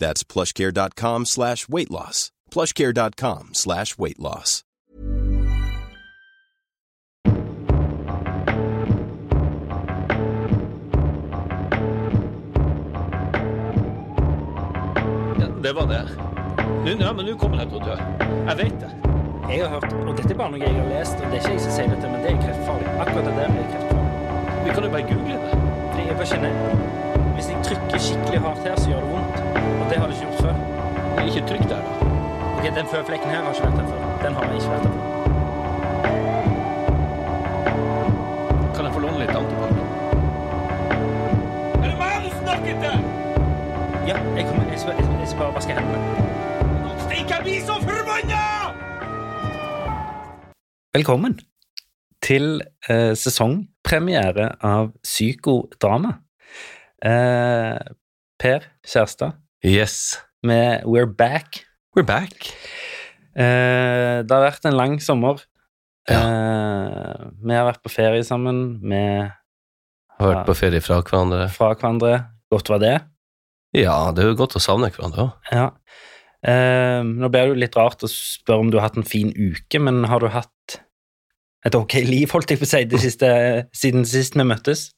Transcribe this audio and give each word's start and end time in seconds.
That's 0.00 0.24
plushcare.com 0.24 1.26
slash 1.26 1.68
weight 1.68 1.90
loss. 1.90 2.32
plushcare.com 2.50 3.50
slash 3.52 3.98
weight 3.98 4.18
loss. 4.18 4.64
Ja, 15.38 15.46
det 15.62 15.72
var 15.72 15.86
det. 15.86 16.08
Nå, 16.84 16.90
ja, 17.00 17.12
men 17.12 17.26
nå 17.26 17.36
kommer 17.38 17.60
jeg 17.60 17.68
til 17.70 17.78
å 17.78 17.84
dø. 17.84 17.96
Jeg 18.48 18.56
vet 18.62 18.80
det. 18.80 18.90
Jeg 19.50 19.64
har 19.64 19.74
hørt, 19.74 19.92
og 19.92 20.16
dette 20.16 20.32
er 20.32 20.38
bare 20.38 20.54
noe 20.54 20.62
jeg 20.62 20.74
har 20.78 20.88
lest, 20.94 21.20
og 21.20 21.26
det 21.28 21.40
er 21.40 21.44
ikke 21.44 21.52
jeg 21.56 21.62
som 21.66 21.76
sier 21.76 21.92
dette, 21.92 22.08
men 22.08 22.24
det 22.24 22.32
er 22.32 22.40
kreftfarlig. 22.40 22.88
Akkurat 23.04 23.28
det 23.28 23.36
der 23.36 23.46
er 23.50 23.70
kreftfarlig. 23.74 24.64
Vi 24.64 24.74
kan 24.74 24.86
jo 24.86 24.90
bare 24.96 25.06
google 25.12 25.38
det. 25.44 25.60
Fordi 25.90 26.06
jeg 26.06 26.16
bare 26.20 26.30
kjenner, 26.32 26.52
hvis 27.36 27.48
jeg 27.50 27.58
trykker 27.66 27.98
skikkelig 28.06 28.40
hardt 28.46 28.62
her, 28.68 28.76
så 28.80 28.86
gjør 28.90 29.00
det 29.04 29.10
vondt. 29.14 29.36
Og 29.80 29.84
det 29.90 29.96
har 30.00 30.06
det 30.06 30.14
ikke 30.16 30.26
gjort 30.26 30.40
før. 30.44 30.54
Men 31.16 31.22
Ikke 31.28 31.42
trykk 31.50 31.64
der, 31.72 31.80
da. 31.86 31.92
Ok, 32.56 32.64
den 32.78 32.86
føflekken 32.92 33.30
her 33.34 33.40
har 33.46 33.52
ikke 33.54 33.66
vært 33.66 33.78
der 33.80 33.86
før. 33.92 34.00
Den 34.24 34.32
har 34.36 34.42
jeg 34.44 34.54
ikke 34.54 34.70
vært 34.74 34.84
der 34.86 34.92
før. 34.96 35.06
Kan 38.74 38.82
jeg 38.86 38.92
få 38.96 39.00
låne 39.04 39.18
litt 39.22 39.34
antibac? 39.40 39.70
Er 41.80 41.86
det 41.90 41.96
meg 42.00 42.14
du 42.24 42.30
snakker 42.42 42.74
til? 42.84 42.96
Ja, 44.10 44.16
jeg 44.36 44.44
kommer, 44.48 44.64
jeg 44.72 44.78
skal, 44.82 44.92
jeg 45.20 45.28
skal 45.28 45.38
bare 45.42 45.54
vaske 45.58 45.72
hendene. 45.76 46.00
Nå 46.84 46.90
stikker 47.04 47.34
jeg 47.36 47.42
blir 47.46 47.60
så 47.68 47.76
forbanna! 47.84 48.42
Velkommen 50.96 51.38
til 52.24 52.60
eh, 52.90 53.12
sesongpremiere 53.16 54.48
av 54.66 54.90
Psykodrama. 55.06 56.16
Eh, 57.04 57.78
per 58.40 58.66
Kjærstad 58.86 59.32
Yes, 59.64 60.18
med 60.42 60.84
We're 60.88 61.06
Back. 61.08 61.64
we're 61.96 62.04
back. 62.06 62.50
Eh, 63.36 64.20
det 64.24 64.30
har 64.32 64.44
vært 64.46 64.64
en 64.68 64.76
lang 64.76 64.98
sommer. 65.04 65.40
Eh, 66.08 66.16
vi 67.44 67.54
har 67.54 67.66
vært 67.68 67.82
på 67.84 67.92
ferie 67.92 68.24
sammen, 68.24 68.80
vi 68.82 69.00
Har 70.20 70.32
vært 70.34 70.46
på 70.48 70.56
ferie 70.56 70.80
fra 70.84 71.00
hverandre. 71.02 71.48
fra 71.52 71.74
hverandre. 71.74 72.14
Godt 72.52 72.68
var 72.72 72.78
det. 72.82 72.94
Ja, 73.76 74.10
det 74.12 74.24
er 74.24 74.28
jo 74.32 74.38
godt 74.40 74.56
å 74.56 74.60
savne 74.64 74.90
hverandre 74.90 75.28
òg. 75.28 75.52
Ja. 75.52 75.70
Eh, 76.42 77.02
nå 77.04 77.28
blir 77.30 77.44
det 77.46 77.48
jo 77.52 77.60
litt 77.60 77.76
rart 77.76 78.00
å 78.02 78.08
spørre 78.10 78.60
om 78.64 78.70
du 78.70 78.78
har 78.78 78.88
hatt 78.88 78.96
en 78.96 79.04
fin 79.04 79.30
uke, 79.36 79.78
men 79.80 80.04
har 80.04 80.20
du 80.20 80.28
hatt 80.28 80.80
et 81.64 81.74
ok 81.76 81.94
liv, 82.08 82.30
holdt 82.32 82.48
jeg 82.50 82.58
på 82.58 82.64
å 82.64 82.72
si, 82.72 82.98
siste, 82.98 83.68
siden 83.76 84.06
sist 84.08 84.34
vi 84.34 84.42
møttes? 84.48 84.90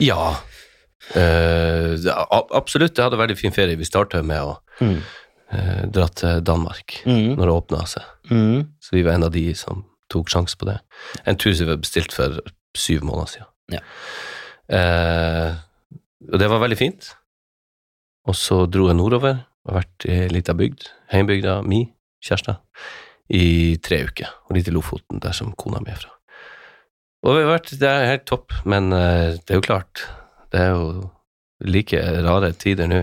Ja. 0.00 0.38
Ja, 1.16 2.26
absolutt, 2.54 2.96
jeg 2.96 3.04
hadde 3.06 3.18
veldig 3.20 3.36
fin 3.38 3.54
ferie. 3.54 3.76
Vi 3.80 3.84
starta 3.88 4.22
med 4.22 4.40
å 4.42 4.58
Mm. 4.80 5.02
uh, 5.52 5.86
dra 5.90 6.06
til 6.08 6.40
Danmark 6.46 7.02
Mm. 7.06 7.36
når 7.36 7.44
det 7.46 7.56
åpna 7.56 7.86
seg. 7.86 8.02
Mm. 8.30 8.68
Så 8.80 8.90
vi 8.92 9.02
var 9.02 9.12
en 9.14 9.24
av 9.24 9.32
de 9.32 9.54
som 9.54 9.84
tok 10.08 10.28
sjanse 10.28 10.56
på 10.56 10.66
det. 10.66 10.80
En 11.26 11.36
tur 11.36 11.52
som 11.54 11.66
vi 11.66 11.72
hadde 11.72 11.82
bestilt 11.82 12.12
for 12.12 12.40
syv 12.76 13.02
måneder 13.02 13.28
siden. 13.28 13.46
Ja. 13.72 13.80
Uh, 14.70 15.56
og 16.32 16.38
det 16.38 16.48
var 16.48 16.60
veldig 16.60 16.78
fint. 16.78 17.14
Og 18.28 18.34
så 18.34 18.66
dro 18.70 18.86
jeg 18.88 18.96
nordover 18.96 19.44
og 19.66 19.72
har 19.74 19.82
vært 19.82 20.06
i 20.08 20.12
ei 20.24 20.28
lita 20.28 20.54
bygd, 20.54 20.86
heimbygda 21.12 21.62
mi, 21.66 21.92
Kjærstad, 22.22 22.58
i 23.32 23.76
tre 23.82 24.02
uker. 24.04 24.28
Og 24.48 24.56
litt 24.56 24.68
i 24.68 24.72
Lofoten, 24.74 25.20
der 25.20 25.32
som 25.32 25.52
kona 25.56 25.80
mi 25.80 25.90
er 25.90 25.96
fra. 25.96 26.10
Og 27.24 27.36
vi 27.36 27.42
har 27.44 27.58
vært, 27.58 27.70
det 27.78 27.88
er 27.88 28.06
helt 28.10 28.26
topp, 28.26 28.52
men 28.64 28.90
det 28.90 29.50
er 29.50 29.58
jo 29.58 29.64
klart, 29.64 30.04
det 30.52 30.60
er 30.60 30.70
jo 30.74 31.10
like 31.60 31.98
rare 32.24 32.52
tider 32.56 32.88
nå. 32.88 33.00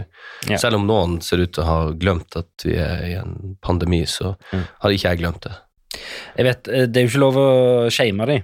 Ja. 0.50 0.58
Selv 0.58 0.80
om 0.80 0.88
noen 0.90 1.19
ser 1.22 1.44
ut 1.44 1.52
til 1.53 1.63
å 1.63 1.68
ha 1.68 1.91
glemt 1.94 2.35
at 2.40 2.66
vi 2.66 2.74
er 2.81 3.03
i 3.06 3.13
en 3.19 3.56
pandemi, 3.62 4.03
så 4.09 4.35
Mm. 4.53 4.63
har 4.81 4.90
ikke 4.91 5.09
jeg 5.12 5.19
glemt 5.22 5.41
det. 5.46 5.53
Jeg 6.38 6.46
vet, 6.46 6.68
eh, 6.68 6.86
det 6.88 6.97
er 6.97 7.06
jo 7.07 7.12
ikke 7.12 7.22
lov 7.25 7.36
å 7.38 7.91
shame 7.91 8.25
dem. 8.25 8.44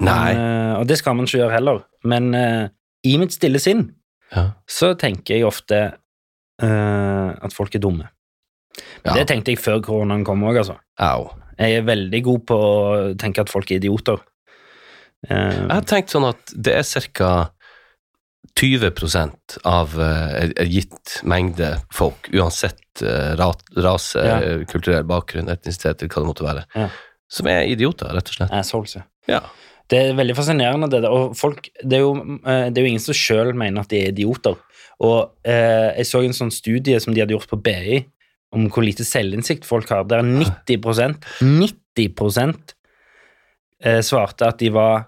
Nei. 0.00 0.34
og 0.78 0.86
det 0.86 0.98
skal 0.98 1.14
man 1.16 1.24
ikke 1.26 1.38
gjøre 1.40 1.52
heller. 1.56 1.78
Men 2.04 2.34
uh, 2.34 2.68
i 3.04 3.16
mitt 3.18 3.32
stille 3.32 3.58
sinn 3.58 3.94
Ja. 4.30 4.52
så 4.68 4.92
tenker 4.94 5.34
jeg 5.38 5.44
ofte 5.48 5.78
uh, 6.62 7.30
at 7.42 7.52
folk 7.56 7.74
er 7.74 7.80
dumme. 7.82 8.08
Ja. 9.04 9.14
Det 9.14 9.26
tenkte 9.30 9.50
jeg 9.54 9.58
før 9.58 9.80
koronaen 9.82 10.24
kom 10.24 10.42
òg, 10.44 10.58
altså. 10.60 10.76
Au. 11.00 11.30
Jeg 11.58 11.78
er 11.80 11.86
veldig 11.88 12.22
god 12.22 12.44
på 12.46 12.54
å 12.58 13.14
tenke 13.18 13.40
at 13.42 13.50
folk 13.50 13.70
er 13.72 13.80
idioter. 13.80 14.20
Uh, 15.28 15.66
Jeg 15.66 15.72
har 15.72 15.86
tenkt 15.88 16.12
sånn 16.14 16.28
at 16.28 16.52
det 16.54 16.76
er 16.78 17.10
ca. 17.12 17.50
20% 18.58 19.58
av 19.64 19.92
eh, 20.02 20.44
en 20.44 20.52
en 20.64 20.70
gitt 20.72 21.20
mengde 21.28 21.70
folk, 21.94 22.28
uansett 22.34 23.02
eh, 23.02 23.34
ra 23.38 23.52
rase, 23.76 24.18
Ja. 24.18 24.38
eh, 24.42 24.64
kulturell 24.66 25.04
bakgrunn, 25.06 25.48
etnisitet 25.52 26.02
eller 26.02 26.10
hva 26.10 26.22
det 26.24 26.30
måtte 26.32 26.46
være, 26.48 26.64
Ja. 26.74 26.88
som 27.28 27.46
er 27.46 27.66
idioter, 27.70 28.10
rett 28.14 28.28
og 28.28 28.34
slett. 28.34 28.50
assholes, 28.52 28.96
ja. 28.96 29.02
Ja. 29.28 29.40
Det 29.88 29.98
er 30.10 30.14
veldig 30.18 30.34
fascinerende, 30.36 30.88
det 30.90 31.00
der. 31.02 31.10
Og 31.10 31.36
folk, 31.36 31.68
det 31.82 31.96
er 31.96 32.00
jo, 32.02 32.14
eh, 32.44 32.68
det 32.70 32.78
er 32.78 32.82
jo 32.84 32.88
ingen 32.90 33.00
som 33.00 33.14
sjøl 33.14 33.54
mener 33.54 33.80
at 33.80 33.88
de 33.88 34.02
er 34.02 34.10
idioter. 34.12 34.56
Og 35.00 35.30
eh, 35.44 35.94
jeg 35.96 36.06
så 36.10 36.24
en 36.24 36.32
sånn 36.36 36.52
studie 36.52 36.98
som 37.00 37.14
de 37.14 37.20
hadde 37.22 37.32
gjort 37.36 37.48
på 37.48 37.62
BI, 37.62 38.04
om 38.52 38.68
hvor 38.70 38.82
lite 38.84 39.04
selvinnsikt 39.04 39.64
folk 39.64 39.88
har, 39.88 40.04
der 40.04 40.22
90% 40.22 41.16
90 41.40 42.74
eh, 43.84 44.00
svarte 44.02 44.48
at 44.48 44.58
de 44.58 44.70
var 44.74 45.06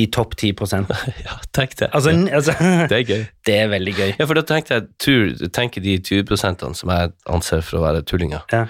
i 0.00 0.06
topp 0.08 0.34
10% 0.40 0.88
ja, 1.26 1.34
tenk 1.52 1.74
det. 1.76 1.90
Altså, 1.92 2.14
altså 2.32 2.54
det 2.90 2.98
er 3.02 3.06
gøy. 3.08 3.24
Det 3.46 3.56
er 3.60 3.68
veldig 3.72 3.94
gøy. 3.98 4.10
Ja, 4.18 4.24
for 4.24 4.38
da 4.38 4.44
tenkte 4.48 4.78
jeg, 4.78 4.86
tur, 5.02 5.48
tenker 5.52 5.82
de 5.84 5.98
20% 6.00 6.62
som 6.78 6.92
jeg 6.94 7.12
anser 7.28 7.64
for 7.66 7.80
å 7.80 7.86
være 7.86 8.04
tullinger, 8.08 8.44
Ja. 8.52 8.66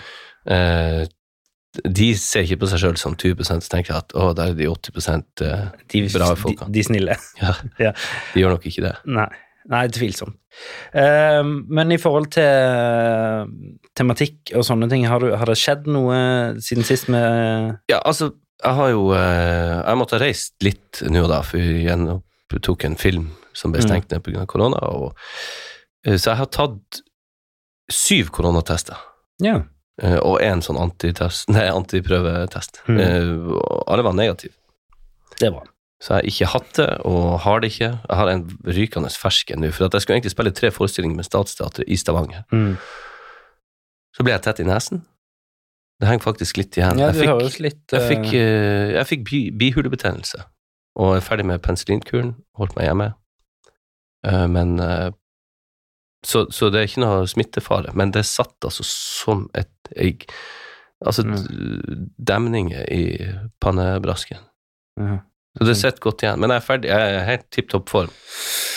eh, 0.51 1.05
de 1.89 2.11
ser 2.21 2.45
ikke 2.45 2.59
på 2.61 2.69
seg 2.69 2.83
sjøl 2.83 2.99
som 3.01 3.15
20 3.17 3.47
så 3.49 3.55
tenker 3.73 3.95
jeg 3.95 4.03
at 4.03 4.13
å, 4.19 4.33
der 4.37 4.51
er 4.53 4.59
de 4.59 4.67
80 4.69 5.23
eh, 5.47 5.63
De, 5.89 6.03
Bra 6.13 6.35
de, 6.37 6.57
de 6.75 6.83
snille. 6.85 7.17
ja, 7.41 7.55
Ja. 7.81 7.95
de 8.35 8.43
gjør 8.43 8.57
nok 8.59 8.67
ikke 8.69 8.85
det. 8.85 8.93
Nei, 9.09 9.29
nei 9.73 9.87
tvilsomt. 9.89 10.37
Uh, 10.93 11.41
men 11.73 11.95
i 11.95 11.97
forhold 11.97 12.27
til 12.35 12.45
eh, 12.45 13.47
tematikk 13.97 14.53
og 14.59 14.67
sånne 14.69 14.91
ting, 14.91 15.07
har, 15.09 15.23
du, 15.25 15.33
har 15.33 15.49
det 15.49 15.57
skjedd 15.57 15.87
noe 15.89 16.19
siden 16.61 16.85
sist 16.85 17.09
med 17.09 17.79
Ja, 17.89 18.03
altså, 18.05 18.35
jeg 18.63 18.75
har 18.79 18.89
jo 18.93 19.09
eh, 19.17 19.83
Jeg 19.89 19.99
måtte 19.99 20.17
ha 20.19 20.23
reist 20.23 20.55
litt 20.63 21.03
nå 21.11 21.27
da, 21.29 21.41
for 21.43 21.59
vi 21.59 22.61
tok 22.63 22.85
en 22.85 22.97
film 22.97 23.31
som 23.55 23.73
ble 23.73 23.81
Mm. 23.83 23.89
stengt 23.89 24.11
ned 24.13 24.23
pga. 24.25 24.47
korona. 24.47 24.79
Og, 24.93 25.17
eh, 26.07 26.15
så 26.17 26.31
jeg 26.33 26.37
har 26.37 26.47
tatt 26.47 27.03
syv 27.91 28.31
koronatester. 28.31 28.97
Ja. 29.43 29.63
eh, 30.03 30.17
Og 30.19 30.41
én 30.41 30.63
sånn 30.63 30.77
nei, 31.49 31.67
antiprøvetest. 31.69 32.83
Mm. 32.89 32.99
Eh, 33.01 33.61
alle 33.87 34.03
var 34.05 34.13
negative. 34.15 34.55
Det 35.39 35.51
var. 35.53 35.67
Så 36.03 36.15
jeg 36.15 36.17
har 36.17 36.31
ikke 36.31 36.47
hatt 36.53 36.73
det, 36.75 36.89
og 37.07 37.41
har 37.41 37.61
det 37.61 37.71
ikke. 37.73 37.91
Jeg 38.09 38.17
har 38.19 38.29
en 38.29 38.45
rykende 38.67 39.09
fersk 39.11 39.51
nå, 39.57 39.71
for 39.73 39.87
jeg 39.89 40.03
skulle 40.03 40.17
egentlig 40.19 40.33
spille 40.35 40.51
tre 40.53 40.71
forestillinger 40.71 41.17
med 41.17 41.25
Statsteatret 41.29 41.87
i 41.87 41.95
Stavanger. 41.97 42.43
Mm. 42.53 42.77
Så 44.17 44.25
ble 44.25 44.33
jeg 44.35 44.43
tett 44.43 44.61
i 44.61 44.65
nesen. 44.67 45.05
Det 46.03 46.09
henger 46.11 46.25
faktisk 46.25 46.59
litt 46.59 46.75
igjen. 46.75 46.99
Ja, 46.99 47.13
jeg 47.13 47.21
fikk, 47.21 47.31
høres 47.31 47.59
uh... 47.63 47.67
jeg 47.95 48.07
fikk, 48.11 48.25
eh, 48.35 48.39
eh, 48.43 48.93
jeg 48.97 49.07
fikk 49.07 49.21
bi, 49.29 49.41
bihulebetennelse, 49.61 50.41
og 50.99 51.13
er 51.15 51.23
ferdig 51.23 51.47
med 51.47 51.63
penicillinkuren, 51.63 52.33
holdt 52.59 52.75
meg 52.75 52.89
hjemme. 52.89 53.07
Uh, 54.27 54.49
men 54.51 54.75
uh, 54.83 55.13
så, 56.27 56.49
så 56.51 56.73
det 56.75 56.81
er 56.81 56.91
ikke 56.91 57.05
noe 57.05 57.31
smittefare, 57.31 57.95
men 57.99 58.11
det 58.15 58.25
satt 58.27 58.67
altså 58.67 58.87
som 58.89 59.47
et 59.59 59.95
egg. 59.95 60.27
Altså 61.07 61.23
mm. 61.27 61.39
demninger 62.19 62.83
i 62.95 63.05
pannebrasken. 63.63 64.43
Ja. 64.99 65.23
Så 65.59 65.67
det 65.69 65.79
sitter 65.79 66.03
godt 66.03 66.23
igjen. 66.23 66.39
Men 66.43 66.55
jeg 66.55 66.63
er 66.63 66.67
ferdig. 66.67 66.91
Jeg 66.93 67.17
er 67.17 67.27
helt 67.27 67.49
tipp 67.53 67.73
topp 67.73 67.91
form. 67.91 68.13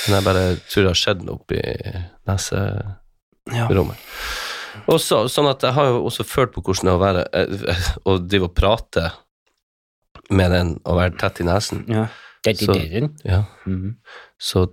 Men 0.06 0.18
jeg 0.18 0.25
bare 0.25 0.48
tror 0.66 0.81
det 0.81 0.89
har 0.89 1.00
skjedd 1.00 1.21
noe 1.25 1.38
oppi 1.38 1.62
neserommet. 2.25 2.98
Ja. 3.54 3.69
Og 4.92 5.00
så, 5.01 5.24
sånn 5.31 5.50
at 5.50 5.63
jeg 5.66 5.74
har 5.77 5.89
jo 5.92 6.04
også 6.07 6.25
følt 6.27 6.54
på 6.56 6.62
hvordan 6.66 6.89
det 6.89 6.94
er 6.94 6.98
å 6.98 7.04
være 7.04 7.25
eh, 7.33 7.89
Å 8.06 8.18
drive 8.22 8.50
og 8.50 8.56
prate 8.57 9.06
med 10.33 10.51
den 10.56 10.72
og 10.86 10.98
være 10.98 11.18
tett 11.22 11.42
i 11.44 11.45
nesen. 11.48 11.83
Ja. 11.92 12.07
Det, 12.45 12.56
det, 12.60 12.66
Så- 12.66 12.74
det, 12.74 12.89
det. 12.89 13.10
Ja. 13.25 13.44
-hmm. 13.66 13.95
Så 14.39 14.68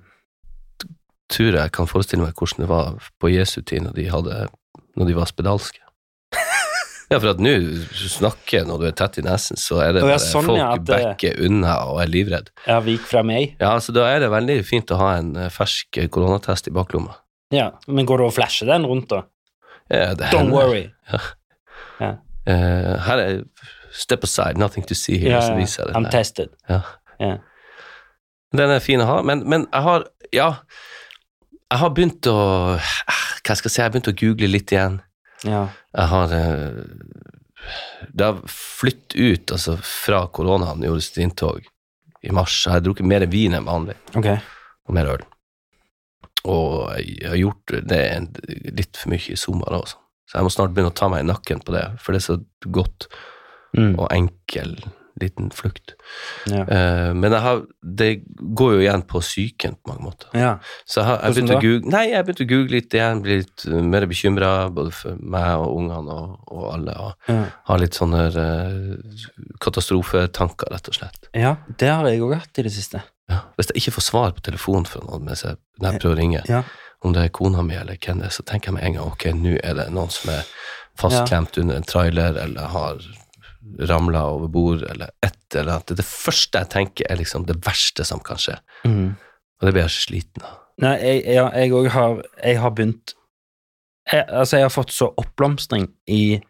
tror 1.32 1.46
jeg 1.52 1.62
jeg 1.62 1.72
kan 1.72 1.87
forestille 1.87 2.22
meg 2.25 2.34
hvordan 2.34 2.60
det 2.64 2.69
var 2.69 2.99
på 3.20 3.31
Jesu 3.32 3.60
tid 3.62 3.82
når 3.82 3.93
de, 3.96 4.08
hadde, 4.10 4.49
når 4.96 5.06
de 5.06 5.14
var 5.16 5.25
spedalske. 5.26 5.78
Ja, 7.12 7.19
for 7.20 7.28
at 7.34 7.40
nå 7.44 7.50
snakker 7.93 8.64
når 8.64 8.78
du 8.81 8.87
er 8.88 8.94
tett 8.96 9.19
i 9.19 9.22
nesen, 9.22 9.56
så 9.60 9.82
er 9.84 9.93
det 9.93 10.02
Å, 10.02 10.06
bare 10.06 10.19
sånn, 10.19 10.46
folk 10.48 10.58
ja, 10.58 10.76
det- 10.76 11.05
backer 11.05 11.43
unna 11.44 11.75
og 11.90 12.00
er 12.00 12.06
livredd. 12.08 12.48
Ja, 12.66 12.81
vik 12.81 13.00
fra 13.00 13.22
meg. 13.22 13.56
Ja, 13.60 13.75
så 13.84 13.93
da 13.93 14.06
er 14.08 14.20
det 14.20 14.31
veldig 14.32 14.64
fint 14.64 14.88
å 14.90 14.96
ha 14.96 15.16
en 15.19 15.37
eh, 15.37 15.50
fersk 15.52 15.98
koronatest 16.08 16.69
i 16.69 16.70
baklomma. 16.70 17.12
Ja, 17.52 17.70
Men 17.87 18.06
går 18.06 18.19
du 18.19 18.25
og 18.25 18.32
flasher 18.32 18.66
den 18.66 18.87
rundt, 18.88 19.10
da? 19.12 19.26
Ja, 19.93 20.15
det 20.17 20.31
Don't 20.33 20.49
hender. 20.49 20.56
worry. 20.56 20.85
Eh, 22.47 22.99
her 23.06 23.19
er 23.23 23.43
Step 23.93 24.25
aside, 24.25 24.56
nothing 24.56 24.87
to 24.89 24.94
see 24.97 25.19
here, 25.21 25.37
Yeah, 25.37 25.56
viser 25.59 25.85
det. 25.87 25.94
I'm 25.94 26.06
der. 26.06 26.11
tested. 26.11 26.49
Ja. 26.69 26.81
Ja. 27.21 27.35
Den 28.56 28.71
er 28.73 28.81
fin 28.81 29.00
å 29.00 29.06
ha, 29.06 29.19
men, 29.23 29.44
men 29.49 29.67
jeg 29.73 29.83
har 29.85 30.06
Ja, 30.33 30.47
jeg 31.71 31.79
har 31.83 31.91
begynt 31.93 32.27
å 32.29 32.37
Hva 32.79 33.56
skal 33.56 33.69
jeg 33.69 33.75
si, 33.75 33.81
jeg 33.81 33.85
har 33.85 33.93
begynt 33.93 34.09
å 34.09 34.17
google 34.17 34.49
litt 34.49 34.73
igjen. 34.73 34.97
Ja. 35.44 35.67
Jeg 35.93 36.09
har 36.12 36.33
uh, 36.33 36.81
Det 38.09 38.25
har 38.31 38.41
flyttet 38.49 39.17
ut, 39.19 39.53
altså 39.59 39.77
fra 39.83 40.25
koronaen 40.33 40.85
gjorde 40.87 41.05
sitt 41.05 41.21
inntog 41.27 41.69
i 42.23 42.33
mars. 42.33 42.62
Jeg 42.67 42.77
har 42.79 42.83
drukket 42.87 43.06
mer 43.12 43.27
vin 43.27 43.55
enn 43.59 43.67
vanlig, 43.67 43.97
okay. 44.17 44.39
og 44.89 44.94
mer 44.97 45.09
øl. 45.17 45.25
Og 46.44 46.97
jeg 46.99 47.29
har 47.29 47.37
gjort 47.39 47.75
det 47.89 48.03
litt 48.75 48.97
for 48.99 49.12
mye 49.15 49.31
i 49.35 49.39
sommer 49.39 49.77
også. 49.83 49.99
Så 50.27 50.39
jeg 50.41 50.47
må 50.47 50.50
snart 50.55 50.73
begynne 50.75 50.91
å 50.91 50.97
ta 50.97 51.09
meg 51.12 51.23
i 51.23 51.29
nakken 51.29 51.61
på 51.62 51.75
det, 51.77 51.85
for 52.00 52.12
det 52.17 52.23
er 52.23 52.29
så 52.33 52.41
godt 52.73 53.09
Mm. 53.73 53.94
og 53.99 54.11
enkel 54.12 54.75
liten 55.17 55.47
flukt. 55.49 55.94
Ja. 56.44 56.61
Uh, 56.69 57.15
men 57.17 57.33
har, 57.33 57.62
det 57.81 58.23
går 58.53 58.75
jo 58.75 58.81
igjen 58.83 59.05
på 59.09 59.21
psyken 59.25 59.79
på 59.81 59.89
mange 59.93 60.05
måter. 60.05 60.29
ja. 60.37 60.59
Så 60.85 61.00
jeg 61.00 61.06
har 61.09 61.23
jeg 61.23 61.35
begynte 61.39 61.56
å 61.56 61.62
google, 61.62 61.91
nei, 61.94 62.03
jeg 62.11 62.25
begynte 62.27 62.44
å 62.44 62.50
google 62.50 62.75
litt 62.77 62.97
igjen, 62.99 63.23
bli 63.25 63.39
litt 63.41 63.65
uh, 63.69 63.79
mer 63.81 64.05
bekymra, 64.11 64.50
både 64.77 64.93
for 64.93 65.17
meg 65.21 65.55
og 65.65 65.73
ungene 65.79 66.17
og, 66.19 66.37
og 66.53 66.67
alle. 66.75 66.97
Og 67.00 67.33
Ja. 67.33 67.39
har 67.71 67.81
litt 67.81 67.97
sånne 67.97 68.23
uh, 68.37 69.25
katastrofetanker, 69.65 70.69
rett 70.73 70.89
og 70.93 70.94
slett. 71.00 71.29
ja, 71.33 71.56
det 71.79 71.89
har 71.89 72.05
jeg 72.09 72.21
òg 72.25 72.35
hatt 72.37 72.59
i 72.61 72.67
det 72.69 72.73
siste. 72.77 73.00
Ja. 73.32 73.40
Hvis 73.56 73.70
jeg 73.73 73.81
ikke 73.82 73.96
får 73.99 74.05
svar 74.11 74.34
på 74.37 74.44
telefonen 74.50 74.87
fra 74.88 75.02
noen 75.06 75.25
mens 75.26 75.43
jeg, 75.46 75.56
når 75.81 75.93
jeg 75.96 76.02
prøver 76.05 76.17
å 76.17 76.20
ringe, 76.20 76.43
Ja. 76.49 76.62
om 77.02 77.12
det 77.17 77.25
er 77.25 77.32
kona 77.34 77.62
mi 77.67 77.75
eller 77.75 77.96
hvem 77.99 78.20
det 78.23 78.29
er, 78.29 78.34
så 78.37 78.44
tenker 78.46 78.70
jeg 78.70 78.75
med 78.79 78.84
en 78.87 78.94
gang 78.99 79.11
ok, 79.11 79.25
nå 79.34 79.56
er 79.64 79.75
det 79.81 79.88
noen 79.90 80.11
som 80.12 80.31
er 80.34 80.44
fastklemt 81.00 81.56
under 81.58 81.81
en 81.81 81.88
trailer 81.88 82.37
eller 82.38 82.69
har 82.75 83.00
ramla 83.88 84.26
over 84.34 84.49
bord 84.52 84.82
eller 84.84 85.11
et 85.25 85.56
eller 85.56 85.79
annet. 85.79 85.96
Det, 85.96 86.05
første 86.05 86.58
jeg 86.61 86.69
tenker, 86.73 87.06
er 87.11 87.17
liksom 87.20 87.46
det 87.49 87.56
verste 87.64 88.05
som 88.05 88.20
kan 88.20 88.37
skje. 88.40 88.58
Mm. 88.84 89.14
Og 89.17 89.67
det 89.67 89.73
blir 89.73 89.87
jeg 89.87 89.96
sliten 89.96 90.44
av. 90.44 90.58
Nei, 90.82 90.96
ja, 91.29 91.49
jeg 91.52 91.70
òg 91.76 91.90
har 91.93 92.23
Jeg 92.43 92.56
har 92.58 92.70
begynt 92.73 93.12
jeg, 94.11 94.25
Altså, 94.29 94.56
jeg 94.56 94.64
har 94.64 94.73
fått 94.73 94.90
så 94.90 95.11
oppblomstring 95.20 95.84
i 96.08 96.40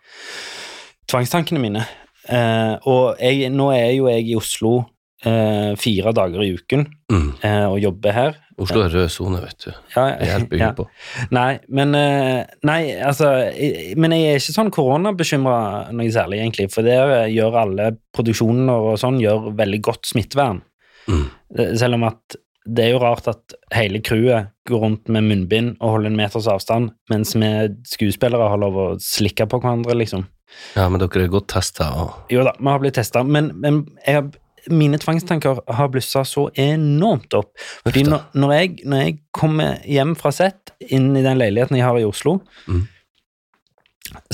tvangstankene 1.11 1.61
mine. 1.61 1.83
Eh, 2.31 2.75
og 2.89 3.19
jeg, 3.21 3.51
nå 3.53 3.71
er 3.75 3.91
jo 3.97 4.07
jeg 4.09 4.29
i 4.31 4.37
Oslo 4.39 4.77
eh, 5.25 5.73
fire 5.81 6.13
dager 6.17 6.43
i 6.45 6.53
uken 6.57 6.87
Mm. 7.13 7.35
eh, 7.45 7.65
og 7.69 7.79
jobber 7.83 8.13
her. 8.17 8.37
Oslo 8.63 8.83
er 8.85 8.93
rød 8.93 9.09
sone, 9.11 9.41
vet 9.43 9.65
du. 9.67 9.73
Ja, 9.97 10.05
Det 10.19 10.29
hjelper 10.29 10.57
ja. 10.61 10.71
på. 10.77 10.87
Nei, 11.35 11.59
men 11.69 11.95
eh, 11.99 12.45
Nei, 12.65 12.93
altså 13.01 13.31
jeg, 13.53 13.97
Men 13.99 14.13
jeg 14.15 14.29
er 14.31 14.39
ikke 14.41 14.55
sånn 14.55 14.71
koronabekymra 14.73 15.91
noe 15.93 16.11
særlig, 16.15 16.41
egentlig. 16.41 16.69
For 16.73 16.83
der 16.87 17.13
eh, 17.25 17.33
gjør 17.35 17.59
alle 17.65 17.91
produksjoner 18.15 18.89
og 18.93 18.99
sånn 19.03 19.21
gjør 19.21 19.51
veldig 19.59 19.81
godt 19.83 20.07
smittevern. 20.13 20.63
Mm. 21.09 21.27
Eh, 21.59 21.75
Selv 21.81 21.99
om 21.99 22.05
at 22.09 22.37
det 22.65 22.85
er 22.85 22.93
jo 22.95 23.01
rart 23.03 23.27
at 23.27 23.57
hele 23.75 23.99
crewet 24.07 24.53
går 24.71 24.79
rundt 24.85 25.09
med 25.11 25.25
munnbind 25.27 25.73
og 25.81 25.97
holder 25.97 26.13
en 26.13 26.17
meters 26.21 26.47
avstand, 26.47 26.93
mens 27.11 27.33
vi 27.35 27.49
skuespillere 27.91 28.47
har 28.53 28.61
lov 28.63 28.77
å 28.79 28.85
slikke 29.03 29.49
på 29.51 29.59
hverandre, 29.59 29.97
liksom. 29.99 30.29
Ja, 30.77 30.85
men 30.89 31.01
dere 31.03 31.25
er 31.25 31.33
godt 31.33 31.49
testa. 31.51 31.89
Og... 31.99 32.13
Jo 32.31 32.45
da, 32.47 32.53
vi 32.61 32.71
har 32.71 32.79
blitt 32.85 32.95
testa, 33.01 33.25
men, 33.27 33.51
men 33.59 33.81
jeg, 34.07 34.29
mine 34.71 34.99
tvangstanker 35.03 35.63
har 35.75 35.89
blussa 35.91 36.23
så 36.29 36.47
enormt 36.61 37.35
opp. 37.35 37.51
Fordi 37.83 38.05
når, 38.07 38.29
når, 38.39 38.53
jeg, 38.55 38.73
når 38.87 39.03
jeg 39.03 39.17
kommer 39.35 39.81
hjem 39.89 40.15
fra 40.19 40.31
sett, 40.35 40.75
inn 40.93 41.11
i 41.19 41.25
den 41.25 41.41
leiligheten 41.41 41.79
jeg 41.81 41.87
har 41.89 41.99
i 41.99 42.07
Oslo, 42.07 42.39
Mm. 42.71 42.85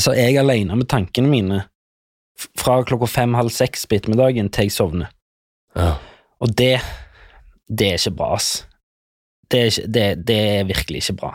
så 0.01 0.13
er 0.13 0.31
jeg 0.33 0.39
alene 0.41 0.77
med 0.77 0.89
tankene 0.91 1.29
mine 1.31 1.59
fra 2.59 2.81
klokka 2.87 3.07
fem-halv 3.11 3.51
seks 3.55 3.87
på 3.87 3.99
ettermiddagen 3.99 4.49
til 4.55 4.69
jeg 4.69 4.75
sovner. 4.75 5.11
Ja. 5.79 5.93
Og 6.43 6.53
det, 6.59 6.79
det 7.69 7.93
er 7.93 7.99
ikke 8.01 8.17
bra, 8.19 8.33
ass. 8.39 8.51
Det 9.49 9.61
er, 9.61 9.71
ikke, 9.73 9.87
det, 9.95 10.07
det 10.29 10.39
er 10.59 10.67
virkelig 10.69 11.03
ikke 11.03 11.17
bra. 11.23 11.31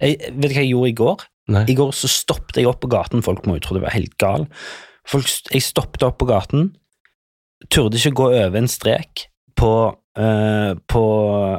Jeg, 0.00 0.18
vet 0.32 0.52
du 0.52 0.54
hva 0.54 0.62
jeg 0.62 0.70
gjorde 0.70 0.90
i 0.92 0.96
går? 1.02 1.24
Nei. 1.56 1.64
I 1.70 1.76
går 1.78 1.92
så 1.94 2.08
stoppet 2.10 2.58
jeg 2.60 2.68
opp 2.70 2.80
på 2.82 2.90
gaten, 2.90 3.22
folk 3.26 3.46
må 3.46 3.58
jo 3.58 3.64
tro 3.66 3.76
det 3.76 3.84
var 3.84 3.94
helt 3.94 4.16
gal. 4.22 4.46
Folk, 5.06 5.28
jeg 5.52 5.62
stoppet 5.62 6.02
opp 6.06 6.16
på 6.22 6.28
gaten, 6.30 6.72
turde 7.70 7.98
ikke 7.98 8.16
gå 8.20 8.28
over 8.32 8.58
en 8.58 8.68
strek 8.68 9.26
på, 9.56 9.72
uh, 10.18 10.72
på 10.88 11.04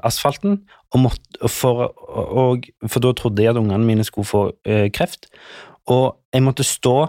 asfalten, 0.05 0.61
og 0.93 1.03
måtte, 1.03 1.49
for, 1.51 1.87
og, 2.07 2.67
for 2.87 3.03
da 3.03 3.13
trodde 3.17 3.43
jeg 3.43 3.55
at 3.55 3.59
ungene 3.59 3.85
mine 3.85 4.05
skulle 4.07 4.27
få 4.27 4.43
uh, 4.53 4.87
kreft. 4.93 5.29
Og 5.87 6.17
jeg 6.33 6.43
måtte 6.43 6.67
stå 6.67 7.07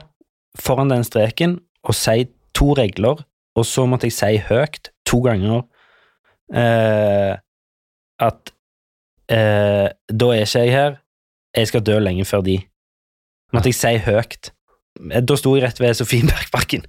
foran 0.58 0.90
den 0.90 1.04
streken 1.06 1.58
og 1.84 1.94
si 1.94 2.26
to 2.56 2.72
regler, 2.78 3.20
og 3.58 3.66
så 3.66 3.86
måtte 3.86 4.08
jeg 4.08 4.16
si 4.16 4.40
høyt 4.48 4.90
to 5.06 5.20
ganger 5.26 5.62
uh, 6.54 7.34
at 8.18 8.54
da 9.28 10.26
er 10.32 10.38
ikke 10.40 10.60
jeg 10.64 10.70
her, 10.72 10.94
jeg 11.52 11.68
skal 11.68 11.82
dø 11.84 11.98
lenge 12.00 12.24
før 12.24 12.40
de. 12.46 12.54
Måtte 13.52 13.68
jeg 13.68 13.76
si 13.76 13.90
høyt. 14.06 14.48
Da 14.98 15.36
sto 15.36 15.52
jeg 15.52 15.66
rett 15.66 15.80
ved 15.82 15.98
Sofienbergbakken, 15.98 16.86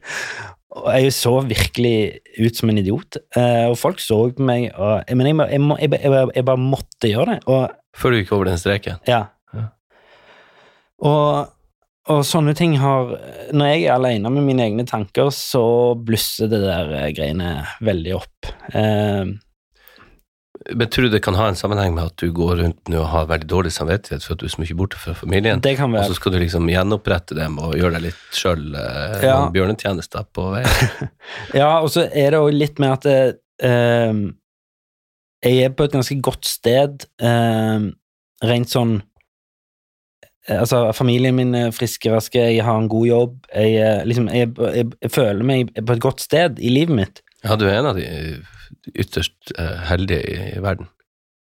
og 0.70 0.88
jeg 0.94 1.14
så 1.16 1.32
virkelig 1.50 1.94
ut 2.40 2.56
som 2.60 2.70
en 2.70 2.78
idiot. 2.78 3.18
Eh, 3.36 3.66
og 3.72 3.78
folk 3.82 4.00
så 4.04 4.20
på 4.38 4.46
meg, 4.46 4.68
og, 4.78 5.02
men 5.18 5.32
jeg, 5.32 5.38
jeg, 5.56 5.62
må- 5.66 5.78
jeg, 5.82 5.90
jeg, 5.98 6.28
jeg 6.36 6.46
bare 6.46 6.62
måtte 6.62 7.10
gjøre 7.10 7.26
det. 7.34 7.40
Og 7.50 7.70
Før 7.98 8.14
du 8.14 8.20
gikk 8.22 8.34
over 8.38 8.52
den 8.52 8.60
streken. 8.62 9.00
ja. 9.10 9.24
Ja. 9.56 9.64
Og, 11.00 11.48
og 12.12 12.20
sånne 12.28 12.52
ting 12.58 12.74
har 12.82 13.14
Når 13.56 13.70
jeg 13.72 13.84
er 13.88 13.94
alene 13.96 14.30
med 14.34 14.44
mine 14.44 14.66
egne 14.68 14.84
tanker, 14.90 15.30
så 15.34 15.62
blusser 15.96 16.50
det 16.52 16.60
der 16.66 16.92
eh, 17.00 17.10
greiene 17.16 17.54
veldig 17.86 18.16
opp. 18.20 18.50
Eh, 18.76 19.32
Men 20.76 20.90
tror 20.92 21.08
du 21.08 21.10
det 21.16 21.22
kan 21.26 21.34
ha 21.38 21.48
en 21.50 21.56
sammenheng 21.58 21.96
med 21.96 22.12
at 22.12 22.16
du 22.22 22.32
går 22.36 22.60
rundt 22.62 22.90
nå 22.92 23.00
og 23.02 23.08
har 23.14 23.26
veldig 23.30 23.48
dårlig 23.50 23.72
samvittighet 23.74 24.26
for 24.26 24.36
at 24.36 24.42
du 24.42 24.46
er 24.46 24.52
så 24.54 24.62
mye 24.62 24.76
borte 24.78 25.00
fra 25.02 25.14
familien? 25.18 25.62
det 25.66 25.76
kan 25.80 25.92
være. 25.94 26.04
Og 26.06 26.14
så 26.14 26.20
skal 26.20 26.36
du 26.36 26.40
liksom 26.44 26.70
gjenopprette 26.70 27.38
dem 27.38 27.58
og 27.64 27.74
gjøre 27.80 27.96
deg 27.98 28.06
litt 28.10 28.38
sjøl 28.38 28.68
eh, 28.78 29.24
Ja. 29.26 29.38
bjørnetjenester 29.56 30.28
på 30.36 30.50
vei? 30.54 30.64
Ja, 31.62 31.80
og 31.82 31.90
så 31.94 32.06
er 32.12 32.36
det 32.36 32.42
òg 32.44 32.52
litt 32.54 32.78
med 32.84 32.98
at 33.00 33.08
eh, 33.10 34.20
jeg 35.46 35.64
er 35.66 35.74
på 35.80 35.88
et 35.88 35.96
ganske 35.96 36.20
godt 36.22 36.46
sted 36.50 37.06
eh, 37.24 37.88
rent 38.52 38.70
sånn 38.74 38.98
eh, 39.00 40.60
Altså, 40.60 40.84
familien 40.98 41.36
min 41.38 41.56
er 41.56 41.74
friske, 41.76 42.12
raske, 42.14 42.42
jeg 42.56 42.64
har 42.66 42.78
en 42.82 42.88
god 42.92 43.08
jobb. 43.08 43.34
Jeg, 43.54 44.06
liksom, 44.10 44.30
jeg, 44.34 44.54
jeg, 44.76 44.88
jeg 45.06 45.12
føler 45.14 45.46
meg 45.46 45.74
på 45.78 45.94
et 45.98 46.02
godt 46.04 46.24
sted 46.26 46.58
i 46.60 46.72
livet 46.74 46.96
mitt. 47.02 47.22
Ja, 47.46 47.56
du 47.56 47.68
er 47.70 47.78
en 47.80 47.92
av 47.92 48.00
de 48.00 48.06
ytterst 48.94 49.54
eh, 49.58 49.80
heldige 49.90 50.24
i, 50.26 50.42
i 50.58 50.64
verden. 50.64 50.90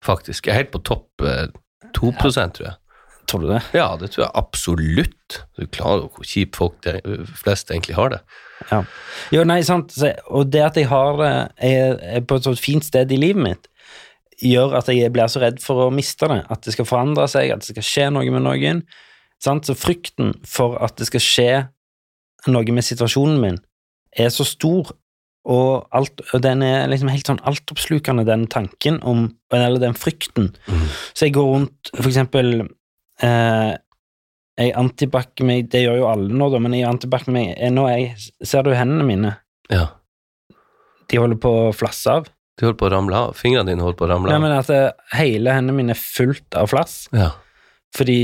Faktisk. 0.04 0.46
Jeg 0.46 0.54
er 0.54 0.62
helt 0.62 0.74
på 0.74 0.82
topp 0.86 1.24
eh, 1.26 1.48
2% 1.96 2.58
tror 2.58 2.68
jeg. 2.70 2.76
Tror 3.28 3.42
du 3.44 3.50
det? 3.50 3.60
Ja, 3.76 3.88
det 4.00 4.12
tror 4.14 4.24
jeg 4.24 4.32
absolutt. 4.40 5.40
Du 5.58 5.66
klarer 5.68 6.06
jo 6.06 6.12
hvor 6.14 6.28
kjipt 6.28 6.56
folk 6.56 6.78
de 6.86 6.96
flest 7.36 7.70
egentlig 7.70 7.98
har 7.98 8.14
det. 8.14 8.20
Jo, 9.34 9.42
nei, 9.44 9.60
sant. 9.66 9.92
Og 10.32 10.48
det 10.48 10.62
at 10.64 10.78
jeg 10.80 10.88
har 10.88 11.18
det, 11.20 11.32
er 11.60 12.22
på 12.24 12.38
et 12.38 12.48
sånt 12.48 12.62
fint 12.62 12.86
sted 12.86 13.12
i 13.12 13.20
livet 13.20 13.44
mitt, 13.44 13.68
gjør 14.40 14.78
at 14.78 14.88
jeg 14.92 15.12
blir 15.12 15.28
så 15.28 15.42
redd 15.42 15.60
for 15.60 15.84
å 15.84 15.92
miste 15.92 16.28
det. 16.30 16.40
At 16.48 16.64
det 16.64 16.72
skal 16.76 16.88
forandre 16.88 17.26
seg, 17.28 17.52
at 17.52 17.64
det 17.64 17.74
skal 17.74 17.88
skje 17.90 18.08
noe 18.16 18.32
med 18.32 18.46
noen. 18.46 18.82
Sant? 19.42 19.68
Så 19.68 19.76
frykten 19.78 20.32
for 20.48 20.78
at 20.84 20.96
det 20.98 21.10
skal 21.10 21.24
skje 21.24 21.50
noe 22.48 22.74
med 22.74 22.86
situasjonen 22.86 23.42
min, 23.42 23.60
er 24.16 24.32
så 24.32 24.46
stor, 24.46 24.94
og, 25.48 25.88
alt, 25.96 26.20
og 26.36 26.42
den 26.44 26.62
er 26.66 26.88
liksom 26.90 27.08
helt 27.08 27.28
sånn 27.28 27.42
altoppslukende, 27.48 28.26
den 28.28 28.46
tanken 28.52 28.98
om 29.00 29.30
Eller 29.54 29.80
den 29.80 29.96
frykten. 29.96 30.50
Mm. 30.68 30.88
Så 31.16 31.28
jeg 31.28 31.36
går 31.38 31.46
rundt, 31.54 31.92
for 31.94 32.10
eksempel 32.10 32.50
eh, 33.24 33.70
jeg 34.58 34.74
antibac 34.76 35.40
meg 35.46 35.70
Det 35.72 35.84
gjør 35.84 36.00
jo 36.02 36.08
alle 36.10 36.34
nå, 36.34 36.50
da, 36.52 36.60
men 36.62 36.74
jeg 36.76 36.88
antibac 36.88 37.28
meg 37.32 37.54
nå 37.72 37.86
jeg, 37.92 38.30
Ser 38.44 38.66
du 38.66 38.74
hendene 38.76 39.06
mine? 39.08 39.32
Ja. 39.72 39.86
De 41.08 41.20
holder 41.20 41.40
på 41.40 41.50
å 41.68 41.72
flasse 41.76 42.12
av. 42.12 42.28
De 42.58 42.66
holder 42.66 42.78
på 42.80 42.88
å 42.88 42.92
ramle 42.92 43.16
av. 43.16 43.34
Fingrene 43.38 43.70
dine 43.70 43.84
holder 43.84 43.96
på 43.96 44.06
å 44.08 44.10
ramle 44.10 44.28
Nei, 44.32 44.36
av. 44.36 44.44
men 44.44 44.54
at 44.56 44.70
eh, 44.74 45.16
hele 45.16 45.54
hendene 45.54 45.76
mine 45.78 45.94
er 45.94 46.00
fullt 46.00 46.56
av 46.58 46.68
flass. 46.72 47.06
Ja. 47.16 47.30
Fordi 47.96 48.20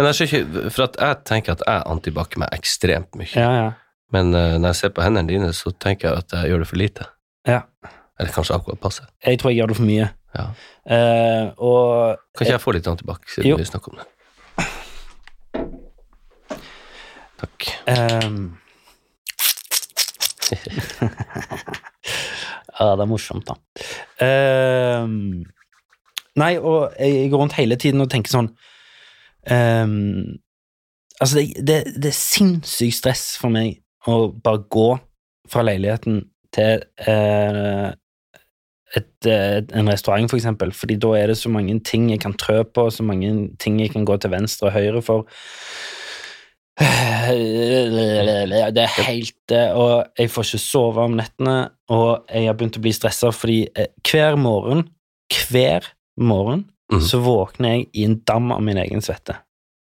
Men 0.00 0.10
jeg 0.10 0.18
ser 0.18 0.30
ikke, 0.30 0.70
for 0.74 0.86
at 0.88 0.98
jeg 1.00 1.18
tenker 1.28 1.54
at 1.54 1.62
jeg 1.66 1.84
antibac 1.92 2.34
meg 2.40 2.54
ekstremt 2.56 3.14
mye. 3.18 3.30
Ja, 3.34 3.50
ja. 3.54 3.68
Men 4.12 4.34
eh, 4.34 4.54
når 4.58 4.68
jeg 4.70 4.76
ser 4.76 4.92
på 4.94 5.02
hendene 5.02 5.28
dine, 5.28 5.52
så 5.56 5.70
tenker 5.82 6.08
jeg 6.08 6.18
at 6.22 6.32
jeg 6.38 6.52
gjør 6.52 6.62
det 6.64 6.68
for 6.72 6.76
lite. 6.82 7.04
ja. 7.48 7.60
Eller 8.18 8.32
kanskje 8.32 8.54
akkurat 8.56 8.80
passe. 8.80 9.02
Jeg 9.26 9.36
tror 9.38 9.50
jeg 9.52 9.58
gjør 9.58 9.66
det 9.68 9.76
for 9.76 9.84
mye. 9.84 10.06
Ja. 10.32 10.44
Uh, 10.88 11.46
og 11.60 12.16
Kan 12.32 12.46
ikke 12.46 12.52
jeg 12.54 12.60
få 12.62 12.72
litt 12.72 12.86
antibac, 12.88 13.26
siden 13.28 13.50
Jo. 13.50 13.56
vi 13.60 13.64
snakker 13.68 13.92
om 13.92 13.98
det? 14.00 14.06
Takk. 17.42 17.66
Um. 17.92 18.38
Ja, 22.78 22.90
det 22.92 23.06
er 23.06 23.08
morsomt, 23.08 23.48
da. 23.48 23.54
Um. 25.02 25.44
nei, 26.36 26.58
og 26.60 26.92
jeg 27.00 27.30
går 27.32 27.40
rundt 27.40 27.56
hele 27.56 27.76
tiden 27.80 28.04
og 28.04 28.10
tenker 28.12 28.32
sånn 28.34 28.50
um. 29.48 30.36
Altså, 31.20 31.40
det, 31.40 31.64
det, 31.64 31.76
det 31.96 32.10
er 32.10 32.16
sinnssykt 32.18 32.98
stress 32.98 33.24
for 33.40 33.48
meg 33.52 33.78
å 34.14 34.32
bare 34.42 34.62
gå 34.70 34.88
fra 35.50 35.62
leiligheten 35.66 36.22
til 36.54 36.82
eh, 37.06 37.88
et, 38.96 39.08
et, 39.26 39.72
en 39.74 39.90
restaurant, 39.90 40.28
for 40.30 40.38
eksempel, 40.38 40.72
fordi 40.72 40.96
da 41.02 41.10
er 41.18 41.26
det 41.32 41.38
så 41.40 41.50
mange 41.52 41.74
ting 41.84 42.08
jeg 42.10 42.20
kan 42.22 42.36
trø 42.38 42.62
på, 42.64 42.86
så 42.94 43.02
mange 43.06 43.32
ting 43.58 43.80
jeg 43.82 43.90
kan 43.92 44.06
gå 44.08 44.16
til 44.22 44.30
venstre 44.32 44.70
og 44.70 44.76
høyre 44.78 45.02
for. 45.04 45.26
Det 48.76 48.82
er 48.84 49.04
helt 49.06 49.52
eh, 49.54 49.70
Og 49.72 50.04
jeg 50.18 50.30
får 50.30 50.44
ikke 50.50 50.60
sove 50.62 51.04
om 51.08 51.16
nettene, 51.18 51.56
og 51.92 52.26
jeg 52.30 52.48
har 52.50 52.56
begynt 52.58 52.78
å 52.78 52.84
bli 52.84 52.92
stressa 52.94 53.32
fordi 53.34 53.62
eh, 53.74 53.90
hver 54.06 54.36
morgen, 54.40 54.88
hver 55.50 55.92
morgen, 56.20 56.66
Mhm. 56.86 57.00
så 57.02 57.18
våkner 57.18 57.72
jeg 57.72 57.86
i 57.98 58.04
en 58.06 58.20
dam 58.22 58.52
av 58.54 58.60
min 58.62 58.78
egen 58.78 59.00
svette. 59.02 59.34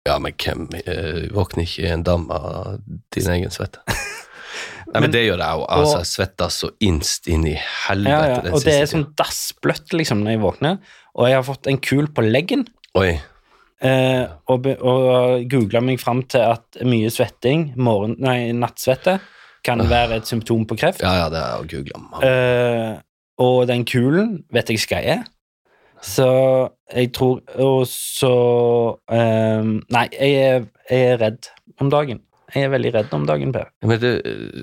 Ja, 0.08 0.18
men 0.20 0.36
hvem 0.36 0.68
uh, 0.84 1.24
våkner 1.32 1.64
ikke 1.64 1.86
i 1.86 1.92
en 1.94 2.04
dam 2.04 2.28
av 2.34 2.80
din 3.16 3.30
egen 3.38 3.54
svette? 3.54 3.84
Nei, 4.94 5.00
men, 5.00 5.08
Men- 5.08 5.14
det 5.16 5.24
gjør 5.24 5.40
jeg 5.42 5.58
jo. 5.58 5.68
Altså, 5.74 6.00
jeg 6.04 6.10
svetter 6.12 6.52
så 6.54 6.70
innst 6.84 7.30
inn 7.32 7.46
i 7.50 7.54
helvete 7.56 8.12
Ja, 8.12 8.34
ja, 8.34 8.42
og 8.54 8.66
det 8.66 8.74
er 8.78 8.90
sånn 8.92 9.08
dassbløtt 9.18 9.96
liksom 9.96 10.26
når 10.26 10.36
jeg 10.36 10.42
våkner, 10.44 10.98
og 11.16 11.30
jeg 11.30 11.38
har 11.40 11.46
fått 11.48 11.70
en 11.72 11.80
kul 11.82 12.10
på 12.14 12.26
leggen. 12.26 12.68
Oi. 13.00 13.16
Eh, 13.84 14.26
og, 14.52 14.68
og 14.80 15.48
googla 15.52 15.82
meg 15.84 16.00
fram 16.04 16.22
til 16.32 16.46
at 16.46 16.84
mye 16.88 17.10
svetting, 17.12 17.72
morgen, 17.80 18.16
nei, 18.24 18.52
nattsvette, 18.56 19.18
kan 19.64 19.82
være 19.88 20.20
et 20.20 20.30
symptom 20.30 20.68
på 20.68 20.78
kreft. 20.80 21.02
Ja, 21.04 21.16
ja, 21.24 21.28
det 21.32 21.42
er 21.42 21.64
å 21.64 21.68
google. 21.68 22.04
Eh, 22.28 22.94
og 23.44 23.64
den 23.72 23.88
kulen 23.90 24.42
vet 24.54 24.70
jeg 24.70 24.84
ikke 24.84 25.00
hva 25.00 25.04
er. 25.18 25.24
Så 26.04 26.26
jeg 26.92 27.14
tror 27.16 27.40
Og 27.64 27.86
så 27.88 28.30
um, 29.08 29.70
Nei, 29.94 30.06
jeg 30.12 30.34
er, 30.44 30.66
jeg 30.92 31.10
er 31.14 31.20
redd 31.22 31.48
om 31.80 31.90
dagen. 31.94 32.20
Jeg 32.54 32.68
er 32.68 32.70
veldig 32.70 32.90
redd 32.94 33.14
om 33.18 33.24
dagen, 33.26 33.50
Per. 33.56 33.70
Men 33.82 33.98
det, 33.98 34.10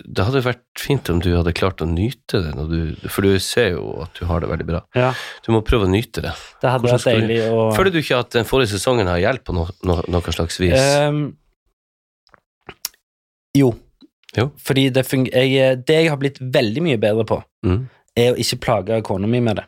det 0.07 0.23
hadde 0.29 0.43
vært 0.45 0.63
fint 0.79 1.09
om 1.11 1.19
du 1.25 1.33
hadde 1.35 1.51
klart 1.59 1.81
å 1.83 1.89
nyte 1.91 2.39
det, 2.45 2.53
du, 2.71 3.09
for 3.11 3.27
du 3.27 3.33
ser 3.43 3.73
jo 3.73 3.97
at 4.05 4.15
du 4.21 4.29
har 4.29 4.45
det 4.45 4.51
veldig 4.53 4.67
bra. 4.69 4.83
Ja, 4.95 5.09
Du 5.43 5.51
må 5.57 5.59
prøve 5.67 5.89
å 5.89 5.91
nyte 5.91 6.23
det. 6.23 6.31
det 6.63 6.71
hadde 6.71 6.87
Hvordan 6.87 7.01
vært 7.03 7.19
deilig 7.25 7.41
å 7.51 7.65
Føler 7.75 7.91
du 7.97 7.99
ikke 7.99 8.21
at 8.23 8.37
den 8.37 8.47
forrige 8.47 8.71
sesongen 8.77 9.11
har 9.11 9.19
hjulpet 9.25 9.49
på 9.49 9.57
no, 9.57 9.65
no, 9.91 9.97
noe 10.07 10.37
slags 10.37 10.61
vis? 10.63 10.77
Um, 11.03 11.25
jo. 13.59 13.73
Jo. 14.39 14.51
Fordi 14.63 14.87
det, 14.95 15.03
jeg, 15.35 15.81
det 15.89 15.97
jeg 16.05 16.11
har 16.13 16.21
blitt 16.21 16.39
veldig 16.41 16.85
mye 16.87 17.01
bedre 17.03 17.27
på, 17.27 17.41
Mm. 17.67 17.89
er 18.17 18.31
å 18.33 18.39
ikke 18.41 18.57
plage 18.65 19.03
kona 19.05 19.27
mi 19.29 19.41
med 19.45 19.59
det. 19.59 19.67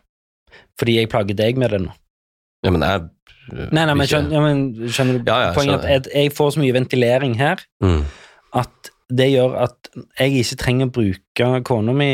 Fordi 0.80 0.96
jeg 1.00 1.10
plager 1.12 1.36
deg 1.38 1.60
med 1.60 1.74
det 1.74 1.82
nå. 1.84 1.92
Ja, 2.62 2.70
men 2.70 2.86
jeg 2.86 3.08
Nei, 3.52 3.82
nei, 3.82 3.94
men 3.98 4.06
skjønner, 4.06 4.32
ja, 4.36 4.40
men, 4.40 4.60
skjønner 4.86 5.16
du 5.18 5.26
Ja, 5.26 5.36
ja, 5.48 5.54
poenget? 5.56 5.82
At 5.82 5.90
jeg, 5.90 6.12
jeg 6.14 6.32
får 6.36 6.52
så 6.54 6.60
mye 6.62 6.74
ventilering 6.76 7.34
her 7.40 7.60
mm. 7.82 8.04
at 8.60 8.92
det 9.12 9.26
gjør 9.32 9.56
at 9.64 9.90
jeg 10.20 10.36
ikke 10.40 10.58
trenger 10.60 10.88
å 10.88 10.92
bruke 10.94 11.48
kona 11.66 11.94
mi 11.96 12.12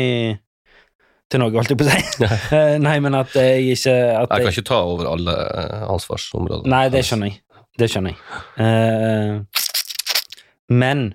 til 1.29 1.43
noe, 1.43 1.53
holdt 1.53 1.71
jeg 1.71 1.79
på 1.79 1.85
å 1.85 1.91
si. 1.93 2.01
Nei. 2.23 2.37
Eh, 2.57 2.75
nei, 2.81 2.95
men 3.05 3.15
at 3.19 3.35
jeg 3.37 3.75
ikke 3.75 3.93
at 3.93 4.25
Jeg 4.25 4.31
kan 4.31 4.47
jeg, 4.47 4.55
ikke 4.57 4.69
ta 4.71 4.79
over 4.89 5.11
alle 5.11 5.35
eh, 5.45 5.83
ansvarsområder. 5.93 6.65
Nei, 6.71 6.87
det 6.93 7.03
skjønner 7.05 7.29
jeg. 7.29 7.43
Det 7.79 7.87
skjønner 7.91 8.15
jeg. 8.15 8.19
Uh, 8.59 9.69
men 10.73 11.05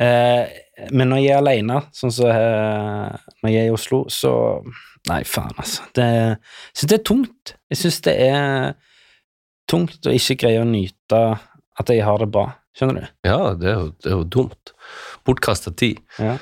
uh, 0.00 0.44
Men 0.90 1.08
når 1.12 1.22
jeg 1.22 1.30
er 1.30 1.38
alene, 1.38 1.78
sånn 1.94 2.10
som 2.12 2.26
eh, 2.26 3.14
når 3.44 3.52
jeg 3.52 3.60
er 3.62 3.68
i 3.70 3.74
Oslo, 3.76 4.00
så 4.10 4.32
Nei, 5.10 5.20
faen, 5.28 5.52
altså. 5.60 5.84
Det, 5.96 6.04
jeg 6.08 6.78
syns 6.80 6.90
det 6.90 6.98
er 6.98 7.04
tungt. 7.10 7.54
Jeg 7.72 7.80
syns 7.82 7.98
det 8.06 8.14
er 8.24 8.74
tungt 9.70 10.06
å 10.08 10.14
ikke 10.16 10.38
greie 10.44 10.62
å 10.62 10.68
nyte 10.68 11.20
at 11.80 11.90
jeg 11.92 12.04
har 12.06 12.22
det 12.22 12.30
bra. 12.32 12.46
Skjønner 12.74 13.00
du? 13.04 13.10
Ja, 13.28 13.40
det 13.58 13.68
er 13.70 13.76
jo, 13.78 13.90
det 14.02 14.10
er 14.10 14.16
jo 14.16 14.24
dumt. 14.36 14.72
Bortkasta 15.26 15.70
tid. 15.76 16.00
Ja. 16.18 16.38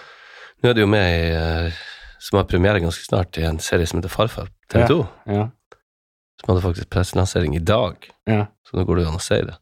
Nå 0.62 0.70
er 0.70 0.78
det 0.78 0.84
jo 0.84 0.90
med 0.92 1.08
i 1.10 1.32
eh, 1.34 1.80
som 2.22 2.38
har 2.38 2.46
premiere 2.46 2.80
ganske 2.80 3.04
snart 3.04 3.36
i 3.40 3.44
en 3.48 3.58
serie 3.62 3.86
som 3.90 3.98
heter 3.98 4.12
Farfar 4.12 4.48
TV 4.70 4.86
2. 4.88 4.98
Ja. 5.34 5.48
Som 6.40 6.52
hadde 6.52 6.62
faktisk 6.64 6.90
presselansering 6.94 7.56
i 7.58 7.62
dag, 7.66 8.06
Ja. 8.30 8.46
så 8.66 8.78
nå 8.78 8.84
går 8.86 8.96
det 9.00 9.04
jo 9.04 9.10
an 9.10 9.18
å 9.18 9.24
si 9.24 9.40
det. 9.42 9.56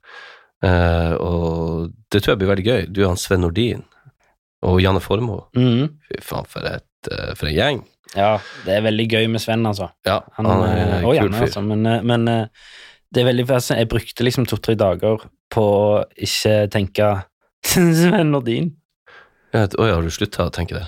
Uh, 0.61 1.15
og 1.17 1.93
det 2.13 2.21
tror 2.21 2.35
jeg 2.35 2.41
blir 2.43 2.51
veldig 2.53 2.67
gøy. 2.67 2.83
Du 2.93 3.01
er 3.01 3.09
han 3.09 3.17
Sven 3.21 3.41
Nordin 3.41 3.81
og 4.69 4.77
Janne 4.85 5.01
Formoe. 5.01 5.47
Mm. 5.57 5.89
Fy 6.05 6.21
faen, 6.25 6.49
for, 6.53 6.69
et, 6.69 7.09
uh, 7.09 7.33
for 7.33 7.49
en 7.49 7.57
gjeng. 7.57 7.81
Ja. 8.17 8.39
Det 8.67 8.75
er 8.77 8.83
veldig 8.87 9.07
gøy 9.13 9.27
med 9.31 9.41
Sven, 9.43 9.67
altså. 9.67 9.91
Ja, 10.07 10.21
Han, 10.37 10.47
han 10.47 10.63
er 10.67 10.77
eh, 10.77 10.95
en 10.99 11.05
kul 11.05 11.15
gjerne, 11.19 11.37
fyr. 11.39 11.47
altså. 11.49 11.63
Men, 11.63 11.87
eh, 11.87 12.03
men 12.03 12.29
eh, 12.29 12.47
det 13.15 13.23
er 13.23 13.29
veldig 13.31 13.47
fascinerende. 13.49 13.85
Jeg 13.85 13.91
brukte 13.95 14.25
liksom 14.27 14.47
to-tre 14.51 14.75
dager 14.79 15.25
på 15.51 15.63
å 15.63 16.05
ikke 16.17 16.57
tenke 16.71 17.09
Sven 17.71 18.31
Nordin. 18.33 18.73
Ja, 19.53 19.65
Å 19.67 19.87
ja, 19.89 19.97
har 19.99 20.03
du 20.07 20.11
slutta 20.15 20.47
å 20.47 20.53
tenke 20.55 20.77
det? 20.79 20.85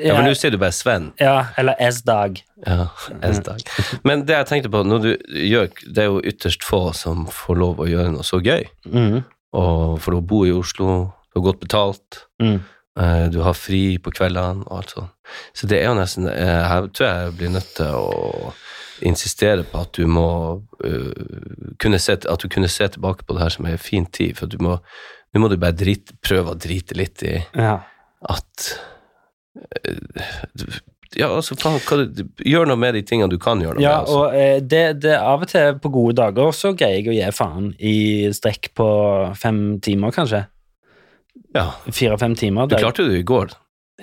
Ja, 0.00 0.14
for 0.18 0.24
nå 0.26 0.34
sier 0.36 0.52
du 0.52 0.58
bare 0.60 0.72
Sven. 0.76 1.10
ja, 1.20 1.46
eller 1.60 1.76
S-dag. 1.80 2.40
Ja, 2.66 2.88
S-dag. 3.24 3.62
Men 4.04 4.26
det 4.28 4.34
jeg 4.36 4.48
tenkte 4.50 4.70
på, 4.72 4.82
når 4.84 4.98
du 5.06 5.10
gjør 5.48 5.70
Det 5.88 6.02
er 6.02 6.08
jo 6.10 6.18
ytterst 6.28 6.64
få 6.64 6.90
som 6.96 7.24
får 7.32 7.56
lov 7.56 7.80
å 7.80 7.86
gjøre 7.88 8.12
noe 8.12 8.24
så 8.26 8.40
gøy. 8.44 8.66
Mhm. 8.88 9.22
Og 9.56 9.94
for 10.04 10.12
å 10.18 10.20
bo 10.20 10.42
i 10.44 10.52
Oslo, 10.52 11.14
du 11.32 11.38
har 11.40 11.46
godt 11.52 11.60
betalt, 11.64 12.24
Mm. 12.40 12.58
Eh, 13.00 13.26
du 13.32 13.40
har 13.46 13.56
fri 13.56 13.98
på 14.02 14.12
kveldene 14.14 14.66
og 14.66 14.80
alt 14.80 14.96
sånt. 14.96 15.14
Så 15.56 15.68
det 15.68 15.82
er 15.82 15.90
jo 15.90 15.98
nesten 15.98 16.24
Jeg 16.24 16.90
tror 16.96 17.06
jeg 17.06 17.36
blir 17.36 17.52
nødt 17.52 17.74
til 17.76 17.94
å 17.98 18.52
insistere 19.04 19.62
på 19.62 19.82
at 19.84 19.94
du 19.94 20.08
må 20.10 20.30
uh, 20.84 21.12
kunne 21.78 22.00
se, 22.02 22.16
at 22.18 22.42
du 22.42 22.48
kunne 22.50 22.70
se 22.72 22.88
tilbake 22.94 23.26
på 23.26 23.36
det 23.36 23.44
her 23.44 23.54
som 23.54 23.68
er 23.70 23.78
fin 23.78 24.06
tid, 24.06 24.34
for 24.38 24.50
du 24.50 24.58
må 24.64 24.78
nå 25.34 25.42
må 25.42 25.50
du 25.52 25.58
bare 25.60 25.76
drit, 25.76 26.14
prøve 26.24 26.54
å 26.54 26.58
drite 26.58 26.96
litt 26.96 27.24
i 27.26 27.36
Ja. 27.54 27.80
at 28.28 28.68
uh, 29.84 30.78
Ja, 31.16 31.30
altså, 31.32 31.56
faen, 31.56 31.80
du, 32.12 32.26
gjør 32.44 32.68
noe 32.68 32.76
med 32.76 32.92
de 32.98 33.00
tingene 33.02 33.32
du 33.32 33.38
kan 33.40 33.62
gjøre 33.64 33.78
noe 33.78 33.82
ja, 33.82 33.94
med. 33.96 34.04
Altså. 34.04 34.18
og 34.18 34.34
eh, 34.36 34.58
det, 34.60 34.82
det 35.06 35.14
av 35.16 35.40
og 35.46 35.48
til 35.48 35.78
på 35.80 35.90
gode 35.94 36.18
dager 36.18 36.52
så 36.52 36.74
greier 36.76 37.00
jeg 37.00 37.08
å 37.08 37.16
gi 37.16 37.30
faen 37.32 37.70
i 37.80 37.96
strekk 38.36 38.68
på 38.76 38.88
fem 39.40 39.62
timer, 39.84 40.12
kanskje. 40.14 40.42
Ja, 41.54 41.70
Fire-fem 41.90 42.34
timer. 42.36 42.66
du 42.68 42.76
klarte 42.76 43.04
det 43.06 43.14
jo 43.16 43.20
i 43.22 43.26
går. 43.26 43.52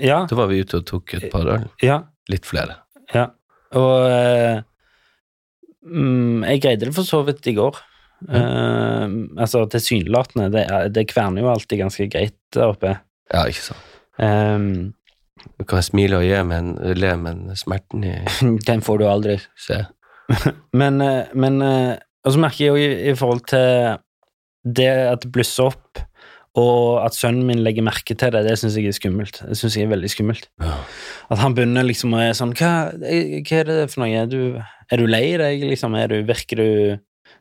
Ja, 0.01 0.25
Da 0.29 0.35
var 0.35 0.47
vi 0.51 0.59
ute 0.63 0.79
og 0.81 0.85
tok 0.89 1.13
et 1.13 1.29
par 1.31 1.45
øl. 1.47 1.67
ja, 1.83 2.01
Litt 2.29 2.45
flere. 2.45 2.79
ja. 3.13 3.27
Og 3.75 4.05
eh, 4.07 4.61
mm, 5.85 6.43
jeg 6.47 6.61
greide 6.63 6.85
det 6.87 6.93
for 6.95 7.03
så 7.07 7.19
vidt 7.27 7.45
i 7.51 7.53
går. 7.57 7.75
Eh, 8.29 9.05
altså 9.41 9.65
tilsynelatende. 9.69 10.49
Det, 10.53 10.65
det 10.95 11.07
kverner 11.11 11.43
jo 11.43 11.49
alltid 11.51 11.81
ganske 11.83 12.07
greit 12.13 12.37
der 12.55 12.71
oppe. 12.71 12.93
Ja, 13.33 13.45
ikke 13.49 13.65
sant. 13.71 13.91
Um, 14.17 14.93
Du 15.59 15.65
kan 15.67 15.83
smile 15.83 16.17
og 16.17 16.23
le, 16.23 16.39
men, 16.47 16.69
le, 16.97 17.11
men 17.19 17.41
smerten 17.59 18.03
i 18.07 18.13
den 18.69 18.81
får 18.85 18.97
du 19.01 19.05
aldri. 19.09 19.37
se. 19.59 19.81
Men, 20.73 21.01
eh, 21.05 21.27
men 21.37 21.59
eh, 21.61 21.97
Og 22.25 22.33
så 22.33 22.39
merker 22.41 22.63
jeg 22.63 22.71
jo 22.71 22.75
i, 22.81 23.09
i 23.11 23.13
forhold 23.13 23.43
til 23.51 23.99
det 24.65 24.87
at 25.11 25.21
det 25.21 25.29
blusser 25.35 25.67
opp, 25.69 25.99
og 26.55 27.01
at 27.03 27.15
sønnen 27.17 27.43
min 27.49 27.63
legger 27.65 27.83
merke 27.83 28.15
til 28.15 28.31
det, 28.31 28.45
det 28.47 28.53
syns 28.61 28.77
jeg 28.79 28.87
er 28.87 28.95
skummelt. 28.95 29.41
Det 29.43 29.57
synes 29.59 29.75
jeg 29.75 29.87
er 29.87 29.91
veldig 29.91 30.11
skummelt. 30.13 30.45
Ja. 30.63 30.77
At 31.33 31.41
han 31.41 31.55
begynner 31.57 31.83
liksom 31.83 32.15
å 32.15 32.21
være 32.21 32.37
sånn 32.37 32.53
hva, 32.55 32.69
hva 32.95 33.57
er 33.59 33.67
det 33.67 33.75
for 33.91 34.05
noe? 34.05 34.13
Er 34.23 34.29
du, 34.31 34.39
er 34.87 35.01
du 35.01 35.05
lei 35.09 35.25
deg, 35.41 35.65
liksom? 35.73 35.97
Du, 36.11 36.15
virker 36.29 36.61
du 36.61 36.69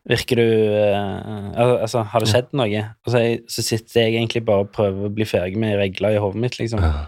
Virker 0.05 0.37
du 0.37 0.49
uh, 0.69 1.79
Altså, 1.81 2.03
har 2.13 2.21
det 2.21 2.29
skjedd 2.29 2.51
noe? 2.57 2.81
Og 3.07 3.13
så, 3.15 3.21
er- 3.23 3.45
så 3.49 3.63
sitter 3.65 4.03
jeg 4.03 4.19
egentlig 4.19 4.43
bare 4.45 4.67
og 4.67 4.73
prøver 4.75 5.07
å 5.09 5.13
bli 5.15 5.25
ferdig 5.29 5.57
med 5.61 5.79
regler 5.81 6.17
i 6.17 6.21
hodet 6.21 6.43
mitt, 6.43 6.59
liksom. 6.61 6.83
Ja. 6.85 7.07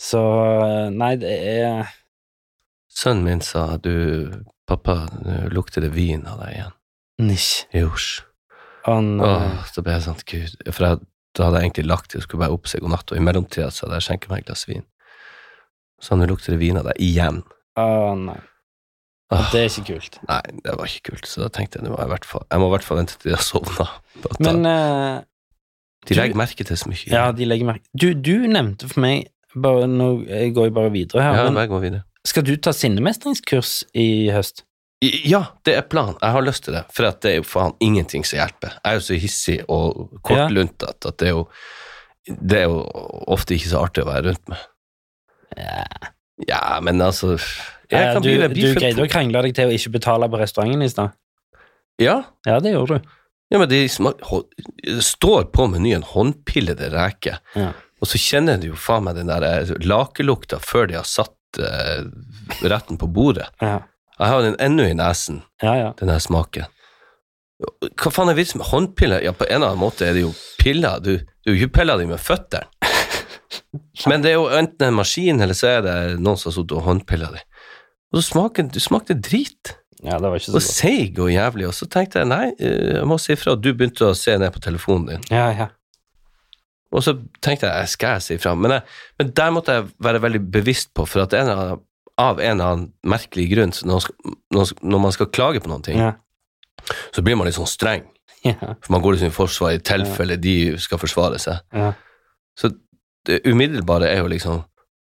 Så 0.00 0.20
eh, 0.20 0.90
Nei, 0.92 1.14
det 1.22 1.32
er 1.54 1.88
Sønnen 2.94 3.24
min 3.26 3.40
sa 3.44 3.78
du, 3.80 4.30
pappa, 4.68 5.06
nå 5.24 5.48
lukter 5.54 5.82
det 5.86 5.94
vin 5.96 6.26
av 6.30 6.42
deg 6.44 6.52
igjen. 6.58 6.74
Nisj. 7.24 7.48
Josj. 7.74 8.10
Nei. 8.86 9.26
Åh, 9.26 9.66
så 9.72 9.82
ble 9.84 9.92
jeg 9.96 10.02
sånn, 10.04 10.18
gud, 10.28 10.56
for 10.74 10.86
jeg, 10.86 10.98
da 11.34 11.44
hadde 11.48 11.60
jeg 11.60 11.68
egentlig 11.70 11.86
lagt 11.88 12.10
til, 12.12 12.20
skulle 12.24 12.44
bare 12.44 12.52
opp 12.56 12.66
seg 12.70 12.82
god 12.84 12.90
natt, 12.94 13.12
og 13.12 13.16
i 13.18 13.22
mellomtida 13.24 13.70
så 13.72 13.86
hadde 13.86 14.00
jeg 14.00 14.06
skjenket 14.08 14.30
meg 14.34 14.42
et 14.44 14.48
glass 14.50 14.66
vin. 14.68 14.84
Så 16.04 16.18
nå 16.20 16.26
lukter 16.28 16.52
det 16.54 16.60
vin 16.60 16.76
av 16.76 16.84
deg 16.90 17.00
igjen. 17.00 17.42
Å, 17.80 17.86
nei. 18.20 18.40
Åh, 19.32 19.46
Det 19.54 19.62
er 19.64 19.70
ikke 19.72 19.86
kult. 19.94 20.18
Nei, 20.28 20.40
det 20.66 20.74
var 20.78 20.90
ikke 20.90 21.10
kult, 21.14 21.26
så 21.26 21.46
da 21.46 21.48
tenkte 21.56 21.78
jeg, 21.80 21.86
nå 21.86 21.94
må 21.94 21.98
jeg, 22.02 22.10
i 22.10 22.12
hvert 22.12 22.26
fall, 22.28 22.44
jeg 22.52 22.60
må 22.60 22.66
i 22.68 22.74
hvert 22.74 22.84
fall 22.86 23.00
vente 23.00 23.16
til 23.16 23.30
de 23.30 23.36
har 23.38 23.42
sovna. 23.46 23.86
Men 24.44 24.66
eh, 24.68 25.22
de 26.04 26.18
legger 26.18 26.36
merke 26.38 26.66
til 26.68 26.76
så 26.78 26.90
mye. 26.92 27.08
Ja, 27.08 27.24
de 27.32 27.48
legger 27.48 27.70
merke 27.72 27.88
Du, 27.96 28.10
du 28.14 28.44
nevnte 28.52 28.90
for 28.92 29.00
meg 29.06 29.30
bare, 29.56 29.88
Nå 29.88 30.10
går 30.28 30.68
jeg 30.68 30.74
bare 30.76 30.92
videre 30.92 31.24
her. 31.24 31.38
ja 31.40 31.48
men 31.48 31.56
jeg 31.62 31.70
går 31.72 31.82
videre. 31.86 32.04
skal 32.28 32.44
du 32.46 32.52
ta 32.60 32.72
sinnemestringskurs 32.76 33.72
i 33.96 34.28
høst? 34.34 34.64
Ja, 35.28 35.40
det 35.66 35.74
er 35.78 35.82
planen. 35.90 36.16
Jeg 36.22 36.32
har 36.36 36.44
lyst 36.46 36.64
til 36.64 36.74
det, 36.76 36.84
for 36.94 37.06
det 37.22 37.30
er 37.32 37.36
jo 37.40 37.46
faen 37.48 37.74
ingenting 37.84 38.24
som 38.26 38.38
hjelper. 38.38 38.76
Jeg 38.80 38.90
er 38.90 38.98
jo 39.00 39.04
så 39.06 39.18
hissig 39.20 39.56
og 39.68 40.18
kortluntet 40.26 41.06
at 41.08 41.18
det 41.20 41.28
er 41.30 41.34
jo 41.36 41.48
det 42.26 42.58
er 42.62 42.70
jo 42.72 42.78
ofte 43.34 43.52
ikke 43.56 43.68
så 43.68 43.82
artig 43.84 44.00
å 44.04 44.08
være 44.08 44.30
rundt 44.30 44.48
med. 44.48 44.62
Ja. 45.58 45.82
Ja, 46.48 46.80
men 46.82 46.98
altså 47.04 47.34
jeg 47.92 48.14
kan 48.14 48.22
du, 48.24 48.28
bli, 48.30 48.38
du 48.48 48.54
bli 48.54 48.70
for- 48.72 48.80
greide 48.80 49.04
å 49.04 49.10
krangle 49.12 49.42
deg 49.44 49.54
til 49.54 49.68
å 49.70 49.74
ikke 49.76 49.92
betale 49.98 50.26
på 50.32 50.40
restauranten 50.40 50.82
i 50.82 50.88
stad. 50.90 51.12
Ja, 52.02 52.22
Ja, 52.48 52.56
det 52.64 52.72
gjorde 52.72 52.98
du. 52.98 53.10
ja 53.52 53.58
men 53.60 53.68
de 53.70 53.82
det 53.86 55.02
står 55.04 55.44
på 55.54 55.68
menyen 55.70 56.02
håndpillede 56.02 56.88
reker, 56.90 57.38
Ja. 57.54 57.68
og 58.00 58.08
så 58.10 58.18
kjenner 58.18 58.58
du 58.60 58.68
jo 58.72 58.74
faen 58.74 59.04
meg 59.04 59.14
den 59.20 59.28
der 59.30 59.68
lakelukta 59.84 60.58
før 60.58 60.88
de 60.90 60.94
har 60.98 61.04
satt 61.06 61.36
uh, 61.60 62.02
retten 62.66 62.98
på 62.98 63.06
bordet. 63.06 63.46
Ja, 63.62 63.82
Jeg 64.24 64.32
har 64.32 64.44
den 64.46 64.56
ennå 64.62 64.86
i 64.88 64.94
nesen. 64.96 65.42
ja. 65.62 65.74
ja. 65.76 65.90
den 66.00 66.08
her 66.12 66.22
smaken. 66.22 66.70
Hva 68.00 68.10
faen 68.12 68.28
er 68.32 68.36
vitsen 68.36 68.58
med 68.60 68.66
håndpiller? 68.72 69.22
Ja, 69.24 69.32
på 69.36 69.46
en 69.46 69.60
eller 69.60 69.72
annen 69.74 69.80
måte 69.84 70.04
er 70.08 70.16
det 70.16 70.24
jo 70.24 70.32
piller. 70.58 70.98
Du, 71.04 71.12
du 71.46 71.52
er 71.54 71.70
piller 71.72 72.00
dem 72.00 72.10
med 72.12 72.20
føttene. 72.20 72.66
Men 74.10 74.24
det 74.24 74.32
er 74.32 74.36
jo 74.40 74.48
enten 74.58 74.88
en 74.88 74.96
maskin, 74.98 75.40
eller 75.44 75.56
så 75.56 75.70
er 75.76 75.84
det 75.86 75.94
noen 76.18 76.40
som 76.40 76.50
har 76.50 76.56
sittet 76.56 76.74
og 76.76 76.84
håndpilla 76.88 77.30
dem. 77.36 77.46
Og 78.12 78.18
så 78.20 78.24
smaker 78.32 78.66
du 78.74 78.80
smakte 78.82 79.14
drit. 79.16 79.76
ja, 80.02 80.18
det 80.18 80.28
var 80.28 80.36
ikke 80.40 80.48
så 80.50 80.56
Og 80.56 80.58
godt. 80.60 80.68
seig 80.72 81.22
og 81.22 81.30
jævlig. 81.32 81.68
Og 81.70 81.74
så 81.78 81.88
tenkte 81.90 82.20
jeg 82.22 82.30
nei, 82.32 82.44
eh, 82.58 82.90
jeg 82.98 83.06
må 83.10 83.18
si 83.22 83.32
ifra. 83.36 83.54
Du 83.56 83.70
begynte 83.72 84.10
å 84.10 84.18
se 84.18 84.36
ned 84.40 84.52
på 84.54 84.62
telefonen 84.66 85.08
din. 85.14 85.24
Ja, 85.34 85.46
ja. 85.54 85.70
Og 86.94 87.02
så 87.06 87.16
tenkte 87.42 87.70
jeg 87.70 87.90
skal 87.90 88.18
jeg 88.18 88.22
si 88.26 88.36
ifra? 88.38 88.52
Men, 88.58 88.76
jeg, 88.76 88.86
men 89.18 89.32
der 89.34 89.54
måtte 89.54 89.78
jeg 89.78 89.88
være 90.06 90.20
veldig 90.26 90.42
bevisst 90.58 90.92
på, 90.94 91.06
for 91.10 91.24
at 91.24 91.34
en 91.34 91.48
eller 91.48 91.62
annen, 91.64 91.82
av 92.18 92.40
en 92.40 92.50
eller 92.60 92.64
annen 92.72 92.92
merkelig 93.10 93.48
grunn, 93.50 93.72
når, 93.84 94.98
man 95.02 95.12
skal 95.14 95.26
klage 95.34 95.60
på 95.64 95.70
noen 95.70 95.82
ting, 95.82 95.98
Ja. 95.98 96.12
så 97.14 97.22
blir 97.22 97.36
man 97.36 97.46
litt 97.48 97.56
sånn 97.56 97.66
streng. 97.70 98.04
Ja. 98.44 98.54
For 98.60 98.92
man 98.92 99.00
går 99.02 99.16
liksom 99.16 99.32
i 99.32 99.34
forsvar 99.34 99.72
i 99.74 99.78
tilfelle 99.80 100.36
de 100.36 100.76
skal 100.78 100.98
forsvare 101.00 101.38
seg. 101.40 101.62
Ja. 101.72 101.92
Så 102.58 102.70
det 103.26 103.40
umiddelbare 103.48 104.10
er 104.12 104.20
jo 104.20 104.28
liksom 104.28 104.60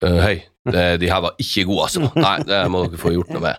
øh, 0.05 0.19
Hei, 0.21 0.45
det, 0.69 1.01
de 1.01 1.09
her 1.11 1.21
var 1.25 1.35
ikke 1.41 1.65
gode, 1.65 1.89
altså. 1.89 2.11
Nei, 2.27 2.37
det 2.47 2.61
må 2.71 2.85
dere 2.87 3.01
få 3.01 3.15
gjort 3.15 3.33
noe 3.33 3.41
med. 3.49 3.57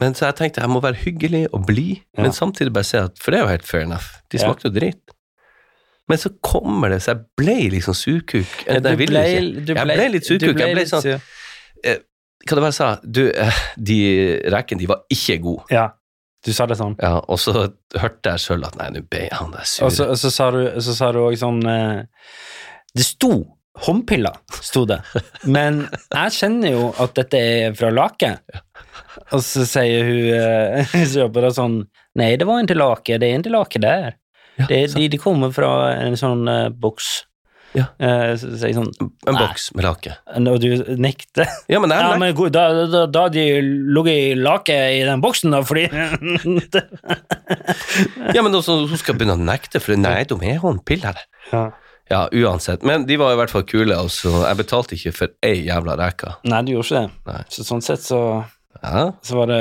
Men 0.00 0.14
så 0.16 0.30
jeg 0.30 0.38
tenkte 0.38 0.62
jeg 0.62 0.70
må 0.72 0.80
være 0.80 0.96
hyggelig 1.02 1.46
og 1.52 1.66
blid, 1.66 1.96
Ja. 2.16 2.22
men 2.22 2.32
samtidig 2.32 2.72
bare 2.72 2.84
se 2.88 2.98
at 3.04 3.18
For 3.20 3.32
det 3.34 3.40
er 3.40 3.44
jo 3.44 3.50
helt 3.56 3.66
fair 3.68 3.82
enough. 3.84 4.06
De 4.32 4.38
Ja. 4.38 4.46
smakte 4.46 4.70
jo 4.70 4.76
dritt. 4.78 5.12
Men 6.08 6.18
så 6.18 6.30
kommer 6.42 6.88
det, 6.90 7.02
så 7.02 7.12
jeg 7.12 7.20
ble 7.36 7.58
liksom 7.70 7.94
surkuk. 7.94 8.64
Ja, 8.66 8.80
Jeg 8.80 8.98
ville 8.98 9.20
ikke. 9.26 9.74
Jeg 9.74 9.84
ble 9.86 10.08
litt 10.14 10.26
surkuk. 10.26 10.58
Jeg 10.58 10.74
ble 10.74 10.86
sånn-. 10.88 11.20
Hva 12.46 12.56
det 12.56 12.62
var 12.64 12.70
jeg 12.72 12.78
sa? 12.78 12.90
Du, 13.04 13.22
eh, 13.30 13.62
de 13.76 13.98
rekene, 14.52 14.80
de 14.80 14.88
var 14.88 15.02
ikke 15.12 15.38
gode. 15.44 15.66
Ja, 15.74 15.90
du 16.46 16.52
sa 16.56 16.64
det 16.70 16.78
sånn. 16.80 16.94
Ja, 17.02 17.18
og 17.20 17.40
så 17.42 17.52
hørte 17.52 18.32
jeg 18.32 18.40
sjøl 18.46 18.64
at 18.64 18.78
nei, 18.80 18.88
nå 18.94 19.02
ble 19.12 19.26
han 19.34 19.52
der 19.52 19.66
sur. 19.68 19.86
Og 19.88 19.92
så, 19.92 20.06
så 20.16 20.30
sa 20.32 20.50
du 20.54 20.62
så 20.80 20.94
sa 20.96 21.10
du 21.12 21.20
også 21.20 21.42
sånn 21.44 21.60
eh, 21.68 22.30
Det 22.96 23.04
sto 23.04 23.32
håndpiller, 23.80 24.34
sto 24.64 24.86
det. 24.88 24.98
Men 25.48 25.84
jeg 26.10 26.34
kjenner 26.36 26.74
jo 26.74 26.88
at 27.00 27.14
dette 27.16 27.38
er 27.38 27.76
fra 27.78 27.92
Lake. 27.94 28.32
Og 29.30 29.44
så 29.44 29.66
sier 29.68 30.08
hun 30.08 30.32
eh, 30.40 30.96
så 31.12 31.26
jobber 31.26 31.50
sånn 31.54 31.82
Nei, 32.18 32.32
det 32.40 32.48
var 32.48 32.58
en 32.58 32.66
til 32.66 32.80
Lake, 32.80 33.20
det 33.22 33.28
er 33.28 33.36
en 33.38 33.44
til 33.46 33.54
Lake 33.54 33.80
der. 33.82 34.16
Ja, 34.58 34.66
Det, 34.66 34.80
de, 34.96 35.06
de 35.12 35.20
kommer 35.20 35.52
fra 35.54 35.70
en 35.94 36.16
sånn 36.18 36.48
eh, 36.50 36.66
boks. 36.72 37.10
Ja. 37.76 37.84
Uh, 38.02 38.32
så 38.34 38.48
jeg 38.66 38.74
sånn 38.74 38.88
en 38.98 39.36
boks 39.38 39.68
med 39.78 39.84
lake. 39.86 40.16
Og 40.40 40.56
du 40.62 40.70
nekter. 40.98 41.46
Ja, 41.70 41.78
men 41.82 41.92
Ja, 41.94 42.16
men 42.18 42.34
god, 42.34 42.50
da, 42.56 42.64
da, 42.90 43.04
da 43.06 43.26
de 43.30 43.44
lå 43.62 44.02
i 44.10 44.34
lake 44.38 44.74
i 44.96 45.04
den 45.06 45.22
boksen, 45.22 45.54
da, 45.54 45.60
fordi 45.66 45.86
Ja, 48.34 48.42
men 48.44 48.54
også, 48.54 48.80
hun 48.90 48.98
skal 49.00 49.18
begynne 49.18 49.36
å 49.38 49.42
nekte, 49.42 49.80
for 49.82 49.96
nei, 49.98 50.24
de 50.28 50.38
er 50.50 50.60
håndpiller. 50.64 51.22
ja. 51.52 51.68
Ja, 52.10 52.24
uansett. 52.34 52.82
Men 52.82 53.04
de 53.06 53.14
var 53.20 53.30
i 53.30 53.36
hvert 53.38 53.52
fall 53.52 53.62
kule, 53.70 53.94
og 53.94 54.08
så 54.10 54.32
jeg 54.42 54.56
betalte 54.58 54.96
ikke 54.96 55.12
for 55.14 55.30
ei 55.46 55.60
jævla 55.68 55.94
reke. 56.00 56.32
Nei, 56.42 56.58
du 56.66 56.72
gjorde 56.72 56.88
ikke 56.88 57.02
det. 57.04 57.10
Nei. 57.28 57.42
Så 57.54 57.62
sånn 57.68 57.84
sett 57.86 58.02
så, 58.02 58.18
Ja, 58.82 59.12
så 59.22 59.36
var 59.36 59.46
det 59.50 59.58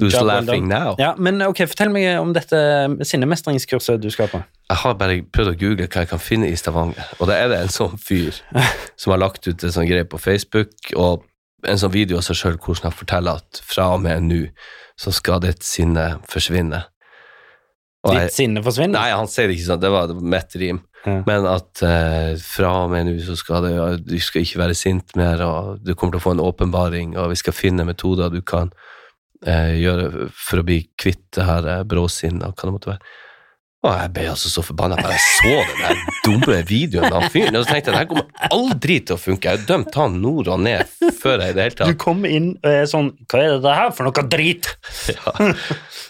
who's 0.00 0.14
laughing 0.22 0.68
now? 0.70 0.94
Ja, 0.98 1.14
men 1.18 1.40
ok, 1.42 1.64
fortell 1.66 1.90
meg 1.90 2.06
om 2.20 2.30
dette 2.36 2.58
sinnemestringskurset 3.02 3.98
du 4.02 4.10
skal 4.14 4.28
på. 4.30 4.42
Jeg 4.70 4.78
har 4.84 4.94
bare 5.00 5.16
prøvd 5.34 5.50
å 5.50 5.56
google 5.58 5.88
hva 5.88 6.04
jeg 6.04 6.10
kan 6.12 6.22
finne 6.22 6.50
i 6.52 6.54
Stavanger, 6.58 7.08
og 7.18 7.26
da 7.30 7.38
er 7.40 7.48
det 7.50 7.58
en 7.64 7.72
sånn 7.74 7.96
fyr 7.98 8.38
som 9.00 9.14
har 9.14 9.18
lagt 9.24 9.48
ut 9.48 9.64
en 9.66 9.74
sånn 9.74 9.88
greie 9.90 10.06
på 10.06 10.20
Facebook, 10.22 10.70
og 10.94 11.24
en 11.66 11.80
sånn 11.82 11.90
video 11.94 12.20
av 12.20 12.26
seg 12.28 12.38
sjøl 12.38 12.60
hvordan 12.62 12.90
han 12.92 12.94
forteller 13.00 13.40
at 13.42 13.62
fra 13.66 13.88
og 13.96 14.04
med 14.06 14.22
nå 14.28 14.44
så 14.98 15.10
skal 15.14 15.42
ditt 15.42 15.66
sinne 15.66 16.20
forsvinne. 16.30 16.84
Og 18.06 18.14
jeg- 18.14 18.28
Ditt 18.28 18.36
sinne 18.38 18.62
forsvinner? 18.62 18.94
Nei, 19.00 19.10
han 19.18 19.26
sier 19.26 19.48
det 19.50 19.56
ikke 19.58 19.66
sånn, 19.72 19.80
det 19.82 19.90
var 19.90 20.14
mitt 20.14 20.54
rim. 20.62 20.78
Ja. 21.06 21.20
Men 21.26 21.46
at 21.48 21.82
eh, 21.86 22.34
fra 22.42 22.72
og 22.84 22.92
med 22.92 23.06
nå 23.08 23.14
så 23.24 23.36
skal 23.38 23.66
det, 23.68 23.74
du 24.08 24.16
skal 24.22 24.44
ikke 24.44 24.62
være 24.64 24.76
sint 24.78 25.14
mer, 25.18 25.42
og 25.46 25.84
du 25.84 25.94
kommer 25.94 26.16
til 26.16 26.22
å 26.22 26.26
få 26.26 26.34
en 26.36 26.44
åpenbaring, 26.44 27.16
og 27.20 27.30
vi 27.32 27.38
skal 27.38 27.56
finne 27.56 27.86
metoder 27.88 28.32
du 28.34 28.40
kan 28.42 28.72
eh, 29.46 29.76
gjøre 29.78 30.28
for 30.34 30.62
å 30.62 30.66
bli 30.66 30.82
kvitt 30.98 31.24
det 31.38 31.46
her 31.48 31.70
eh, 31.70 31.86
bråsinnet, 31.88 32.50
hva 32.50 32.68
det 32.68 32.74
måtte 32.74 32.94
være. 32.94 33.16
Og 33.86 33.92
jeg 33.94 34.10
ble 34.10 34.24
altså 34.26 34.50
så 34.50 34.62
forbanna 34.66 34.96
bare 34.98 35.14
jeg 35.14 35.26
så 35.36 35.52
den 35.68 35.82
der 35.84 36.00
dumme 36.24 36.56
videoen 36.66 37.14
av 37.14 37.28
fyren, 37.30 37.54
og 37.54 37.62
så 37.62 37.76
tenkte 37.76 37.92
jeg 37.92 37.94
det 37.94 38.00
her 38.00 38.08
kommer 38.10 38.48
aldri 38.50 38.96
til 39.06 39.14
å 39.14 39.20
funke. 39.22 39.52
Jeg 39.52 39.60
har 39.60 39.68
dømt 39.68 39.98
han 40.00 40.16
nord 40.18 40.50
og 40.50 40.64
ned 40.66 40.96
før 41.20 41.44
jeg 41.44 41.54
i 41.54 41.56
det 41.56 41.66
hele 41.68 41.78
tatt 41.78 41.92
Du 41.92 42.00
kom 42.02 42.26
inn 42.26 42.50
og 42.56 42.68
er 42.72 42.88
sånn 42.90 43.12
Hva 43.30 43.38
er 43.44 43.54
dette 43.54 43.76
her 43.78 43.94
for 43.94 44.08
noe 44.08 44.24
drit? 44.34 44.66
ja. 45.14 45.34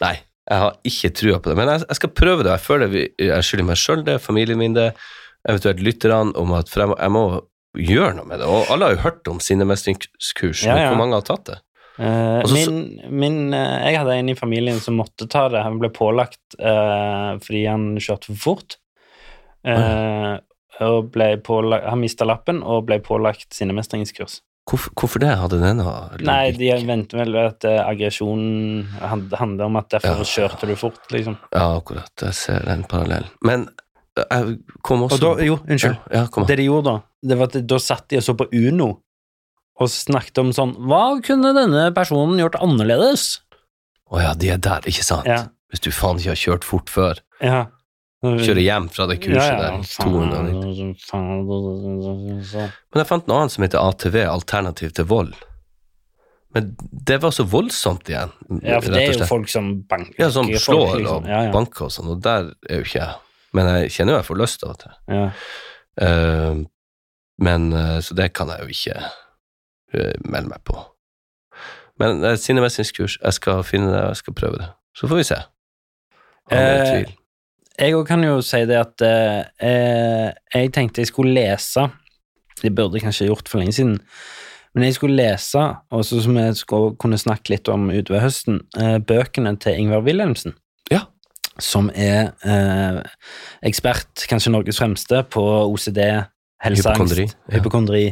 Nei, 0.01 0.15
jeg 0.49 0.63
har 0.65 0.77
ikke 0.89 1.13
trua 1.21 1.39
på 1.43 1.51
det. 1.51 1.59
Men 1.61 1.71
jeg, 1.75 1.85
jeg 1.87 2.01
skal 2.01 2.15
prøve 2.17 2.45
det. 2.45 2.55
Jeg 2.55 2.65
føler 2.65 2.93
vi, 2.93 3.05
jeg 3.21 3.45
skylder 3.45 3.69
meg 3.69 3.81
sjøl 3.81 4.05
det, 4.07 4.19
familien 4.25 4.61
min 4.61 4.77
det, 4.77 4.91
eventuelt 5.49 5.83
lytterne, 5.85 6.33
om 6.41 6.55
at 6.57 6.73
jeg 6.73 6.89
må, 6.89 6.97
jeg 6.99 7.15
må 7.15 7.25
gjøre 7.79 8.15
noe 8.17 8.29
med 8.29 8.41
det. 8.41 8.49
Og 8.49 8.73
alle 8.73 8.89
har 8.89 8.97
jo 8.97 9.05
hørt 9.05 9.31
om 9.31 9.41
sinnemestringskurs, 9.45 10.65
Ja, 10.65 10.75
men 10.75 10.87
hvor 10.89 11.01
mange 11.03 11.21
har 11.21 11.27
tatt 11.29 11.51
det? 11.51 11.59
Uh, 11.99 12.47
min, 12.55 12.77
min, 13.11 13.39
uh, 13.51 13.79
jeg 13.83 13.99
hadde 13.99 14.19
en 14.21 14.29
i 14.31 14.37
familien 14.39 14.79
som 14.81 15.01
måtte 15.01 15.27
ta 15.31 15.49
det. 15.51 15.65
Han 15.67 15.81
ble 15.83 15.91
pålagt 15.91 16.59
uh, 16.63 17.35
fordi 17.43 17.65
han 17.67 17.89
kjørte 17.99 18.31
for 18.33 18.45
fort. 18.45 18.79
Og 20.79 21.09
ble 21.11 21.33
pålagt, 21.43 21.89
han 21.91 21.99
mista 21.99 22.27
lappen 22.29 22.63
og 22.63 22.87
ble 22.87 23.01
pålagt 23.03 23.51
sinnemestringskurs. 23.57 24.39
Hvorfor, 24.69 24.93
hvorfor 25.01 25.23
det? 25.23 25.31
Hadde 25.41 25.59
den 25.63 25.79
noe 25.81 26.19
Nei, 26.21 26.51
de 26.53 26.69
venter 26.85 27.23
vel 27.23 27.37
at 27.41 27.65
uh, 27.65 27.79
aggresjonen 27.89 28.85
handler 29.01 29.65
om 29.65 29.79
at 29.81 29.89
derfor 29.95 30.21
Ja. 30.21 30.29
kjørte 30.29 30.69
du 30.69 30.75
fort, 30.77 31.01
liksom. 31.15 31.39
Ja, 31.55 31.71
akkurat. 31.79 32.13
Jeg 32.21 32.35
ser 32.37 32.65
den 32.69 32.85
parallellen. 32.85 33.31
Men 33.43 33.69
eh, 34.19 34.25
jeg 34.29 34.59
kom 34.85 35.07
også 35.07 35.17
Og 35.17 35.25
da, 35.39 35.45
jo, 35.47 35.57
unnskyld. 35.65 35.97
Ja, 36.13 36.27
ja. 36.29 36.45
Det 36.51 36.59
de 36.61 36.67
gjorde 36.69 36.91
da, 36.91 36.97
det 37.33 37.39
var 37.41 37.49
at 37.53 37.61
da 37.73 37.79
satt 37.81 38.09
de 38.13 38.21
og 38.21 38.27
så 38.29 38.37
på 38.37 38.49
Uno 38.53 38.91
og 39.79 39.87
snakket 39.95 40.41
om 40.43 40.49
sånn 40.53 40.73
Hva 40.91 41.21
kunne 41.23 41.53
denne 41.55 41.85
personen 41.95 42.41
gjort 42.41 42.57
annerledes? 42.59 43.39
Å 44.11 44.21
ja, 44.25 44.33
de 44.35 44.51
er 44.51 44.59
der, 44.59 44.85
ikke 44.91 45.05
sant? 45.07 45.29
Ja. 45.29 45.45
Hvis 45.71 45.85
du 45.85 45.91
faen 45.93 46.19
ikke 46.19 46.33
har 46.33 46.41
kjørt 46.41 46.65
fort 46.65 46.89
før. 46.91 47.19
Ja. 47.45 47.67
Kjører 48.23 48.61
hjem 48.65 48.89
fra 48.91 49.07
det 49.07 49.21
kurset 49.23 49.39
Ja, 49.39 49.45
ja, 49.55 49.79
der. 49.79 49.83
290. 50.03 50.97
Men 52.91 52.99
jeg 53.03 53.07
fant 53.07 53.29
noe 53.31 53.39
annet 53.45 53.53
som 53.55 53.63
heter 53.63 53.79
ATV, 53.79 54.17
Alternativ 54.27 54.91
til 54.97 55.07
vold. 55.07 55.35
Men 56.57 56.73
det 56.81 57.21
var 57.23 57.31
så 57.37 57.45
voldsomt 57.47 58.09
igjen, 58.09 58.31
Ja, 58.65 58.81
for 58.81 58.91
det 58.95 59.03
er 59.05 59.13
jo 59.13 59.27
folk 59.29 59.49
som 59.53 59.69
banker 59.87 60.15
Ja, 60.19 60.31
som 60.35 60.47
folk, 60.49 60.61
slår 60.65 60.97
liksom. 60.97 61.25
og 61.29 61.31
ja, 61.31 61.51
banker 61.55 61.85
og 61.87 61.93
sånn, 61.95 62.09
og 62.15 62.19
der 62.25 62.49
er 62.67 62.75
jo 62.81 62.85
ikke 62.89 62.99
jeg. 63.03 63.15
Men 63.55 63.65
jeg 63.71 63.91
kjenner 63.95 64.13
jo 64.17 64.19
jeg 64.19 64.29
får 64.29 64.41
lyst 64.43 64.61
av 64.67 64.75
til. 64.83 64.93
Ja. 65.15 65.27
Uh, 65.99 66.55
men 67.39 67.61
eh, 67.73 68.01
Så 68.03 68.15
det 68.19 68.33
kan 68.35 68.49
jeg 68.51 68.59
jo 68.65 68.69
ikke 68.75 68.97
uh, 68.99 70.15
melde 70.27 70.49
meg 70.51 70.61
på. 70.67 70.75
Men 72.03 72.11
uh, 72.25 72.35
sinnemestringskurs, 72.39 73.15
jeg 73.23 73.33
skal 73.37 73.63
finne 73.67 73.93
det, 73.93 74.01
jeg 74.09 74.17
skal 74.25 74.35
prøve 74.41 74.57
det. 74.59 74.69
Så 74.99 75.07
får 75.11 75.17
vi 75.21 75.27
se. 75.29 75.39
Om 76.49 76.57
det 76.57 76.59
er 76.59 76.83
Eh, 76.83 76.89
tvil. 76.91 77.11
Jeg 77.79 77.95
òg 77.95 78.09
kan 78.09 78.25
jo 78.27 78.41
si 78.43 78.65
det 78.67 78.79
at 78.79 79.05
eh, 79.07 79.43
eh, 79.63 80.29
jeg 80.55 80.73
tenkte 80.75 81.05
jeg 81.05 81.13
skulle 81.13 81.35
lese 81.37 81.85
Det 82.59 82.73
burde 82.75 82.99
jeg 82.99 83.07
kanskje 83.07 83.29
gjort 83.29 83.47
for 83.47 83.63
lenge 83.63 83.77
siden. 83.77 84.01
Men 84.75 84.89
jeg 84.89 84.97
skulle 84.97 85.19
lese, 85.19 85.61
og 85.95 86.03
så 86.05 86.19
som 86.23 86.37
jeg 86.37 86.57
skulle 86.59 86.97
kunne 86.99 87.19
snakke 87.19 87.53
litt 87.55 87.69
om 87.71 87.87
utover 87.91 88.25
høsten, 88.25 88.61
eh, 88.79 88.99
bøkene 88.99 89.55
til 89.63 89.79
Ingvar 89.79 90.03
Wilhelmsen. 90.07 90.57
Ja. 90.91 91.05
som 91.59 91.91
er 91.91 92.33
eh, 92.47 92.99
ekspert, 93.67 94.27
kanskje 94.31 94.53
Norges 94.55 94.79
fremste, 94.79 95.25
på 95.31 95.43
OCD, 95.73 95.99
helseangst, 96.63 97.19
Hypokondri, 97.19 97.25
ja. 97.27 97.57
hypokondri, 97.57 98.05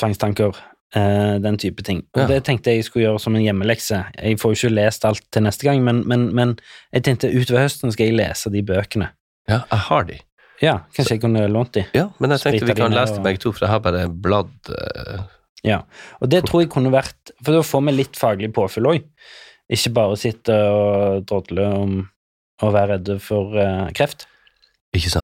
tvangstanker, 0.00 0.56
eh, 0.94 1.36
den 1.42 1.58
type 1.58 1.82
ting. 1.82 2.04
Og 2.14 2.22
Ja. 2.22 2.26
Det 2.26 2.44
tenkte 2.44 2.74
jeg 2.74 2.84
skulle 2.84 3.06
gjøre 3.06 3.20
som 3.20 3.36
en 3.36 3.42
hjemmelekse. 3.42 4.04
Jeg 4.18 4.40
får 4.40 4.54
jo 4.54 4.60
ikke 4.60 4.74
lest 4.74 5.04
alt 5.04 5.24
til 5.32 5.42
neste 5.42 5.66
gang, 5.66 5.82
men, 5.84 6.06
men, 6.08 6.34
men 6.34 6.56
jeg 6.92 7.04
tenkte 7.04 7.32
utover 7.32 7.66
høsten 7.66 7.92
skal 7.92 8.10
jeg 8.10 8.18
lese 8.18 8.50
de 8.50 8.62
bøkene. 8.62 9.10
Ja, 9.48 9.62
jeg 9.70 9.78
har 9.88 10.04
de. 10.08 10.18
Ja, 10.62 10.78
kanskje 10.94 11.16
jeg 11.16 11.24
kunne 11.24 11.46
lånt 11.50 11.74
de. 11.74 11.84
Ja, 11.94 12.08
men 12.22 12.30
jeg 12.30 12.40
tenkte 12.40 12.62
Sprita 12.62 12.72
vi 12.72 12.80
kan 12.80 12.94
lese 12.94 13.16
de 13.18 13.24
begge 13.24 13.42
to, 13.42 13.52
for 13.52 13.66
jeg 13.66 13.74
har 13.74 13.82
bare 13.84 14.06
bladd 14.08 14.70
uh... 14.70 15.24
Ja, 15.64 15.80
og 16.20 16.28
det 16.28 16.42
tror 16.44 16.60
jeg 16.60 16.68
kunne 16.74 16.92
vært 16.92 17.32
For 17.40 17.56
da 17.56 17.62
får 17.64 17.86
vi 17.86 17.94
litt 17.96 18.18
faglig 18.20 18.50
påfyll 18.52 18.90
òg. 18.90 19.06
Ikke 19.72 19.94
bare 19.96 20.18
sitte 20.20 20.52
og 20.52 21.24
drodle 21.28 21.68
om 21.72 21.94
å 22.62 22.70
være 22.70 22.98
redde 22.98 23.18
for 23.24 23.56
uh, 23.56 23.88
kreft. 23.96 24.28
Ikke 24.94 25.16
sant? 25.16 25.23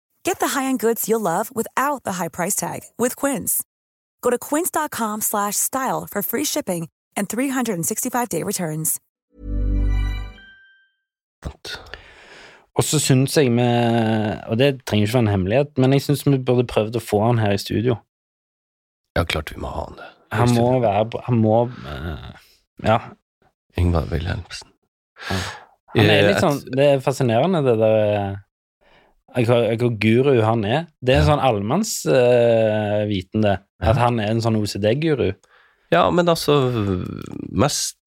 Get 0.25 0.39
the 0.39 0.49
high-end 0.59 0.79
goods 0.79 1.07
you'll 1.09 1.21
love 1.21 1.49
without 1.55 2.03
the 2.03 2.13
high 2.13 2.29
price 2.29 2.55
tag 2.55 2.81
with 2.97 3.15
Quince. 3.15 3.63
Go 4.21 4.29
to 4.29 4.37
quince.com 4.37 5.21
slash 5.21 5.55
style 5.57 6.07
for 6.11 6.21
free 6.21 6.45
shipping 6.45 6.89
and 7.17 7.27
365-day 7.27 8.43
returns. 8.43 8.99
Og 12.77 12.83
så 12.85 12.99
syns 13.01 13.33
jeg 13.37 13.49
vi 13.51 13.65
Og 14.47 14.57
det 14.59 14.85
trenger 14.85 15.07
ikke 15.07 15.13
være 15.17 15.23
en 15.25 15.31
hemmelighet, 15.33 15.71
men 15.77 15.93
jeg 15.93 16.01
syns 16.05 16.21
vi 16.27 16.37
burde 16.37 16.67
prøvd 16.69 16.95
å 16.99 17.03
få 17.03 17.23
han 17.25 17.41
her 17.41 17.55
i 17.57 17.61
studio. 17.61 17.97
Ja, 19.17 19.23
klart 19.27 19.51
vi 19.51 19.59
må 19.59 19.67
ha 19.73 19.87
han 19.89 19.97
det. 19.99 20.09
Han 20.31 20.53
må 20.55 20.67
være 20.79 21.09
på- 21.11 21.21
Han 21.25 21.41
må 21.41 21.57
eh, 21.67 22.29
Ja. 22.85 22.99
Ingvar 23.77 24.05
Wilhelmsen. 24.11 24.67
Han 25.27 26.05
er 26.05 26.21
Eh, 26.23 26.27
litt 26.29 26.39
sånn 26.43 26.61
Det 26.71 26.85
er 26.93 26.99
fascinerende, 26.99 27.63
det 27.65 27.77
der 27.79 28.37
hva 29.35 29.89
guru 29.99 30.41
han 30.43 30.65
er. 30.67 30.85
Det 31.01 31.15
er 31.15 31.23
sånn 31.27 31.39
allmannsviten, 31.39 33.41
det. 33.45 33.57
At 33.81 33.97
han 33.97 34.19
er 34.19 34.29
en 34.33 34.41
sånn 34.43 34.57
OCD-guru. 34.59 35.31
Ja, 35.91 36.05
men 36.11 36.25
altså 36.31 36.53
mest 37.51 37.97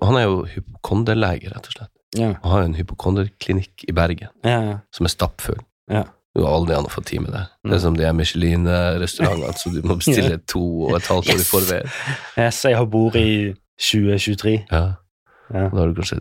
Han 0.00 0.16
er 0.16 0.22
jo 0.24 0.46
hypokonderlege, 0.48 1.50
rett 1.52 1.66
og 1.68 1.72
slett. 1.74 1.90
Ja. 2.16 2.30
Og 2.40 2.50
har 2.54 2.62
en 2.64 2.72
hypokonderklinikk 2.78 3.84
i 3.84 3.92
Bergen 3.92 4.30
Ja, 4.46 4.60
ja. 4.64 4.76
som 4.96 5.04
er 5.04 5.10
stappfull. 5.12 5.58
Ja. 5.92 6.04
Du 6.34 6.40
har 6.44 6.54
aldri 6.56 6.72
an 6.76 6.86
å 6.88 6.92
få 6.92 7.02
time 7.04 7.26
der. 7.28 7.50
Det 7.62 7.70
Mm. 7.70 7.74
er 7.74 7.78
som 7.78 7.94
de 7.96 8.12
Michelin-restaurantene, 8.16 9.58
så 9.60 9.70
du 9.74 9.82
må 9.82 9.96
bestille 10.00 10.38
to 10.46 10.62
og 10.88 10.96
et 10.96 11.04
halvt 11.06 11.28
år 11.28 11.34
i 11.34 11.36
Yes. 11.36 11.50
forveien. 11.50 11.90
Yes, 12.38 12.62
jeg 12.64 12.76
har 12.76 12.86
bord 12.86 13.16
i 13.16 13.54
2023. 13.78 14.64
Ja. 14.72 14.94
Ja. 15.52 15.68
Da 15.68 15.76
har 15.76 15.86
du 15.92 16.00
kanskje 16.00 16.20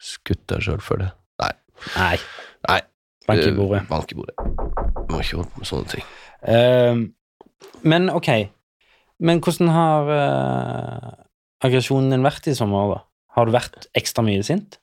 skutt 0.00 0.46
deg 0.48 0.60
sjøl 0.64 0.80
for 0.80 0.96
det. 0.96 1.12
Nei. 1.42 1.52
Nei. 1.96 2.16
Nei. 2.68 2.80
Bank 3.30 3.46
i 3.46 3.50
Eh, 3.50 3.56
bordet. 3.56 3.82
Bank 3.88 4.12
i 4.12 4.18
bordet. 4.18 4.34
Vi 4.38 5.14
må 5.14 5.22
ikke 5.22 5.40
holde 5.40 5.50
på 5.52 5.62
med 5.62 5.70
sånne 5.70 5.92
ting. 5.94 6.04
Uh, 6.40 7.70
men 7.86 8.10
ok. 8.12 8.30
Men 9.20 9.40
hvordan 9.44 9.72
har 9.74 10.10
uh, 10.10 11.08
aggresjonen 11.66 12.10
din 12.14 12.26
vært 12.26 12.48
i 12.48 12.56
sommer, 12.56 12.94
da? 12.94 13.02
Har 13.36 13.46
du 13.46 13.54
vært 13.54 13.90
ekstra 13.98 14.24
mye 14.26 14.42
sint? 14.46 14.80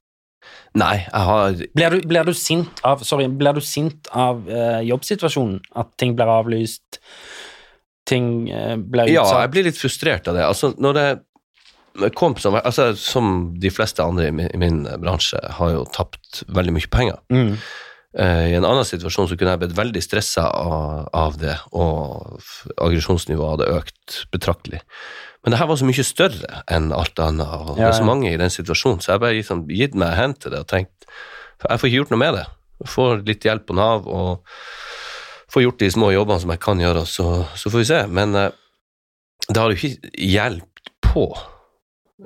Nei, 0.77 1.01
jeg 1.01 1.23
har 1.27 1.57
Blir 1.75 1.95
du, 1.95 2.03
blir 2.07 2.27
du 2.29 2.31
sint 2.37 2.79
av 2.87 3.01
Sorry, 3.03 3.25
blir 3.27 3.57
du 3.57 3.59
sint 3.65 4.07
av 4.15 4.45
uh, 4.47 4.79
jobbsituasjonen? 4.85 5.57
At 5.75 5.89
ting 5.99 6.13
blir 6.15 6.29
avlyst? 6.31 7.01
Ting 8.07 8.45
blir 8.45 8.85
blir 8.85 9.11
Ja, 9.11 9.25
jeg 9.41 9.51
blir 9.51 9.67
litt 9.67 9.79
frustrert 9.79 10.29
av 10.29 10.37
det. 10.37 10.45
Altså, 10.47 10.71
når 10.79 10.95
det 10.95 11.07
kom 12.15 12.35
som, 12.37 12.55
altså, 12.55 12.91
som 12.95 13.55
de 13.59 13.71
fleste 13.73 14.03
andre 14.05 14.29
i 14.29 14.31
min, 14.31 14.49
i 14.53 14.61
min 14.61 14.83
bransje 15.01 15.41
har 15.57 15.73
jo 15.73 15.83
tapt 15.93 16.43
veldig 16.53 16.75
mye 16.77 16.91
penger. 16.93 17.19
Mm. 17.33 17.57
Eh, 18.15 18.43
I 18.53 18.57
en 18.57 18.65
annen 18.65 18.87
situasjon 18.87 19.27
så 19.29 19.37
kunne 19.37 19.55
jeg 19.55 19.63
blitt 19.65 19.77
veldig 19.77 20.01
stressa 20.03 20.45
av, 20.47 21.37
det, 21.41 21.57
og 21.75 22.39
aggresjonsnivået 22.79 23.57
hadde 23.57 23.71
økt 23.81 24.19
betraktelig. 24.31 24.79
Men 25.43 25.53
det 25.53 25.59
her 25.61 25.69
var 25.69 25.79
så 25.79 25.87
mye 25.87 26.05
større 26.07 26.61
enn 26.71 26.91
alt 26.95 27.19
annet, 27.23 27.47
og 27.47 27.75
det 27.75 27.83
Ja, 27.83 27.91
er 27.91 27.99
så 27.99 28.07
mange 28.07 28.31
i 28.31 28.39
den 28.39 28.51
situasjonen, 28.53 29.03
så 29.03 29.13
jeg 29.15 29.23
bare 29.23 29.37
liksom, 29.37 29.65
gitt 29.69 29.95
meg 29.95 30.15
hen 30.17 30.33
til 30.39 30.55
det 30.55 30.63
og 30.63 30.69
tenkt 30.71 31.09
for 31.57 31.71
jeg 31.71 31.81
får 31.81 31.89
ikke 31.89 31.97
gjort 31.97 32.11
noe 32.13 32.21
med 32.21 32.35
det. 32.37 32.45
Jeg 32.83 32.89
får 32.93 33.21
litt 33.25 33.45
hjelp 33.47 33.63
på 33.65 33.75
Nav 33.77 34.05
og 34.13 34.49
får 35.49 35.63
gjort 35.63 35.79
de 35.81 35.89
små 35.89 36.11
jobbene 36.13 36.43
som 36.43 36.51
jeg 36.53 36.61
kan 36.61 36.81
gjøre, 36.83 37.01
og 37.01 37.09
så, 37.09 37.27
så 37.57 37.71
får 37.73 37.81
vi 37.81 37.87
se. 37.89 38.01
Men 38.13 38.35
eh, 38.37 38.51
det 39.47 39.57
har 39.57 39.71
jo 39.73 39.77
ikke 39.79 40.11
hjulpet 40.27 40.91
på. 41.07 41.23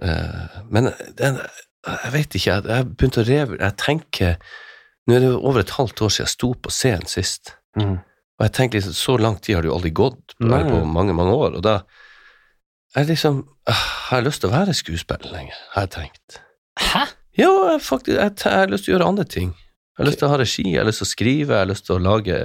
Eh, 0.03 0.57
men 0.73 0.91
den, 1.19 1.39
jeg 1.87 2.13
vet 2.17 2.35
ikke, 2.35 2.57
jeg, 2.57 2.67
jeg 2.73 2.89
begynte 2.91 3.23
å 3.23 3.27
revurdere 3.27 3.69
Jeg 3.69 3.77
tenker 3.81 4.35
Nå 5.07 5.17
er 5.17 5.23
det 5.23 5.31
over 5.33 5.63
et 5.63 5.75
halvt 5.77 6.03
år 6.05 6.13
siden 6.13 6.27
jeg 6.27 6.35
sto 6.35 6.51
på 6.53 6.73
scenen 6.73 7.09
sist. 7.09 7.55
Mm. 7.79 7.97
Og 8.41 8.45
jeg 8.45 8.53
tenker 8.57 8.79
liksom, 8.79 8.93
Så 8.97 9.15
lang 9.21 9.37
tid 9.41 9.55
har 9.55 9.63
det 9.63 9.71
jo 9.71 9.77
aldri 9.77 9.93
gått 9.95 10.35
på, 10.37 10.49
på 10.49 10.83
mange 10.85 11.15
mange 11.15 11.33
år. 11.33 11.57
Og 11.59 11.65
da 11.65 11.79
er 12.95 13.05
det 13.05 13.13
liksom 13.13 13.41
øh, 13.47 13.81
Har 14.09 14.19
jeg 14.19 14.27
lyst 14.27 14.43
til 14.43 14.51
å 14.51 14.53
være 14.53 14.75
skuespiller 14.75 15.33
lenger, 15.33 15.59
har 15.75 15.87
jeg 15.87 15.93
tenkt. 15.95 16.39
Hæ? 16.81 17.05
Ja, 17.39 17.51
jeg, 17.71 17.81
faktisk, 17.85 18.17
jeg, 18.17 18.37
jeg 18.43 18.59
har 18.59 18.71
lyst 18.71 18.85
til 18.85 18.91
å 18.91 18.95
gjøre 18.97 19.11
andre 19.13 19.27
ting. 19.29 19.53
Jeg 19.55 20.03
har 20.03 20.09
lyst 20.09 20.19
til 20.19 20.27
å 20.27 20.31
ha 20.31 20.39
regi, 20.41 20.65
jeg 20.67 20.81
har 20.81 20.87
lyst 20.87 21.01
til 21.03 21.07
å 21.07 21.11
skrive, 21.11 21.53
jeg 21.53 21.63
har 21.63 21.69
lyst 21.69 21.85
til 21.87 21.95
å 21.95 22.01
lage 22.03 22.37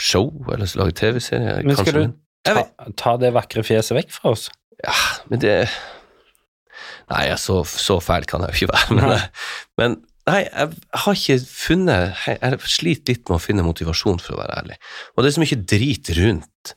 show, 0.00 0.28
jeg 0.44 0.52
har 0.52 0.62
lyst 0.62 0.76
til 0.76 0.80
å 0.80 0.84
lage 0.84 0.96
TV-serie. 1.00 1.56
Men 1.66 1.78
skal 1.78 1.88
kanskje, 1.88 2.04
du 2.12 2.50
ta, 2.50 2.90
ta 3.02 3.16
det 3.22 3.32
vakre 3.34 3.64
fjeset 3.66 3.96
vekk 3.98 4.14
fra 4.14 4.34
oss? 4.34 4.46
Ja, 4.84 4.94
men 5.32 5.42
det 5.42 5.56
Nei, 7.10 7.24
jeg, 7.26 7.40
så, 7.42 7.58
så 7.66 7.98
fæl 7.98 8.24
kan 8.30 8.44
jeg 8.46 8.54
jo 8.54 8.68
ikke 8.68 8.76
være. 8.76 8.94
Men, 9.00 9.22
men 9.80 9.96
Nei, 10.28 10.42
jeg 10.44 10.74
har 11.04 11.16
ikke 11.16 11.36
funnet 11.48 12.26
Jeg 12.28 12.58
sliter 12.68 13.14
litt 13.14 13.28
med 13.30 13.38
å 13.38 13.42
finne 13.42 13.64
motivasjon, 13.66 14.20
for 14.20 14.36
å 14.36 14.42
være 14.42 14.58
ærlig. 14.60 14.76
Og 15.16 15.22
det 15.24 15.30
er 15.30 15.36
så 15.38 15.44
mye 15.44 15.60
drit 15.72 16.10
rundt 16.18 16.74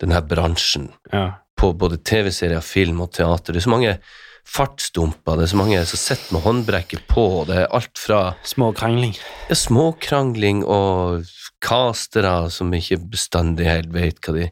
denne 0.00 0.20
bransjen, 0.28 0.90
Ja. 1.12 1.26
på 1.56 1.72
både 1.72 1.96
TV-serier, 2.04 2.60
film 2.62 3.00
og 3.00 3.12
teater. 3.12 3.52
Det 3.52 3.62
er 3.62 3.66
så 3.66 3.72
mange 3.72 3.98
fartsdumper, 4.46 5.36
det 5.36 5.42
er 5.48 5.52
så 5.54 5.56
mange 5.58 5.80
som 5.86 5.98
sitter 5.98 6.36
med 6.36 6.42
håndbrekket 6.44 7.06
på, 7.08 7.24
og 7.40 7.46
det 7.48 7.56
er 7.62 7.72
alt 7.74 7.98
fra 7.98 8.36
Småkrangling. 8.44 9.16
ja, 9.48 9.54
småkrangling 9.54 10.64
og 10.64 11.24
castere 11.60 12.50
som 12.50 12.70
ikke 12.70 13.00
bestandig 13.10 13.66
helt 13.66 13.90
vet 13.92 14.20
hva 14.20 14.34
de 14.36 14.50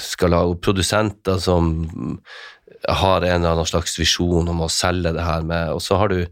skal 0.00 0.30
lage, 0.32 0.54
og 0.54 0.62
produsenter 0.64 1.38
som 1.42 2.20
har 2.88 3.24
en 3.24 3.42
eller 3.42 3.52
annen 3.52 3.68
slags 3.68 3.98
visjon 4.00 4.48
om 4.48 4.62
å 4.64 4.70
selge 4.72 5.12
det 5.12 5.24
her 5.24 5.42
med, 5.42 5.74
og 5.74 5.82
så 5.84 5.98
har 6.00 6.08
du 6.08 6.22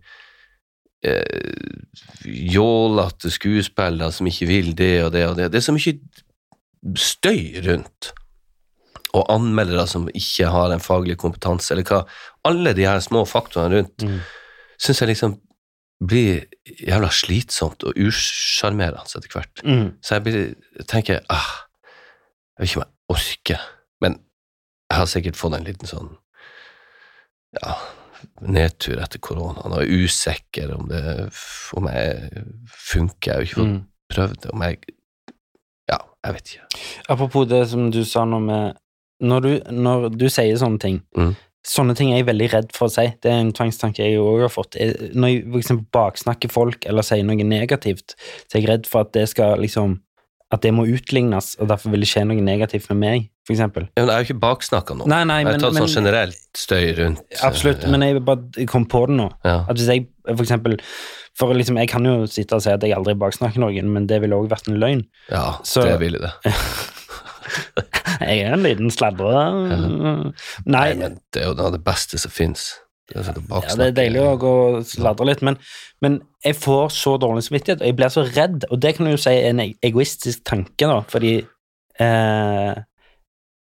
eh, 1.04 1.84
jålete 2.54 3.30
skuespillere 3.32 4.12
som 4.12 4.26
ikke 4.30 4.46
vil 4.50 4.72
det 4.78 4.94
og 5.04 5.12
det 5.14 5.26
og 5.28 5.36
det. 5.38 5.50
Det 5.52 5.60
er 5.60 5.66
så 5.68 5.74
mye 5.76 5.96
støy 6.98 7.62
rundt. 7.66 8.12
Og 9.12 9.26
anmeldere 9.28 9.84
som 9.86 10.06
ikke 10.08 10.48
har 10.48 10.72
en 10.72 10.80
faglig 10.80 11.18
kompetanse, 11.20 11.74
eller 11.74 11.84
hva. 11.84 12.02
Alle 12.48 12.72
de 12.74 12.86
her 12.88 13.00
små 13.04 13.26
faktorene 13.28 13.82
rundt 13.82 14.02
Mm. 14.06 14.20
syns 14.80 15.00
jeg 15.02 15.08
liksom 15.12 15.36
blir 16.02 16.46
jævla 16.80 17.10
slitsomt 17.14 17.84
og 17.84 17.92
usjarmerende 17.96 19.04
etter 19.04 19.28
hvert. 19.30 19.62
Mm. 19.64 19.92
Så 20.02 20.14
jeg 20.16 20.22
blir, 20.22 20.54
tenker 20.88 21.20
ah, 21.30 21.68
Jeg 22.58 22.64
vet 22.64 22.68
ikke 22.70 22.80
om 22.80 22.86
jeg 22.86 23.16
orker, 23.16 23.60
men 24.00 24.12
jeg 24.90 24.98
har 24.98 25.06
sikkert 25.06 25.36
fått 25.36 25.54
en 25.56 25.64
liten 25.64 25.86
sånn 25.88 26.10
ja, 27.62 27.76
nedtur 28.48 28.98
etter 29.02 29.18
koronaen, 29.22 29.72
og 29.72 29.82
er 29.82 29.92
usikker 30.04 30.74
om 30.76 30.88
det 30.88 31.02
om 31.76 31.86
jeg 31.88 32.44
funker. 32.68 33.30
Jeg 33.30 33.34
har 33.34 33.42
ikke 33.46 33.60
fått 33.60 33.72
Mm. 33.72 33.84
prøvd 34.12 34.40
det. 34.42 34.50
Om 34.52 34.62
jeg 34.62 34.78
Ja, 35.90 35.98
jeg 36.24 36.34
vet 36.34 36.44
ikke. 36.52 36.82
Apropos 37.08 37.48
det 37.48 37.68
som 37.68 37.90
du 37.90 38.04
sa 38.04 38.24
nå 38.24 38.40
med 38.40 38.76
Når 39.22 39.40
du, 39.42 39.60
når 39.70 40.08
du 40.18 40.26
sier 40.28 40.56
sånne 40.56 40.80
ting 40.80 41.02
Mm. 41.16 41.36
Sånne 41.64 41.94
ting 41.94 42.10
er 42.12 42.16
jeg 42.24 42.26
veldig 42.26 42.52
redd 42.52 42.72
for 42.74 42.88
å 42.88 42.90
si. 42.90 43.04
Det 43.22 43.30
er 43.30 43.38
en 43.38 43.52
tvangstanke 43.52 43.98
jeg 43.98 44.18
òg 44.18 44.40
har 44.40 44.48
fått. 44.48 44.74
Jeg- 44.74 45.14
Når 45.14 45.28
jeg 45.28 45.44
eksempel 45.62 45.86
baksnakker 45.92 46.50
folk 46.50 46.84
eller 46.86 47.02
sier 47.02 47.22
noe 47.22 47.36
negativt, 47.36 48.16
så 48.50 48.56
er 48.56 48.60
jeg 48.62 48.68
redd 48.68 48.86
for 48.88 49.02
at 49.02 49.12
det 49.12 49.28
skal 49.28 49.58
liksom 49.58 50.00
At 50.52 50.60
det 50.60 50.72
må 50.76 50.84
utlignes, 50.84 51.54
og 51.58 51.70
derfor 51.70 51.94
vil 51.94 52.02
det 52.04 52.10
skje 52.10 52.26
noe 52.28 52.42
negativt 52.44 52.90
med 52.92 52.98
meg, 53.00 53.28
eksempel. 53.48 53.86
Ja, 53.96 54.02
men 54.04 54.10
jeg 54.10 54.14
er 54.14 54.24
jo 54.24 54.28
ikke 54.28 54.42
baksnakka 54.42 54.96
nå. 54.98 55.06
Nei, 55.08 55.22
nei, 55.24 55.38
jeg 55.40 55.48
har 55.48 55.62
tatt 55.64 55.78
sånn 55.80 55.88
generelt 55.94 56.60
støy 56.60 56.90
rundt. 56.98 57.22
Absolutt, 57.40 57.86
ja. 57.86 57.92
men 57.94 58.04
jeg 58.04 58.20
bare 58.28 58.66
kom 58.68 58.84
på 58.84 59.06
det 59.08 59.16
nå. 59.16 59.30
ja. 59.48 59.62
At 59.64 59.80
hvis 59.80 59.88
jeg 59.88 60.06
for 60.28 60.44
eksempel 60.44 60.76
For 61.40 61.50
liksom, 61.56 61.78
jeg 61.80 61.88
kan 61.88 62.04
jo 62.06 62.26
sitte 62.28 62.54
og 62.58 62.62
si 62.62 62.68
at 62.70 62.82
jeg 62.84 62.92
aldri 62.94 63.14
baksnakker 63.18 63.58
noen, 63.64 63.88
men 63.94 64.04
det 64.06 64.20
ville 64.20 64.36
òg 64.36 64.50
vært 64.52 64.68
en 64.68 64.76
løgn. 64.78 65.06
ja, 65.30 65.56
Så- 65.64 65.86
det 65.88 65.96
ville 66.04 66.20
det. 66.20 66.32
Jeg 68.22 68.44
er 68.46 68.52
en 68.54 68.62
liten 68.62 68.90
sladre. 68.92 69.32
Nei, 69.66 70.32
Nei, 70.64 70.86
men 70.94 71.18
det 71.34 71.42
er 71.42 71.48
jo 71.50 71.56
noe 71.58 71.70
av 71.70 71.74
det 71.74 71.82
beste 71.84 72.20
som 72.20 72.30
fins. 72.32 72.68
Det, 73.10 73.18
er 73.18 73.34
ja, 73.34 73.74
det 73.76 73.86
er 73.88 73.96
deilig 73.96 74.20
å 74.22 74.36
gå 74.40 74.52
og 74.78 75.24
litt, 75.26 75.42
men, 75.44 75.56
men 76.04 76.20
jeg 76.44 76.56
får 76.56 76.92
så 76.94 77.16
dårlig 77.20 77.42
samvittighet, 77.44 77.82
og 77.82 77.90
jeg 77.90 77.96
blir 77.98 78.12
så 78.14 78.24
redd, 78.28 78.66
og 78.70 78.78
det 78.82 78.94
kan 78.96 79.08
du 79.08 79.12
jo 79.12 79.20
si 79.20 79.32
er 79.34 79.48
en 79.50 79.62
e- 79.64 79.74
egoistisk 79.84 80.44
tanke, 80.48 80.86
da, 80.86 81.00
fordi 81.10 81.34
eh, 82.00 82.72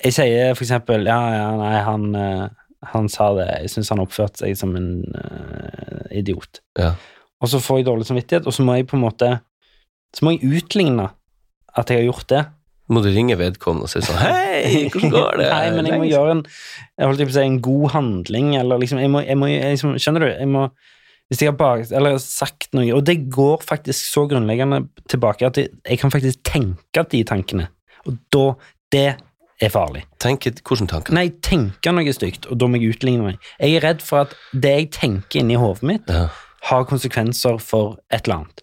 Jeg 0.04 0.16
sier 0.16 0.54
for 0.54 0.64
eksempel 0.64 1.08
Ja, 1.08 1.18
ja, 1.34 1.48
nei, 1.58 1.74
han, 1.84 2.06
eh, 2.16 2.44
han 2.92 3.08
sa 3.12 3.30
det, 3.36 3.48
jeg 3.64 3.72
syns 3.74 3.92
han 3.92 4.04
oppførte 4.04 4.44
seg 4.44 4.56
som 4.56 4.76
en 4.78 4.92
uh, 5.12 6.06
idiot. 6.16 6.62
Ja. 6.78 6.94
Og 7.40 7.50
så 7.52 7.60
får 7.60 7.80
jeg 7.80 7.88
dårlig 7.90 8.06
samvittighet, 8.08 8.46
og 8.48 8.56
så 8.56 8.64
må 8.64 8.76
jeg 8.78 8.88
på 8.88 8.96
en 8.96 9.04
måte 9.04 9.34
Så 10.16 10.24
må 10.24 10.32
jeg 10.34 10.48
utligne 10.60 11.10
at 11.76 11.90
jeg 11.90 12.00
har 12.00 12.08
gjort 12.08 12.28
det. 12.32 12.40
Må 12.90 13.02
du 13.04 13.10
ringe 13.14 13.36
vedkommende 13.38 13.86
og 13.86 13.92
si 13.92 14.02
sånn 14.02 14.18
Hei, 14.18 14.86
hvordan 14.90 15.12
går 15.14 15.40
det? 15.40 15.48
Nei, 15.52 15.66
men 15.76 15.88
jeg 15.90 16.00
må 16.02 16.08
gjøre 16.10 16.36
en 16.38 16.44
Jeg 16.98 17.30
si 17.36 17.44
en 17.44 17.60
god 17.62 17.90
handling, 17.94 18.54
eller 18.58 18.82
liksom 18.82 18.98
Jeg 19.02 19.12
må, 19.12 19.22
jeg 19.26 19.38
må 19.38 19.50
jeg 19.50 19.76
liksom, 19.76 19.94
Skjønner 20.02 20.26
du? 20.26 20.30
Jeg 20.32 20.50
må 20.50 20.66
Hvis 21.30 21.44
jeg 21.44 21.52
har 21.52 21.58
bak, 21.60 21.84
eller 21.94 22.18
sagt 22.24 22.70
noe 22.74 22.90
Og 22.98 23.04
det 23.06 23.16
går 23.30 23.62
faktisk 23.66 24.10
så 24.10 24.26
grunnleggende 24.30 24.82
tilbake 25.10 25.46
at 25.46 25.60
jeg, 25.62 25.70
jeg 25.86 26.02
kan 26.02 26.10
faktisk 26.10 26.42
tenke 26.46 27.04
de 27.14 27.22
tankene. 27.28 27.68
Og 28.08 28.18
da 28.34 28.46
Det 28.90 29.08
er 29.60 29.68
farlig. 29.70 30.02
Tenke 30.18 30.50
hvilke 30.56 30.86
tanker? 30.88 31.14
Nei, 31.14 31.28
tenke 31.44 31.92
noe 31.92 32.14
stygt, 32.16 32.46
og 32.50 32.58
da 32.58 32.68
må 32.70 32.80
jeg 32.80 32.94
utligne 32.96 33.26
meg. 33.26 33.50
Jeg 33.60 33.76
er 33.76 33.84
redd 33.84 34.04
for 34.04 34.24
at 34.24 34.32
det 34.56 34.72
jeg 34.72 34.88
tenker 34.96 35.42
inni 35.42 35.58
hodet 35.60 35.84
mitt, 35.86 36.08
Ja. 36.08 36.28
har 36.70 36.86
konsekvenser 36.88 37.60
for 37.60 37.98
et 38.10 38.24
eller 38.24 38.40
annet. 38.40 38.62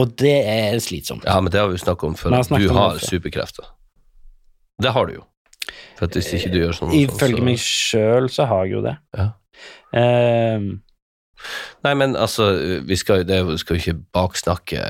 Og, 0.00 0.12
det 0.18 0.34
er 0.48 0.78
slitsomt. 0.80 1.24
ja, 1.28 1.40
men 1.40 1.52
det 1.52 1.60
har 1.60 1.68
vi 1.68 1.76
jo 1.76 1.84
snakket 1.84 2.08
om 2.08 2.16
før. 2.16 2.36
Du 2.58 2.68
har 2.72 2.98
superkrefter. 3.02 3.68
Det 4.82 4.92
har 4.94 5.06
du 5.06 5.18
jo. 5.18 5.24
For 5.98 6.06
at 6.06 6.16
hvis 6.16 6.30
ikke 6.38 6.52
du 6.52 6.58
gjør 6.62 6.76
sånn 6.76 6.94
Ifølge 6.96 7.40
så- 7.40 7.44
meg 7.44 7.58
sjøl 7.58 8.28
så 8.32 8.46
har 8.48 8.64
jeg 8.64 8.72
jo 8.72 8.82
det. 8.86 8.96
Ja. 9.16 9.30
Ehm, 9.94 10.82
Nei, 11.84 11.94
men 11.94 12.16
altså, 12.16 12.48
vi 12.82 12.96
skal, 12.96 13.22
det 13.28 13.46
vi 13.46 13.56
skal 13.58 13.76
jo 13.76 13.82
ikke 13.82 14.00
baksnakke 14.16 14.80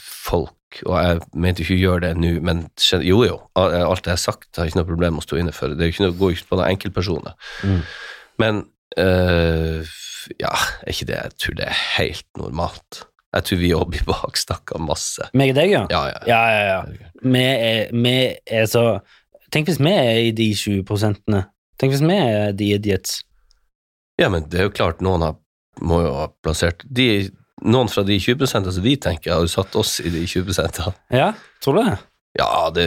folk, 0.00 0.54
og 0.86 0.94
jeg 1.04 1.20
mente 1.34 1.60
ikke 1.64 1.76
å 1.76 1.82
gjøre 1.82 2.00
det 2.06 2.12
nå, 2.16 2.30
men 2.44 2.62
jo 3.04 3.24
jo, 3.26 3.36
alt 3.56 4.04
det 4.04 4.14
jeg 4.14 4.16
har 4.16 4.22
sagt 4.22 4.56
har 4.56 4.70
ikke 4.70 4.80
noe 4.80 4.88
problem 4.88 5.20
å 5.20 5.24
stå 5.24 5.36
inne 5.40 5.52
for. 5.52 5.68
Det 5.68 5.84
er 5.84 5.90
jo 5.90 5.96
ikke 5.96 6.06
noe, 6.06 6.16
går 6.16 6.32
gå 6.32 6.36
ikke 6.38 6.48
på 6.48 6.60
noen 6.60 6.72
enkeltpersoner. 6.72 7.36
Mm. 7.62 7.82
Men 8.38 8.62
øh, 8.96 9.84
ja, 10.40 10.54
er 10.86 10.92
ikke 10.94 11.08
det 11.10 11.20
Jeg 11.22 11.36
tror 11.44 11.54
det 11.60 11.68
er 11.68 11.78
helt 11.98 12.26
normalt. 12.40 13.04
Jeg 13.36 13.44
tror 13.44 13.58
vi 13.60 13.70
òg 13.76 13.90
blir 13.92 14.04
baksnakka 14.08 14.78
masse. 14.80 15.28
meg 15.36 15.52
og 15.52 15.58
deg, 15.60 15.70
ja? 15.74 15.84
Ja, 15.92 16.02
ja. 16.08 16.20
Ja, 16.30 16.42
ja, 16.54 16.62
ja. 16.72 17.08
Vi 17.22 17.42
er, 17.44 17.90
vi 17.92 18.14
er 18.46 18.68
så 18.70 18.84
Tenk 19.48 19.70
hvis 19.70 19.78
vi 19.80 19.88
er 19.96 20.18
i 20.26 20.32
de 20.36 20.50
20 20.52 20.82
prosentene. 20.84 21.46
Tenk 21.80 21.94
hvis 21.94 22.02
vi 22.04 22.16
er 22.20 22.50
de 22.52 22.66
idiots. 22.76 23.22
Ja, 24.20 24.28
men 24.28 24.44
det 24.52 24.58
er 24.60 24.66
jo 24.66 24.74
klart 24.76 25.00
noen 25.00 25.24
har, 25.24 25.38
må 25.80 26.02
jo 26.04 26.10
ha 26.18 26.26
plassert 26.44 26.84
de, 26.84 27.30
Noen 27.64 27.88
fra 27.90 28.04
de 28.06 28.18
20% 28.22 28.68
som 28.70 28.84
vi 28.84 28.92
tenker, 29.00 29.32
har 29.32 29.40
jo 29.42 29.50
satt 29.50 29.74
oss 29.80 29.96
i 30.04 30.10
de 30.12 30.20
20% 30.30 30.82
Ja, 31.16 31.32
tror 31.64 31.78
du 31.78 31.80
det? 31.88 31.96
Ja, 32.38 32.50
det 32.70 32.84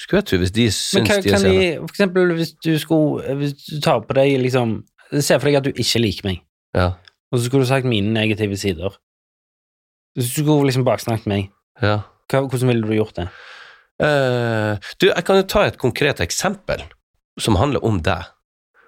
skulle 0.00 0.22
jeg 0.22 0.26
tro, 0.26 0.38
hvis 0.42 0.54
de 0.56 0.64
syns 0.74 1.06
hva, 1.06 1.20
de 1.22 1.28
er 1.28 1.36
kan 1.36 1.44
sene. 1.44 1.68
for 1.84 1.92
eksempel 1.92 2.32
hvis 2.34 2.54
du 2.64 2.72
skulle 2.82 3.36
Hvis 3.38 3.52
du 3.68 3.76
tar 3.84 4.00
på 4.08 4.16
deg 4.18 4.40
liksom 4.42 4.80
Se 5.12 5.36
for 5.38 5.46
deg 5.46 5.60
at 5.60 5.68
du 5.68 5.70
ikke 5.76 6.00
liker 6.02 6.26
meg, 6.30 6.40
Ja, 6.74 6.94
og 7.30 7.38
så 7.38 7.46
skulle 7.46 7.62
du 7.66 7.68
sagt 7.68 7.86
mine 7.88 8.10
negative 8.12 8.56
sider. 8.60 8.96
Hvis 10.16 10.28
du 10.34 10.42
skulle 10.42 10.68
liksom 10.68 10.84
baksnakket 10.86 11.28
meg, 11.30 11.48
ja. 11.80 12.02
hva, 12.32 12.42
hvordan 12.44 12.68
ville 12.72 12.84
du 12.88 12.94
gjort 12.96 13.16
det? 13.16 13.28
Uh, 14.02 14.76
du, 15.00 15.08
jeg 15.08 15.24
kan 15.24 15.38
jo 15.38 15.46
ta 15.48 15.64
et 15.68 15.78
konkret 15.80 16.20
eksempel 16.24 16.82
som 17.40 17.56
handler 17.60 17.84
om 17.86 18.00
deg. 18.04 18.28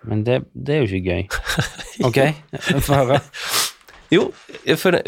Men 0.05 0.25
det, 0.27 0.43
det 0.53 0.75
er 0.75 0.83
jo 0.85 0.91
ikke 0.91 1.15
gøy. 1.15 1.25
Ok, 2.09 2.19
få 2.83 2.97
høre. 2.99 3.21
Jo, 4.13 4.27
for 4.77 4.99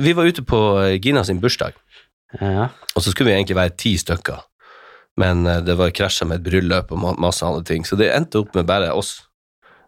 vi 0.00 0.14
var 0.16 0.26
ute 0.26 0.42
på 0.42 0.58
Gina 1.04 1.22
sin 1.24 1.38
bursdag, 1.42 1.76
Ja. 2.40 2.70
og 2.96 3.04
så 3.04 3.12
skulle 3.12 3.30
vi 3.30 3.36
egentlig 3.36 3.56
være 3.60 3.76
ti 3.78 3.94
stykker. 4.00 4.40
Men 5.20 5.46
eh, 5.46 5.60
det 5.64 5.76
var 5.78 5.92
krasja 5.94 6.26
med 6.28 6.40
et 6.40 6.48
bryllup 6.48 6.90
og 6.92 7.20
masse 7.22 7.44
andre 7.46 7.62
ting, 7.64 7.86
så 7.86 7.96
det 7.96 8.10
endte 8.12 8.42
opp 8.42 8.56
med 8.56 8.66
bare 8.68 8.90
oss. 8.92 9.25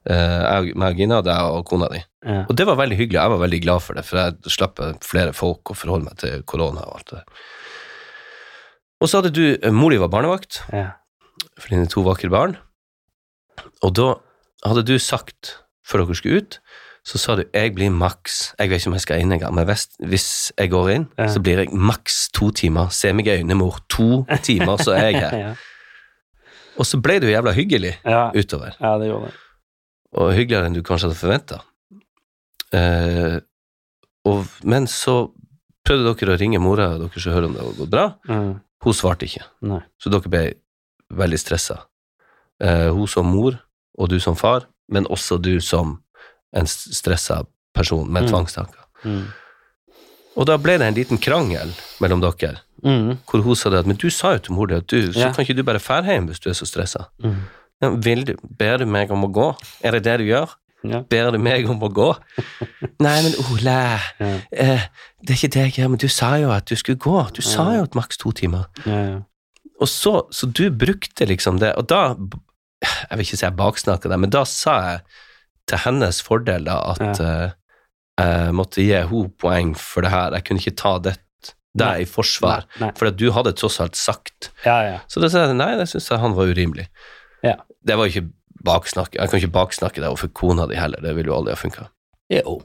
Jeg, 0.08 0.74
meg 0.80 0.94
og 0.94 0.96
Gina, 1.02 1.20
deg 1.22 1.50
og 1.52 1.64
kona 1.68 1.88
di. 1.92 1.98
ja. 2.24 2.44
Og 2.48 2.56
det 2.56 2.64
var 2.66 2.76
veldig 2.80 2.96
hyggelig, 2.96 3.18
jeg 3.20 3.30
var 3.34 3.42
veldig 3.42 3.60
glad 3.62 3.82
for 3.84 3.94
det, 3.98 4.04
for 4.08 4.16
jeg 4.22 4.52
slapp 4.54 4.80
flere 5.04 5.34
folk 5.36 5.70
å 5.72 5.76
forholde 5.76 6.04
meg 6.08 6.16
til 6.22 6.42
korona 6.48 6.80
og 6.86 6.96
alt 7.00 7.10
det 7.12 7.18
der. 7.20 7.42
Og 9.00 9.08
så 9.10 9.20
hadde 9.20 9.30
du, 9.36 9.58
eh, 9.62 9.70
mor 9.70 9.90
di 9.90 9.98
var 10.00 10.08
barnevakt, 10.10 10.62
ja. 10.72 10.86
for 11.58 11.68
dine 11.70 11.86
to 11.86 12.02
vakre 12.02 12.30
barn. 12.32 12.56
Og 13.84 13.92
da 13.94 14.14
hadde 14.66 14.82
du 14.88 14.96
sagt, 14.98 15.58
før 15.86 16.04
dere 16.06 16.16
skulle 16.18 16.40
ut, 16.42 16.58
så 17.08 17.16
sa 17.18 17.36
du 17.36 17.44
'jeg 17.54 17.74
blir 17.74 17.90
maks'. 17.90 18.54
Jeg 18.58 18.68
vet 18.70 18.80
ikke 18.80 18.86
om 18.88 18.92
jeg 18.94 19.00
skal 19.00 19.20
inn 19.20 19.32
engang, 19.32 19.54
men 19.54 19.64
hvis, 19.66 20.52
jeg 20.58 20.70
går 20.70 20.88
inn, 20.94 21.08
Ja. 21.18 21.26
så 21.28 21.40
blir 21.40 21.56
jeg 21.58 21.72
maks 21.72 22.28
to 22.32 22.50
timer. 22.50 22.88
Se 22.90 23.12
meg 23.12 23.26
i 23.26 23.38
øynene, 23.38 23.54
mor. 23.56 23.78
To 23.88 24.24
timer, 24.42 24.76
så 24.76 24.92
er 24.96 25.10
jeg 25.12 25.20
her. 25.20 25.38
ja. 25.48 25.54
Og 26.78 26.84
så 26.84 27.00
ble 27.00 27.18
du 27.20 27.26
jævla 27.26 27.52
hyggelig 27.52 27.96
Ja. 28.04 28.30
utover. 28.34 28.74
ja, 28.80 28.98
det 28.98 29.08
gjorde 29.08 29.26
det. 29.26 29.34
Og 30.16 30.32
hyggeligere 30.32 30.66
enn 30.66 30.74
du 30.74 30.82
kanskje 30.82 31.08
hadde 31.10 31.18
forventa. 31.20 31.60
Eh, 32.72 33.38
men 34.64 34.86
så 34.90 35.30
prøvde 35.88 36.14
dere 36.20 36.34
å 36.36 36.40
ringe 36.40 36.60
mora 36.60 36.90
deres 37.00 37.26
og 37.26 37.32
høre 37.34 37.48
om 37.48 37.54
det 37.56 37.62
hadde 37.64 37.78
gått 37.80 37.92
bra. 37.92 38.06
Mm. 38.28 38.60
Hun 38.84 38.92
svarte 38.96 39.24
ikke. 39.28 39.44
Nei. 39.68 39.80
Så 40.00 40.10
dere 40.12 40.28
ble 40.32 40.42
veldig 41.16 41.38
stressa. 41.40 41.78
Eh, 42.60 42.88
hun 42.92 43.06
som 43.08 43.26
mor, 43.26 43.56
og 43.98 44.08
du 44.12 44.18
som 44.20 44.36
far, 44.36 44.66
men 44.88 45.06
også 45.06 45.40
du 45.40 45.58
som 45.64 45.98
en 46.52 46.66
stressa 46.66 47.42
person 47.74 48.08
med 48.10 48.24
Mm. 48.24 48.28
tvangstanker. 48.30 48.84
Mm. 49.04 49.26
Og 50.36 50.46
da 50.46 50.56
ble 50.56 50.78
det 50.78 50.86
en 50.86 50.94
liten 50.94 51.18
krangel 51.18 51.72
mellom 52.00 52.20
dere, 52.20 52.60
Mm. 52.84 53.18
hvor 53.26 53.42
hun 53.42 53.56
sa 53.56 53.70
det 53.70 53.80
at 53.80 53.86
men 53.86 53.96
du 53.96 54.08
sa 54.10 54.32
jo 54.32 54.38
til 54.38 54.54
mor 54.54 54.66
di 54.66 54.74
at 54.74 54.86
du, 54.86 55.12
så 55.12 55.18
Ja. 55.18 55.32
kan 55.32 55.44
ikke 55.44 55.56
du 55.56 55.62
bare 55.62 55.78
fære 55.80 56.04
hjem 56.06 56.26
hvis 56.28 56.38
du 56.40 56.50
er 56.50 56.54
så 56.54 56.64
stressa. 56.66 57.08
Mm. 57.22 57.42
Ja, 57.82 57.90
vil 57.94 58.24
du, 58.26 58.32
ber 58.58 58.80
du 58.82 58.86
meg 58.90 59.12
om 59.14 59.22
å 59.26 59.30
gå? 59.30 59.48
Er 59.86 59.94
det 59.98 60.02
det 60.08 60.16
du 60.22 60.24
gjør? 60.32 60.54
Ja. 60.86 61.00
Ber 61.10 61.32
du 61.34 61.38
meg 61.42 61.66
om 61.70 61.80
å 61.82 61.88
gå? 61.90 62.08
Nei, 63.04 63.16
men 63.26 63.34
Ole, 63.52 63.76
Ja. 64.22 64.32
eh, 64.50 64.84
det 65.22 65.34
er 65.34 65.38
ikke 65.40 65.52
det 65.56 65.62
jeg 65.68 65.74
gjør, 65.78 65.88
men 65.94 66.02
du 66.02 66.08
sa 66.10 66.32
jo 66.38 66.50
at 66.54 66.66
du 66.70 66.74
skulle 66.78 66.98
gå. 67.02 67.16
Du 67.34 67.42
sa 67.42 67.68
jo 67.76 67.84
at 67.86 67.94
maks 67.98 68.18
to 68.22 68.32
timer. 68.38 68.66
Ja, 68.86 68.98
ja. 69.12 69.16
Og 69.78 69.86
så, 69.90 70.12
så 70.34 70.48
du 70.50 70.64
brukte 70.74 71.26
liksom 71.30 71.60
det, 71.62 71.72
og 71.78 71.86
da 71.90 72.16
Jeg 72.82 73.16
vil 73.18 73.24
ikke 73.26 73.36
si 73.38 73.44
jeg 73.44 73.56
baksnakka 73.58 74.10
deg, 74.10 74.20
men 74.22 74.30
da 74.30 74.44
sa 74.46 74.74
jeg 74.86 75.00
til 75.70 75.80
hennes 75.82 76.20
fordel 76.22 76.66
da 76.68 76.76
at 76.94 77.20
eh, 77.22 77.48
jeg 78.22 78.54
måtte 78.54 78.82
gi 78.82 78.92
henne 78.94 79.30
poeng 79.38 79.72
for 79.78 80.06
det 80.06 80.10
her. 80.14 80.34
Jeg 80.38 80.46
kunne 80.46 80.62
ikke 80.62 80.76
ta 80.78 80.92
det, 81.02 81.16
deg 81.78 82.02
i 82.04 82.06
forsvar, 82.10 82.66
for 82.98 83.10
at 83.10 83.18
du 83.18 83.28
hadde 83.34 83.52
tross 83.58 83.78
alt 83.82 83.98
sagt 83.98 84.48
ja, 84.64 84.76
ja. 84.86 84.96
Så 85.10 85.20
da 85.22 85.28
sa 85.30 85.44
jeg 85.46 85.58
nei, 85.58 85.72
det 85.78 85.88
syns 85.90 86.06
jeg 86.10 86.22
han 86.22 86.34
var 86.38 86.50
urimelig. 86.50 86.86
Ja. 87.48 87.56
Det 87.88 87.96
var 87.98 88.10
ikke 88.10 88.26
baksnakk. 88.66 89.14
Jeg 89.16 89.30
kan 89.30 89.40
ikke 89.42 89.54
baksnakke 89.54 90.02
deg 90.02 90.08
overfor 90.10 90.32
kona 90.36 90.66
di 90.70 90.76
heller, 90.78 91.00
det 91.04 91.14
ville 91.16 91.30
jo 91.32 91.36
aldri 91.38 91.54
ha 91.54 91.60
funka. 91.60 91.88
Jo. 92.32 92.58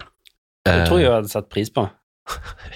Det 0.63 0.79
tror 0.87 0.99
jeg 1.01 1.09
hun 1.11 1.17
hadde 1.21 1.31
satt 1.33 1.49
pris 1.53 1.71
på. 1.73 1.87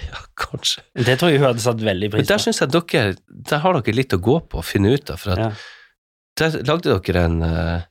Ja, 0.08 0.18
kanskje. 0.36 0.82
Det 0.92 1.14
tror 1.18 1.30
jeg 1.32 1.40
hun 1.40 1.46
hadde 1.48 1.62
satt 1.64 1.80
veldig 1.80 2.10
Men 2.12 2.18
pris 2.18 2.28
der 2.28 2.36
på. 2.36 2.44
syns 2.44 2.58
jeg 2.60 2.72
dere 2.74 3.04
Der 3.48 3.62
har 3.64 3.78
dere 3.78 3.94
litt 3.96 4.12
å 4.12 4.18
gå 4.20 4.34
på, 4.44 4.60
å 4.60 4.64
finne 4.66 4.92
ut 4.92 5.08
av, 5.14 5.20
for 5.22 5.32
at 5.32 5.38
Ja. 5.40 5.52
der 6.38 6.58
lagde 6.68 6.98
dere 7.00 7.22
en 7.30 7.38
uh... 7.42 7.86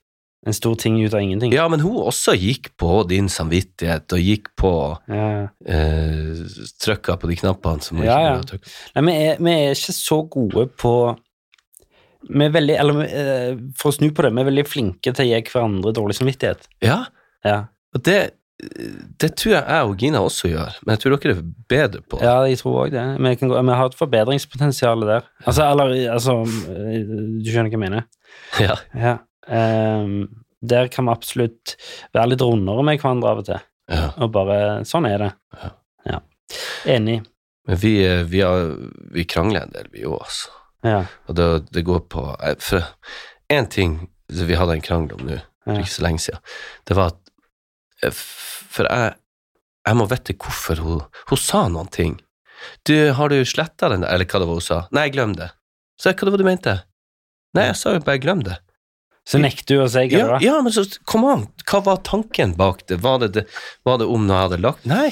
En 0.48 0.54
stor 0.54 0.76
ting 0.80 0.96
ut 1.02 1.12
av 1.18 1.20
ingenting. 1.20 1.52
Ja, 1.52 1.66
men 1.68 1.82
hun 1.82 1.98
også 1.98 2.32
gikk 2.38 2.70
på 2.80 3.02
din 3.10 3.26
samvittighet, 3.28 4.06
og 4.14 4.22
gikk 4.22 4.52
på 4.56 4.72
Ja. 5.10 5.50
Uh, 5.66 6.46
Trykka 6.80 7.18
på 7.20 7.28
de 7.34 7.36
knappene 7.42 7.82
som 7.84 7.98
hun 7.98 8.06
Ja, 8.06 8.20
ja. 8.22 8.60
Nei, 8.96 9.04
vi 9.10 9.16
er, 9.26 9.42
vi 9.42 9.56
er 9.58 9.74
ikke 9.74 9.96
så 9.98 10.22
gode 10.30 10.68
på 10.78 10.94
Vi 12.28 12.46
er 12.48 12.52
veldig, 12.56 12.76
eller 12.82 13.04
eh, 13.06 13.60
For 13.78 13.92
å 13.92 13.96
snu 13.96 14.10
på 14.16 14.26
det, 14.26 14.34
vi 14.34 14.42
er 14.42 14.50
veldig 14.50 14.66
flinke 14.68 15.14
til 15.14 15.24
å 15.24 15.28
gi 15.30 15.42
hverandre 15.52 15.94
dårlig 15.96 16.18
samvittighet. 16.18 16.68
Ja, 16.86 17.04
Ja, 17.46 17.60
og 17.96 18.02
det, 18.04 18.16
det 19.22 19.30
tror 19.38 19.54
jeg 19.54 19.62
jeg 19.64 19.86
og 19.92 20.02
Gina 20.02 20.20
også 20.26 20.50
gjør, 20.50 20.74
men 20.84 20.96
jeg 20.96 21.02
tror 21.04 21.14
dere 21.16 21.36
er 21.38 21.44
bedre 21.70 22.02
på 22.02 22.18
det. 22.18 22.26
ja 22.26 22.36
jeg 22.50 22.58
tror 22.60 22.80
òg 22.82 22.92
det. 22.96 23.06
Vi, 23.22 23.36
kan 23.40 23.52
gå, 23.54 23.62
vi 23.70 23.78
har 23.80 23.92
et 23.92 24.00
forbedringspotensial 24.02 25.06
der. 25.08 25.30
Altså, 25.46 25.64
eller 25.70 25.94
altså 26.16 26.36
Du 26.44 27.48
skjønner 27.52 27.70
hva 27.72 27.78
jeg 27.78 27.84
mener? 27.86 28.08
Ja. 28.66 28.76
Ja. 28.98 29.14
Um, 29.48 30.44
der 30.68 30.90
kan 30.92 31.06
vi 31.08 31.14
absolutt 31.14 31.76
være 32.18 32.34
litt 32.34 32.44
rundere 32.44 32.84
med 32.84 33.00
hverandre 33.00 33.32
av 33.32 33.42
og 33.44 33.48
til. 33.48 33.62
Ja. 33.94 34.10
Og 34.26 34.34
bare 34.36 34.58
Sånn 34.90 35.08
er 35.08 35.22
det. 35.22 35.32
Ja. 35.62 35.70
Ja. 36.12 36.20
Enig. 36.98 37.22
Men 37.68 37.80
vi, 37.82 37.94
eh, 38.04 38.24
vi, 38.28 38.42
har, 38.44 38.74
vi 39.16 39.24
krangler 39.30 39.68
en 39.68 39.74
del, 39.76 39.88
vi 39.94 40.06
òg, 40.08 40.18
altså. 40.26 40.52
Ja. 40.88 41.02
Og 41.28 41.38
det, 41.40 41.48
det 41.76 41.86
går 41.88 42.04
på 42.12 42.24
eh, 42.44 42.58
For 42.64 42.86
én 43.54 43.70
ting 43.72 44.00
vi 44.28 44.58
hadde 44.60 44.76
en 44.76 44.84
krangel 44.84 45.16
om 45.16 45.28
nå, 45.28 45.40
for 45.64 45.80
ikke 45.80 45.94
så 45.94 46.04
lenge 46.04 46.24
siden, 46.26 46.42
det 46.88 46.98
var 46.98 47.14
at 47.14 47.32
eh, 48.04 48.16
For 48.16 48.90
jeg, 48.90 49.16
jeg 49.88 50.00
må 50.00 50.08
vite 50.12 50.36
hvorfor 50.36 50.84
hun 50.84 51.04
Hun 51.32 51.40
sa 51.42 51.68
noen 51.72 51.92
ting. 51.92 52.18
Du, 52.88 52.96
har 53.14 53.30
du 53.30 53.40
sletta 53.46 53.90
den 53.94 54.04
der, 54.04 54.14
eller 54.16 54.28
hva 54.28 54.42
det 54.42 54.50
var 54.50 54.60
hun 54.60 54.66
sa? 54.66 54.80
Nei, 54.96 55.08
glem 55.14 55.36
det. 55.38 55.52
Så 56.02 56.12
hva 56.12 56.26
det 56.26 56.34
var 56.34 56.42
du 56.42 56.48
mente? 56.48 56.80
Nei, 57.58 57.70
jeg 57.70 57.78
sa 57.80 57.94
jo 57.96 58.02
bare 58.06 58.22
glem 58.22 58.42
det. 58.46 58.58
Så 59.28 59.40
nekter 59.44 59.76
du 59.76 59.84
å 59.84 59.88
si 59.92 60.06
hva 60.08 60.12
det 60.12 60.28
var? 60.30 60.44
ja, 60.44 60.56
men 60.64 60.74
så, 60.74 60.86
kom 61.10 61.26
an, 61.28 61.48
hva 61.68 61.82
var 61.84 62.04
tanken 62.08 62.54
bak 62.60 62.86
det? 62.88 63.02
Var 63.04 63.24
det, 63.24 63.32
det, 63.36 63.44
var 63.88 64.00
det 64.00 64.08
om 64.08 64.24
noe 64.28 64.38
jeg 64.38 64.48
hadde 64.48 64.60
lagt 64.64 64.86
Nei, 64.88 65.10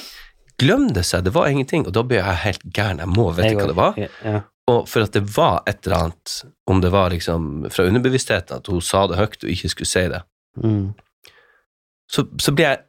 glem 0.62 0.88
det 0.96 1.04
seg, 1.08 1.26
det 1.28 1.34
var 1.36 1.50
ingenting, 1.52 1.84
og 1.88 1.96
da 1.98 2.04
ble 2.08 2.22
jeg 2.22 2.42
helt 2.46 2.64
gæren, 2.70 3.02
jeg 3.04 3.12
må 3.12 3.28
vite 3.36 3.56
hva 3.58 3.68
det 3.72 3.78
var. 3.80 4.00
Ja. 4.00 4.38
Og 4.72 4.88
for 4.90 5.06
at 5.06 5.14
det 5.14 5.22
var 5.36 5.62
et 5.70 5.86
eller 5.86 6.08
annet, 6.08 6.36
om 6.72 6.80
det 6.82 6.90
var 6.94 7.14
liksom 7.14 7.68
fra 7.70 7.86
underbevisstheten 7.86 8.58
at 8.58 8.68
hun 8.72 8.82
sa 8.82 9.04
det 9.12 9.20
høyt 9.20 9.44
og 9.44 9.52
ikke 9.54 9.70
skulle 9.76 9.92
si 9.92 10.08
det, 10.16 10.24
Mm. 10.56 10.94
så, 12.08 12.24
så 12.40 12.54
blir 12.56 12.70
jeg 12.70 12.80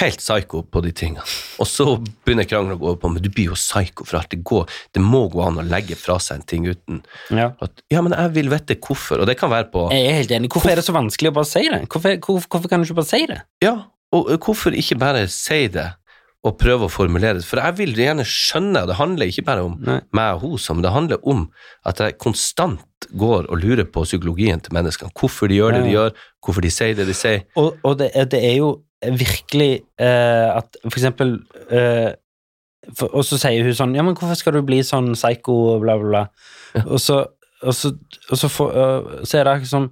helt 0.00 0.20
psycho 0.20 0.60
på 0.68 0.80
de 0.84 0.90
tingene. 0.92 1.22
Og 1.62 1.68
så 1.70 1.86
begynner 2.26 2.44
krangelen 2.44 2.74
å 2.76 2.80
gå 2.80 2.88
over 2.90 2.98
på 3.00 3.10
men 3.14 3.24
du 3.24 3.30
blir 3.32 3.50
jo 3.52 3.56
psycho 3.56 4.04
for 4.04 4.18
alt. 4.20 4.28
Det, 4.34 4.42
går, 4.44 4.66
det 4.92 5.00
må 5.00 5.22
gå 5.32 5.40
an 5.46 5.60
å 5.62 5.64
legge 5.64 5.96
fra 5.96 6.18
seg 6.20 6.40
en 6.42 6.46
ting 6.52 6.66
uten 6.68 7.00
ja. 7.30 7.52
at 7.62 7.82
Ja, 7.92 8.02
men 8.04 8.12
jeg 8.16 8.34
vil 8.36 8.50
vite 8.52 8.76
hvorfor, 8.76 9.22
og 9.22 9.30
det 9.30 9.38
kan 9.40 9.52
være 9.52 9.70
på 9.72 9.86
Jeg 9.94 10.10
er 10.10 10.18
helt 10.20 10.34
enig. 10.36 10.50
Hvorfor 10.52 10.74
er 10.74 10.80
det 10.80 10.86
så 10.86 10.96
vanskelig 10.96 11.32
å 11.32 11.36
bare 11.38 11.48
si 11.48 11.64
det? 11.64 11.82
Hvorfor, 11.88 12.18
hvorfor, 12.26 12.50
hvorfor 12.52 12.72
kan 12.72 12.82
du 12.82 12.88
ikke 12.88 12.98
bare 13.00 13.12
si 13.14 13.22
det? 13.32 13.40
Ja, 13.64 13.76
og 14.16 14.34
hvorfor 14.44 14.76
ikke 14.76 14.98
bare 15.00 15.24
si 15.32 15.62
det 15.72 15.88
og 16.46 16.56
prøve 16.60 16.86
å 16.86 16.92
formulere 16.92 17.40
det? 17.40 17.46
For 17.48 17.60
jeg 17.62 17.76
vil 17.80 17.94
gjerne 17.98 18.24
skjønne, 18.26 18.84
det 18.88 18.96
handler 18.98 19.30
ikke 19.32 19.44
bare 19.46 19.64
om 19.66 19.76
Nei. 19.86 19.98
meg 20.16 20.36
og 20.36 20.44
hun, 20.46 20.58
men 20.76 20.84
det 20.86 20.92
handler 20.94 21.28
om 21.32 21.44
at 21.88 22.02
jeg 22.02 22.18
konstant 22.22 23.08
går 23.18 23.48
og 23.52 23.60
lurer 23.62 23.86
på 23.92 24.04
psykologien 24.06 24.62
til 24.62 24.74
menneskene. 24.76 25.12
Hvorfor 25.18 25.50
de 25.50 25.58
gjør 25.60 25.76
det 25.76 25.84
de 25.86 25.94
gjør, 25.94 26.14
hvorfor 26.44 26.64
de 26.64 26.70
sier 26.72 26.94
det 26.98 27.06
de 27.08 27.16
sier. 27.16 27.42
Og, 27.60 27.76
og 27.86 27.98
det, 28.00 28.10
det 28.32 28.40
er 28.48 28.56
jo 28.60 28.70
virkelig 29.02 29.72
eh, 30.00 30.48
at 30.56 30.78
for 30.86 30.96
eksempel 30.96 31.36
eh, 31.70 32.14
for, 32.96 33.10
Og 33.18 33.26
så 33.26 33.36
sier 33.38 33.66
hun 33.66 33.74
sånn 33.76 33.94
Ja, 33.98 34.02
men 34.06 34.14
hvorfor 34.16 34.38
skal 34.38 34.54
du 34.56 34.62
bli 34.66 34.78
sånn 34.86 35.12
psycho, 35.18 35.54
og 35.74 35.82
bla, 35.84 35.96
bla, 36.00 36.08
bla. 36.08 36.22
Ja. 36.78 36.84
Og 36.86 37.02
så, 37.02 37.18
og 37.62 37.74
så, 37.76 37.92
og 38.30 38.38
så, 38.40 38.50
for, 38.52 38.72
uh, 38.72 39.20
så 39.26 39.40
er 39.40 39.46
det 39.48 39.52
akkurat 39.56 39.72
som 39.72 39.88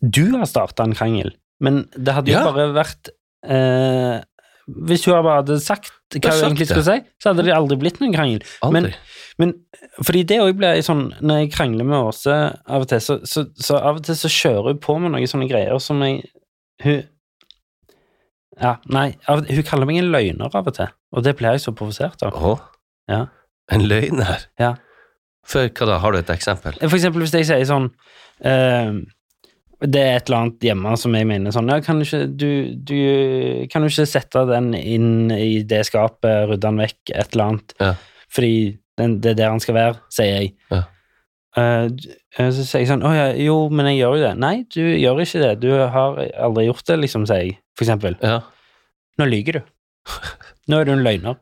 Du 0.00 0.24
har 0.36 0.48
starta 0.50 0.86
en 0.86 0.96
krangel, 0.98 1.32
men 1.60 1.84
det 1.94 2.14
hadde 2.16 2.32
jo 2.32 2.38
Ja. 2.38 2.44
bare 2.50 2.68
vært 2.76 3.10
eh, 3.44 4.18
Hvis 4.68 5.06
hun 5.08 5.14
bare 5.24 5.40
hadde 5.42 5.56
sagt 5.64 5.92
hva 6.12 6.32
hun 6.34 6.44
egentlig 6.50 6.66
skulle 6.68 6.84
si, 6.84 6.98
så 7.22 7.30
hadde 7.32 7.44
det 7.46 7.54
aldri 7.56 7.78
blitt 7.80 8.00
noen 8.02 8.12
krangel. 8.14 8.42
Aldri. 8.64 8.90
Men 9.40 9.54
fordi 10.04 10.24
det 10.28 10.40
òg 10.42 10.56
blir 10.58 10.80
sånn 10.82 11.04
Når 11.22 11.36
jeg 11.44 11.50
krangler 11.54 11.86
med 11.86 12.08
Åse 12.10 12.34
av 12.66 12.82
og 12.84 12.88
til, 12.90 13.00
så, 13.04 13.16
så, 13.28 13.44
så 13.54 13.76
av 13.78 14.00
og 14.00 14.04
til 14.06 14.16
så 14.18 14.30
kjører 14.34 14.72
hun 14.72 14.80
på 14.82 14.96
med 14.98 15.12
noen 15.14 15.30
sånne 15.30 15.46
greier 15.50 15.78
som 15.82 16.00
jeg 16.02 16.24
Hun 16.84 17.04
Ja, 18.58 18.72
nei, 18.90 19.12
av, 19.30 19.44
hun 19.46 19.62
kaller 19.68 19.86
meg 19.86 20.00
en 20.00 20.10
løgner 20.10 20.50
av 20.50 20.66
og 20.66 20.74
til, 20.74 20.90
og 21.14 21.22
det 21.22 21.36
blir 21.38 21.54
jeg 21.54 21.62
så 21.62 21.74
provosert 21.78 22.24
av. 22.26 22.34
Å, 22.34 22.56
Ja. 23.08 23.20
en 23.70 23.84
løgner. 23.86 24.48
Ja. 24.58 24.72
For 25.46 25.68
hva 25.70 25.86
da, 25.86 25.98
har 26.02 26.12
du 26.12 26.18
et 26.18 26.32
eksempel? 26.34 26.74
For 26.82 26.96
eksempel 26.98 27.22
hvis 27.22 27.36
jeg 27.38 27.46
sier 27.48 27.68
sånn 27.68 27.86
eh, 28.42 28.90
Det 29.78 30.00
er 30.02 30.16
et 30.18 30.26
eller 30.26 30.42
annet 30.42 30.64
hjemme 30.66 30.92
som 30.98 31.14
jeg 31.14 31.26
mener 31.30 31.54
sånn 31.54 31.70
Ja, 31.70 31.78
kan 31.84 32.00
du 32.00 32.06
ikke, 32.06 32.24
du, 32.26 32.50
du, 32.74 32.98
kan 33.70 33.84
du 33.84 33.90
ikke 33.90 34.08
sette 34.10 34.42
den 34.48 34.72
inn 34.74 35.30
i 35.30 35.62
det 35.62 35.84
skapet, 35.86 36.48
rydde 36.50 36.64
den 36.64 36.80
vekk, 36.82 37.00
et 37.14 37.34
eller 37.36 37.44
annet? 37.44 37.74
Ja. 37.78 37.92
Fordi 38.34 38.54
den, 38.98 39.18
det 39.22 39.32
er 39.32 39.38
der 39.38 39.52
han 39.54 39.62
skal 39.62 39.76
være, 39.78 40.00
sier 40.12 40.32
jeg. 40.32 40.54
Ja. 40.74 40.82
Uh, 41.58 41.86
så 42.36 42.62
sier 42.62 42.82
jeg 42.82 42.90
sånn 42.90 43.02
Å 43.06 43.10
ja, 43.16 43.28
jo, 43.40 43.54
men 43.72 43.88
jeg 43.90 44.02
gjør 44.02 44.18
jo 44.18 44.24
det. 44.26 44.34
Nei, 44.42 44.54
du 44.74 44.82
gjør 44.82 45.22
ikke 45.24 45.42
det. 45.42 45.52
Du 45.62 45.70
har 45.74 46.20
aldri 46.48 46.66
gjort 46.68 46.86
det, 46.90 46.98
liksom, 47.06 47.26
sier 47.30 47.46
jeg, 47.46 47.58
for 47.78 47.86
eksempel. 47.86 48.18
Ja. 48.22 48.40
Nå 49.18 49.26
lyver 49.30 49.58
du. 49.58 49.62
Nå 50.70 50.80
er 50.80 50.88
du 50.88 50.94
en 50.94 51.06
løgner. 51.06 51.38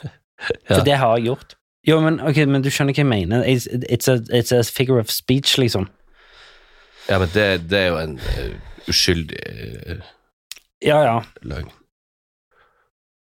For 0.70 0.84
det 0.86 0.96
har 0.96 1.18
jeg 1.18 1.30
gjort. 1.30 1.56
Jo, 1.88 1.98
men, 2.00 2.20
okay, 2.24 2.46
men 2.48 2.62
du 2.64 2.70
skjønner 2.72 2.96
hva 2.96 3.02
jeg 3.02 3.08
mener. 3.08 3.42
It's, 3.48 3.66
it's, 3.68 4.08
a, 4.08 4.20
it's 4.32 4.52
a 4.52 4.62
figure 4.64 5.00
of 5.00 5.12
speech, 5.12 5.58
liksom. 5.60 5.88
Ja, 7.10 7.18
men 7.18 7.28
det, 7.34 7.46
det 7.70 7.78
er 7.82 7.90
jo 7.90 8.00
en 8.00 8.16
uh, 8.22 8.88
uskyldig 8.90 9.42
uh, 9.90 10.08
Ja, 10.80 11.02
ja. 11.04 11.18
løgn. 11.42 11.68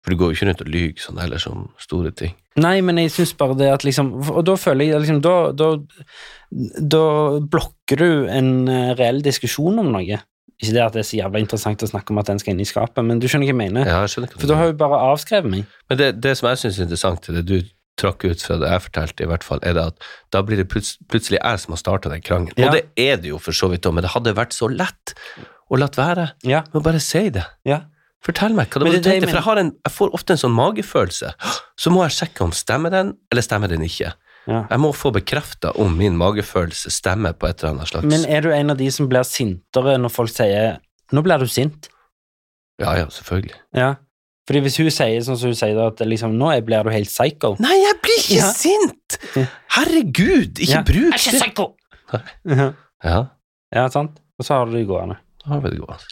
For 0.04 0.14
du 0.14 0.20
går 0.20 0.30
jo 0.30 0.36
ikke 0.36 0.46
rundt 0.48 0.62
og 0.64 0.70
lyver 0.72 1.02
sånn 1.02 1.18
ellers 1.20 1.46
om 1.50 1.66
store 1.82 2.12
ting. 2.16 2.34
Nei, 2.58 2.78
men 2.82 2.98
jeg 3.00 3.12
syns 3.14 3.34
bare 3.38 3.54
det 3.58 3.68
at 3.70 3.84
liksom 3.86 4.08
Og 4.32 4.40
da 4.46 4.56
føler 4.58 4.88
jeg 4.88 5.02
liksom 5.04 5.20
Da, 5.22 5.34
da, 5.54 5.68
da 6.80 7.02
blokker 7.38 8.00
du 8.00 8.08
en 8.32 8.48
eh, 8.72 8.94
reell 8.98 9.20
diskusjon 9.22 9.78
om 9.82 9.92
noe. 9.94 10.18
Ikke 10.58 10.74
det 10.74 10.82
at 10.82 10.96
det 10.96 11.04
er 11.04 11.06
så 11.06 11.18
jævla 11.20 11.42
interessant 11.42 11.84
å 11.84 11.90
snakke 11.90 12.10
om 12.14 12.18
at 12.18 12.30
den 12.32 12.40
skal 12.42 12.56
inn 12.56 12.64
i 12.64 12.66
skapet, 12.66 13.04
men 13.06 13.20
du 13.22 13.28
skjønner 13.30 13.46
hva 13.46 13.54
jeg 13.54 13.60
mener? 13.60 13.86
Ja, 13.86 14.00
jeg 14.02 14.14
skjønner 14.14 14.32
hva 14.32 14.38
du 14.38 14.42
For 14.42 14.50
da 14.50 14.56
har 14.58 14.72
hun 14.72 14.80
bare 14.80 15.02
avskrevet 15.12 15.52
meg. 15.52 15.76
Men 15.90 16.00
det, 16.00 16.08
det 16.24 16.32
som 16.40 16.48
jeg 16.50 16.62
syns 16.64 16.80
er 16.80 16.88
interessant, 16.88 17.28
det 17.36 17.44
du 17.46 17.58
trakk 17.98 18.24
ut 18.24 18.42
fra 18.44 18.56
det 18.62 18.70
jeg 18.72 18.84
fortalte, 18.86 19.26
i 19.26 19.30
hvert 19.30 19.44
fall, 19.46 19.60
er 19.66 19.76
det 19.76 19.84
at 19.92 20.08
da 20.34 20.42
blir 20.46 20.60
det 20.60 20.68
plut 20.70 20.88
plutselig 21.10 21.40
jeg 21.40 21.62
som 21.64 21.74
har 21.74 21.82
starta 21.82 22.12
den 22.12 22.24
krangelen. 22.24 22.58
Ja. 22.58 22.70
Og 22.70 22.78
det 22.78 22.84
er 22.96 23.20
det 23.20 23.32
jo 23.32 23.40
for 23.42 23.56
så 23.56 23.70
vidt 23.72 23.86
òg, 23.88 23.96
men 23.98 24.06
det 24.06 24.14
hadde 24.14 24.36
vært 24.38 24.56
så 24.56 24.70
lett 24.72 25.14
å 25.68 25.78
latt 25.80 25.98
være. 25.98 26.30
Ja. 26.48 26.64
Men 26.72 26.84
bare 26.86 27.02
si 27.02 27.28
det. 27.34 27.44
Ja. 27.68 27.82
Fortell 28.24 28.54
meg 28.56 28.72
hva 28.72 28.80
det 28.80 28.88
var 28.88 28.96
du 28.96 29.04
tenkte, 29.04 29.28
for 29.28 29.38
jeg, 29.38 29.46
har 29.46 29.60
en, 29.60 29.74
jeg 29.86 29.94
får 29.94 30.16
ofte 30.16 30.34
en 30.34 30.40
sånn 30.40 30.56
magefølelse. 30.56 31.34
Så 31.78 31.92
må 31.94 32.02
jeg 32.06 32.16
sjekke 32.16 32.48
om 32.48 32.54
stemmer 32.56 32.92
den, 32.94 33.12
eller 33.30 33.46
stemmer 33.46 33.70
den 33.70 33.84
ikke. 33.86 34.14
Ja. 34.48 34.62
Jeg 34.70 34.80
må 34.80 34.90
få 34.96 35.12
bekrefta 35.12 35.74
om 35.80 35.94
min 35.98 36.16
magefølelse 36.18 36.90
stemmer 36.94 37.36
på 37.36 37.50
et 37.50 37.60
eller 37.60 37.76
annet 37.76 37.90
slags 37.90 38.08
Men 38.08 38.24
er 38.24 38.46
du 38.46 38.48
en 38.54 38.72
av 38.72 38.78
de 38.80 38.88
som 38.94 39.08
blir 39.10 39.26
sintere 39.28 39.98
når 40.00 40.12
folk 40.14 40.32
sier 40.32 40.78
'nå 41.12 41.22
blir 41.24 41.40
du 41.40 41.48
sint'? 41.48 41.90
Ja, 42.80 42.94
ja, 42.96 43.08
selvfølgelig. 43.12 43.56
Ja. 43.76 43.94
Fordi 44.48 44.62
hvis 44.64 44.78
hun 44.80 44.88
sier 44.90 45.20
sånn 45.20 45.36
som 45.36 45.50
hun 45.52 45.58
sier 45.58 45.76
at 45.84 46.00
liksom 46.08 46.32
'nå 46.40 46.54
blir 46.64 46.82
du 46.86 46.90
helt 46.90 47.08
psycho' 47.12 47.58
Nei, 47.60 47.74
jeg 47.84 47.98
blir 48.00 48.20
ikke 48.22 48.38
Ja. 48.40 48.52
sint! 48.52 49.18
Herregud, 49.76 50.56
ikke 50.58 50.72
Ja. 50.72 50.82
bruk 50.82 51.12
Jeg 51.12 51.12
er 51.12 51.20
ikke 51.20 51.40
psycho! 51.44 51.66
Ja. 52.48 52.72
Ja, 53.04 53.18
ja, 53.74 53.88
sant? 53.92 54.18
Og 54.40 54.46
så 54.46 54.54
har 54.56 54.64
du 54.66 54.72
det 54.72 54.86
gående. 54.88 55.18
da 55.44 55.52
har 55.54 55.60
vi 55.60 55.70
det 55.70 55.78
gående. 55.80 56.04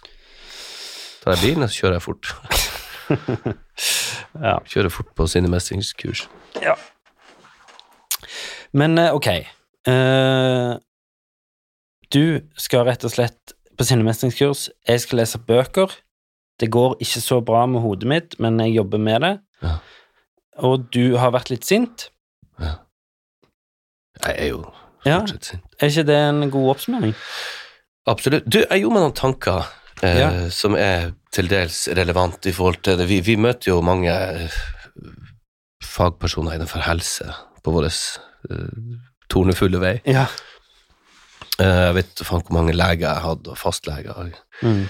Tar 1.24 1.34
jeg 1.34 1.40
bilen, 1.42 1.68
så 1.68 1.80
kjører 1.80 1.96
jeg 1.96 2.02
fort. 2.02 2.34
Ja. 4.42 4.58
Kjører 4.68 4.90
fort 4.90 5.14
på 5.16 5.26
sinnemestringskurs. 5.26 6.26
Men 8.72 8.98
eh, 8.98 9.14
ok. 9.14 9.26
uh, 9.88 10.76
du 12.12 12.40
skal 12.56 12.84
rett 12.84 13.04
og 13.04 13.10
slett 13.14 13.54
på 13.78 13.84
sinnemestringskurs. 13.84 14.68
Jeg 14.88 15.00
skal 15.00 15.18
lese 15.22 15.38
bøker. 15.38 15.92
Det 16.60 16.70
går 16.72 16.96
ikke 17.04 17.20
så 17.20 17.40
bra 17.44 17.66
med 17.68 17.82
hodet 17.84 18.08
mitt, 18.08 18.36
men 18.40 18.58
jeg 18.64 18.76
jobber 18.78 18.98
med 19.02 19.20
det. 19.26 19.32
Ja. 19.62 19.74
Og 20.64 20.86
du 20.94 21.16
har 21.20 21.34
vært 21.34 21.50
litt 21.52 21.66
sint. 21.68 22.08
Ja. 22.62 22.74
Jeg 24.24 24.36
er 24.38 24.48
jo 24.54 24.62
fortsatt 25.04 25.50
sint. 25.50 25.66
Er 25.80 25.90
ikke 25.92 26.06
det 26.08 26.16
en 26.30 26.50
god 26.50 26.70
oppsummering? 26.72 27.12
Absolutt. 28.08 28.46
Du, 28.48 28.62
jeg 28.62 28.80
gjorde 28.80 28.94
meg 28.96 29.04
noen 29.04 29.16
tanker 29.18 29.66
eh, 30.02 30.18
Ja. 30.22 30.30
som 30.54 30.76
er 30.78 31.10
til 31.34 31.50
dels 31.52 31.84
relevant 31.98 32.46
i 32.48 32.54
forhold 32.56 32.80
til 32.86 32.96
det. 33.00 33.08
Vi, 33.10 33.20
vi 33.26 33.36
møter 33.36 33.74
jo 33.74 33.80
mange 33.84 34.12
eh, 34.14 34.56
fagpersoner 35.84 36.56
innenfor 36.56 36.84
helse 36.86 37.28
på 37.64 37.74
vår 37.74 37.88
eh, 37.90 38.96
tornefulle 39.32 39.80
vei. 39.82 39.94
Ja. 40.08 40.26
Eh, 41.60 41.82
jeg 41.88 41.96
vet 42.00 42.22
faen 42.24 42.44
hvor 42.46 42.56
mange 42.56 42.76
leger 42.76 43.08
jeg 43.10 43.24
hadde, 43.26 43.52
og 43.52 43.60
fastleger. 43.60 44.32
Mm. 44.62 44.86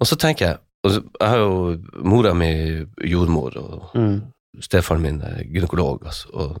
Og 0.00 0.08
så 0.08 0.18
tenker 0.20 0.46
jeg 0.50 0.60
Jeg 0.84 1.28
har 1.28 1.36
jo 1.42 1.76
mora 2.08 2.32
mi 2.34 2.86
jordmor, 3.04 3.56
og 3.60 3.90
Mm. 3.94 4.22
stefaren 4.60 5.02
min 5.02 5.20
er 5.22 5.42
gynekolog, 5.44 6.02
altså, 6.06 6.26
og 6.32 6.60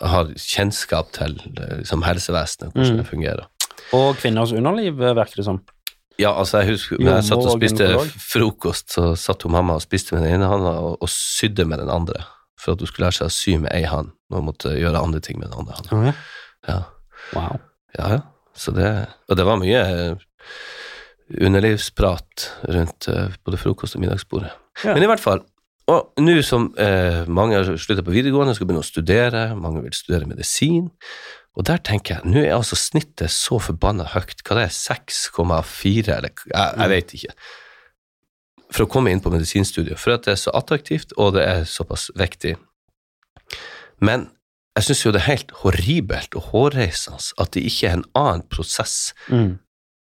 jeg 0.00 0.08
har 0.08 0.24
kjennskap 0.36 1.12
til 1.12 1.34
liksom, 1.78 2.02
helsevesenet, 2.02 2.72
hvordan 2.72 2.92
Mm. 2.92 2.96
det 2.96 3.06
fungerer. 3.06 3.46
Og 3.92 4.16
kvinners 4.16 4.52
underliv, 4.52 5.00
eh, 5.00 5.14
virker 5.14 5.36
det 5.36 5.44
som. 5.44 5.60
Ja, 6.18 6.32
altså 6.32 6.58
jeg 6.62 6.68
husker 6.72 6.96
når 6.98 7.14
jeg 7.14 7.24
satt 7.24 7.38
og 7.44 7.60
spiste 7.60 7.94
og 7.96 8.06
frokost, 8.06 8.88
så 8.94 9.14
satt 9.16 9.42
hun 9.42 9.52
mamma 9.52 9.74
og 9.74 9.82
spiste 9.82 10.14
med 10.14 10.22
den 10.24 10.34
ene 10.40 10.48
hånda 10.48 10.72
og, 10.80 10.96
og 11.02 11.08
sydde 11.08 11.66
med 11.66 11.78
den 11.78 11.90
andre. 11.90 12.24
For 12.58 12.72
at 12.72 12.80
hun 12.80 12.86
skulle 12.86 13.04
lære 13.06 13.12
seg 13.18 13.26
å 13.26 13.30
sy 13.30 13.56
med 13.58 13.70
ei 13.74 13.82
hand, 13.84 14.12
hun 14.32 14.46
måtte 14.46 14.72
gjøre 14.80 15.02
andre 15.02 15.20
ting 15.20 15.38
med 15.38 15.50
den 15.50 15.58
andre 15.58 15.74
handa. 15.76 16.14
Ja. 16.68 16.82
Wow. 17.34 17.60
ja, 17.98 18.08
ja. 18.14 18.20
Så 18.54 18.72
det, 18.74 19.08
og 19.28 19.36
det 19.36 19.44
var 19.44 19.56
mye 19.60 19.76
eh, 19.76 20.14
underlivsprat 21.34 22.46
rundt 22.70 23.08
eh, 23.10 23.34
både 23.44 23.58
frokost 23.60 23.96
og 23.96 24.02
middagsbordet. 24.04 24.52
Ja. 24.84 24.94
Men 24.94 25.02
i 25.02 25.10
hvert 25.10 25.22
fall, 25.22 25.42
og 25.90 26.12
nå 26.22 26.36
som 26.42 26.68
eh, 26.82 27.24
mange 27.30 27.58
har 27.58 27.76
slutta 27.78 28.04
på 28.06 28.14
videregående, 28.14 28.54
skal 28.56 28.68
begynne 28.68 28.84
å 28.84 28.86
studere, 28.86 29.48
mange 29.58 29.82
vil 29.84 29.94
studere 29.94 30.28
medisin, 30.30 30.90
og 31.56 31.64
der 31.68 31.80
tenker 31.80 32.18
jeg, 32.18 32.28
nå 32.28 32.42
er 32.42 32.56
altså 32.56 32.76
snittet 32.76 33.32
så 33.32 33.58
forbanna 33.62 34.04
høyt, 34.12 34.42
hva 34.44 34.58
det 34.58 34.66
er, 34.68 34.74
6,4, 34.74 36.16
eller 36.18 36.34
jeg, 36.34 36.52
jeg 36.52 36.92
vet 36.92 37.14
ikke, 37.16 37.36
for 38.66 38.84
å 38.84 38.90
komme 38.92 39.14
inn 39.14 39.22
på 39.24 39.32
medisinstudiet, 39.32 39.98
for 40.02 40.16
at 40.16 40.26
det 40.26 40.34
er 40.34 40.42
så 40.42 40.52
attraktivt, 40.58 41.14
og 41.16 41.36
det 41.38 41.46
er 41.46 41.64
såpass 41.70 42.10
viktig. 42.18 42.56
Men 44.04 44.28
jeg 44.76 44.88
syns 44.90 45.04
jo 45.06 45.14
det 45.14 45.22
er 45.22 45.30
helt 45.30 45.54
horribelt 45.62 46.34
og 46.36 46.50
hårreisende 46.50 47.22
at 47.40 47.54
det 47.54 47.62
ikke 47.70 47.88
er 47.88 47.98
en 48.00 48.08
annen 48.18 48.44
prosess 48.52 49.14
Mm. 49.32 49.56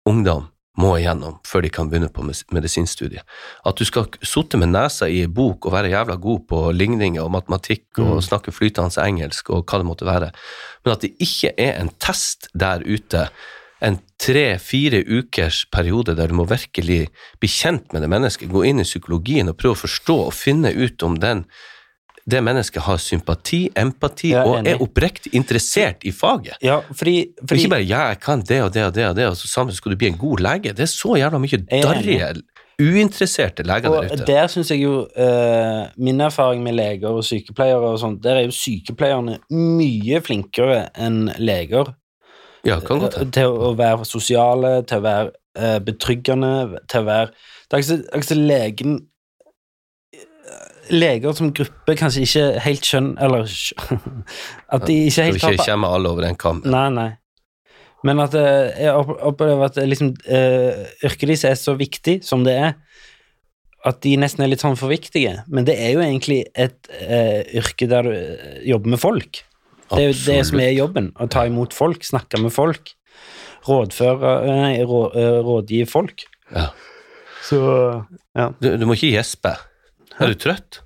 ungdom 0.09 0.47
må 0.77 0.95
igjennom 0.99 1.39
før 1.47 1.63
de 1.63 1.69
kan 1.69 1.89
begynne 1.89 2.09
på 2.11 2.25
medisinstudiet. 2.51 3.23
At 3.65 3.79
du 3.79 3.85
skal 3.87 4.09
sitte 4.21 4.59
med 4.59 4.73
nesa 4.73 5.07
i 5.07 5.21
ei 5.23 5.27
bok 5.31 5.65
og 5.65 5.75
være 5.75 5.93
jævla 5.93 6.15
god 6.21 6.47
på 6.49 6.61
ligninger 6.75 7.23
og 7.23 7.31
matematikk 7.31 7.99
og 7.99 8.15
Mm. 8.15 8.21
snakke 8.21 8.51
flytende 8.51 9.07
engelsk 9.07 9.49
og 9.49 9.65
hva 9.65 9.77
det 9.79 9.85
måtte 9.85 10.05
være, 10.05 10.31
men 10.85 10.91
at 10.91 11.01
det 11.01 11.15
ikke 11.19 11.53
er 11.57 11.79
en 11.81 11.91
test 11.99 12.49
der 12.53 12.83
ute, 12.85 13.29
en 13.81 13.99
tre-fire 14.19 15.03
ukers 15.07 15.65
periode 15.71 16.15
der 16.15 16.27
du 16.27 16.33
må 16.33 16.45
virkelig 16.45 17.07
bli 17.39 17.47
kjent 17.47 17.93
med 17.93 18.01
det 18.01 18.09
mennesket, 18.09 18.49
gå 18.49 18.63
inn 18.63 18.79
i 18.79 18.83
psykologien 18.87 19.49
og 19.49 19.57
prøve 19.57 19.75
å 19.75 19.83
forstå 19.83 20.15
og 20.25 20.33
finne 20.33 20.71
ut 20.73 21.03
om 21.03 21.19
den 21.19 21.45
det 22.31 22.41
mennesket 22.41 22.81
har 22.81 22.97
sympati, 22.97 23.67
empati 23.77 24.31
er 24.33 24.47
og 24.49 24.65
er 24.67 24.81
oppriktig 24.81 25.35
interessert 25.37 26.01
i 26.03 26.11
faget. 26.11 26.57
Ja, 26.63 26.79
fordi, 26.91 27.27
fordi 27.47 27.61
Ikke 27.61 27.69
bare 27.69 27.85
'ja, 27.85 28.01
jeg 28.07 28.19
kan 28.19 28.41
det 28.41 28.63
og 28.63 28.73
det 28.73 28.83
og 28.85 28.95
det', 28.97 29.09
og 29.09 29.15
det, 29.15 29.27
og 29.27 29.37
så 29.37 29.47
sammen 29.47 29.75
skal 29.75 29.91
du 29.91 29.97
bli 29.97 30.07
en 30.07 30.17
god 30.17 30.37
lege. 30.39 30.73
Det 30.73 30.79
er 30.79 30.85
så 30.85 31.15
jævla 31.15 31.37
mye 31.37 31.65
darrige, 31.69 32.41
uinteresserte 32.81 33.63
leger 33.63 33.89
Og 33.89 34.03
der 34.03 34.13
ute. 34.13 34.25
der 34.25 34.47
syns 34.47 34.71
jeg 34.71 34.83
jo 34.83 35.07
uh, 35.17 35.87
Min 35.97 36.21
erfaring 36.21 36.63
med 36.63 36.73
leger 36.73 37.07
og 37.07 37.23
sykepleiere 37.23 37.93
og 37.93 37.99
sånt, 37.99 38.23
der 38.23 38.35
er 38.35 38.47
jo 38.47 38.51
sykepleierne 38.51 39.39
mye 39.51 40.21
flinkere 40.21 40.89
enn 40.97 41.29
leger 41.37 41.93
Ja, 42.65 42.79
kan 42.79 42.99
godt 42.99 43.19
eh, 43.21 43.29
til 43.31 43.47
å 43.47 43.75
være 43.77 44.05
sosiale, 44.09 44.79
til 44.89 44.97
å 44.97 45.05
være 45.05 45.31
eh, 45.57 45.79
betryggende, 45.85 46.79
til 46.89 47.03
å 47.03 47.05
være 47.05 47.27
Det 47.71 47.81
det 47.87 47.99
er 47.99 48.17
ikke 48.17 48.33
så 48.33 48.39
legen 48.39 48.99
Leger 50.93 51.35
som 51.37 51.51
gruppe 51.55 51.95
kanskje 51.97 52.25
ikke 52.25 52.45
helt 52.65 52.87
skjønner 52.87 53.25
Eller 53.25 53.53
At 54.75 54.85
de 54.87 54.97
ikke 55.07 55.29
helt 55.29 55.41
tar 55.41 55.55
ikke 55.55 55.69
kommer 55.71 55.95
alle 55.97 56.11
over 56.11 56.27
den 56.27 56.37
kampen. 56.39 56.73
Nei, 56.73 56.89
nei. 56.93 57.11
Men 58.05 58.21
at 58.21 58.35
eh, 58.37 58.85
jeg 58.85 58.93
opplever 58.93 59.65
at 59.65 59.79
eh, 59.81 59.87
liksom, 59.89 60.13
uh, 60.29 60.85
yrket 61.05 61.29
deres 61.31 61.45
er 61.49 61.57
så 61.57 61.73
viktig 61.79 62.19
som 62.25 62.43
det 62.45 62.53
er, 62.53 62.75
at 63.85 63.99
de 64.01 64.15
nesten 64.17 64.43
er 64.45 64.51
litt 64.51 64.61
sånn 64.61 64.77
for 64.77 64.93
viktige. 64.93 65.39
Men 65.49 65.65
det 65.67 65.77
er 65.81 65.95
jo 65.95 66.03
egentlig 66.05 66.43
et 66.53 66.77
uh, 67.01 67.41
yrke 67.57 67.89
der 67.89 68.05
du 68.05 68.13
jobber 68.73 68.93
med 68.93 69.01
folk. 69.01 69.41
Det 69.89 70.01
er 70.01 70.09
jo 70.09 70.17
det 70.25 70.39
som 70.49 70.61
er 70.61 70.73
jobben. 70.73 71.11
Å 71.21 71.29
ta 71.29 71.45
imot 71.49 71.73
folk, 71.77 72.05
snakke 72.05 72.41
med 72.41 72.53
folk. 72.53 72.93
Rådføre 73.65 74.33
Nei, 74.49 74.73
rå, 74.85 75.01
rådgi 75.45 75.83
folk. 75.89 76.25
Ja. 76.53 76.71
Så 77.45 77.59
ja. 78.37 78.49
Du, 78.61 78.71
du 78.77 78.85
må 78.89 78.97
ikke 78.97 79.13
gjespe. 79.13 79.53
Er 80.19 80.31
du 80.31 80.35
trøtt? 80.39 80.81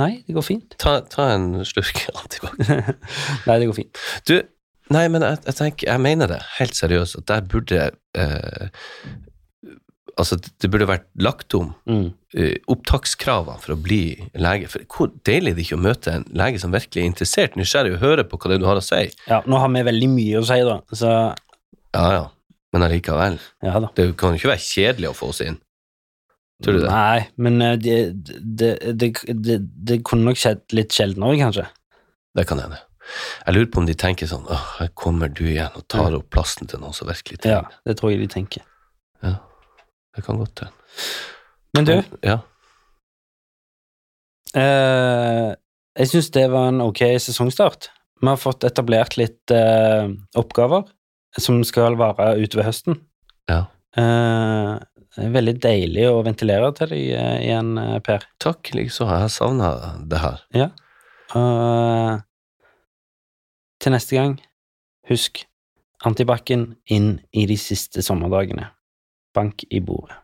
Nei, 0.00 0.24
det 0.26 0.34
går 0.34 0.42
fint. 0.46 0.74
Ta, 0.82 0.96
ta 1.06 1.28
en 1.36 1.50
slurk 1.68 2.00
antibac. 2.18 2.56
Nei, 3.46 3.58
det 3.60 3.68
går 3.68 3.76
fint. 3.76 4.00
Du, 4.26 4.34
nei, 4.90 5.04
men 5.12 5.22
jeg, 5.22 5.38
jeg 5.46 5.54
tenker, 5.60 5.90
jeg 5.92 6.02
mener 6.02 6.32
det 6.32 6.40
helt 6.58 6.74
seriøst, 6.74 7.20
at 7.22 7.28
der 7.30 7.44
burde 7.52 7.84
eh, 8.18 8.66
Altså, 10.14 10.36
det 10.62 10.68
burde 10.70 10.86
vært 10.86 11.08
lagt 11.18 11.54
om 11.58 11.72
Mm. 11.90 12.12
uh, 12.38 12.52
opptakskravene 12.70 13.58
for 13.58 13.74
å 13.74 13.78
bli 13.82 14.28
lege. 14.38 14.68
For 14.70 14.84
hvor 14.86 15.08
deilig 15.26 15.50
er 15.50 15.56
det 15.58 15.64
ikke 15.64 15.74
å 15.78 15.82
møte 15.82 16.12
en 16.14 16.26
lege 16.38 16.60
som 16.62 16.70
virkelig 16.70 17.02
er 17.02 17.08
interessert, 17.10 17.56
nysgjerrig 17.58 17.96
og 17.96 18.04
høre 18.04 18.22
på 18.30 18.38
hva 18.38 18.52
det 18.52 18.60
er 18.60 18.62
du 18.62 18.68
har 18.68 18.78
å 18.78 18.84
si. 18.86 19.00
Ja, 19.26 19.40
nå 19.50 19.58
har 19.58 19.72
vi 19.74 19.82
veldig 19.88 20.10
mye 20.14 20.38
å 20.38 20.44
si, 20.46 20.60
da. 20.68 20.76
Så 20.94 21.10
Ja, 21.10 22.04
ja, 22.14 22.22
men 22.72 22.86
allikevel. 22.86 23.40
ja 23.66 23.74
da. 23.82 23.90
Det 23.98 24.06
kan 24.20 24.36
jo 24.36 24.42
ikke 24.44 24.52
være 24.52 24.62
kjedelig 24.68 25.10
å 25.10 25.16
få 25.18 25.32
oss 25.34 25.42
inn. 25.42 25.58
Tror 26.62 26.76
du 26.76 26.80
det? 26.84 26.90
Nei, 26.90 27.24
men 27.36 27.60
eh, 27.62 27.74
det, 27.82 27.96
det, 28.60 28.70
det, 28.94 29.56
det, 29.58 29.96
kunne 30.06 30.28
nok 30.30 30.38
skjedd 30.38 30.62
litt 30.76 30.94
sjeldnere, 30.94 31.34
kanskje. 31.40 31.64
Det 32.38 32.44
kan 32.48 32.62
hende. 32.62 32.78
Jeg 33.44 33.54
lurer 33.56 33.68
på 33.74 33.82
om 33.82 33.88
de 33.88 33.94
tenker 34.00 34.30
sånn 34.30 34.46
åh, 34.48 34.62
her 34.78 34.88
kommer 34.96 35.28
du 35.28 35.42
igjen 35.50 35.74
og 35.76 35.84
tar 35.92 36.14
opp 36.16 36.30
plassen 36.32 36.70
til 36.70 36.80
noen 36.80 36.94
som 36.96 37.10
virkelig 37.10 37.36
Ja, 37.42 37.42
trenger 37.42 37.68
det. 37.74 37.80
det 37.90 37.96
tror 38.00 38.14
jeg 38.14 38.22
de 38.22 38.28
tenker. 38.32 38.62
Ja, 39.26 39.34
det 40.16 40.24
kan 40.24 40.38
godt 40.40 40.62
hende. 40.64 40.72
Men 41.74 41.88
du, 41.90 41.92
Ja. 42.24 42.38
eh, 44.54 45.50
jeg 45.98 46.10
syns 46.10 46.30
det 46.34 46.46
var 46.52 46.70
en 46.70 46.80
ok 46.84 47.02
sesongstart. 47.22 47.90
Vi 48.22 48.30
har 48.30 48.40
fått 48.40 48.64
etablert 48.64 49.18
litt 49.20 49.50
eh, 49.52 50.08
oppgaver 50.38 50.86
som 51.38 51.60
skal 51.66 51.98
vare 52.00 52.36
utover 52.40 52.70
høsten. 52.70 53.00
ja. 53.50 53.64
Eh, 53.98 54.74
veldig 55.16 55.54
deilig 55.62 56.06
å 56.10 56.22
ventilere 56.26 56.70
til 56.76 56.90
deg 56.90 57.10
eh, 57.14 57.36
igjen, 57.46 57.74
eh, 57.78 57.98
Per. 58.04 58.26
Takk, 58.42 58.72
liksom. 58.74 59.10
Jeg 59.10 59.26
har 59.26 59.32
savna 59.32 59.70
det 60.10 60.22
her. 60.22 60.42
Ja. 60.54 60.70
Uh, 61.34 62.20
til 63.82 63.94
neste 63.94 64.18
gang, 64.18 64.36
husk 65.10 65.44
antibac-en 66.04 66.74
inn 66.92 67.08
i 67.32 67.46
de 67.50 67.56
siste 67.60 68.04
sommerdagene. 68.04 68.68
Bank 69.34 69.64
i 69.70 69.80
bordet. 69.82 70.23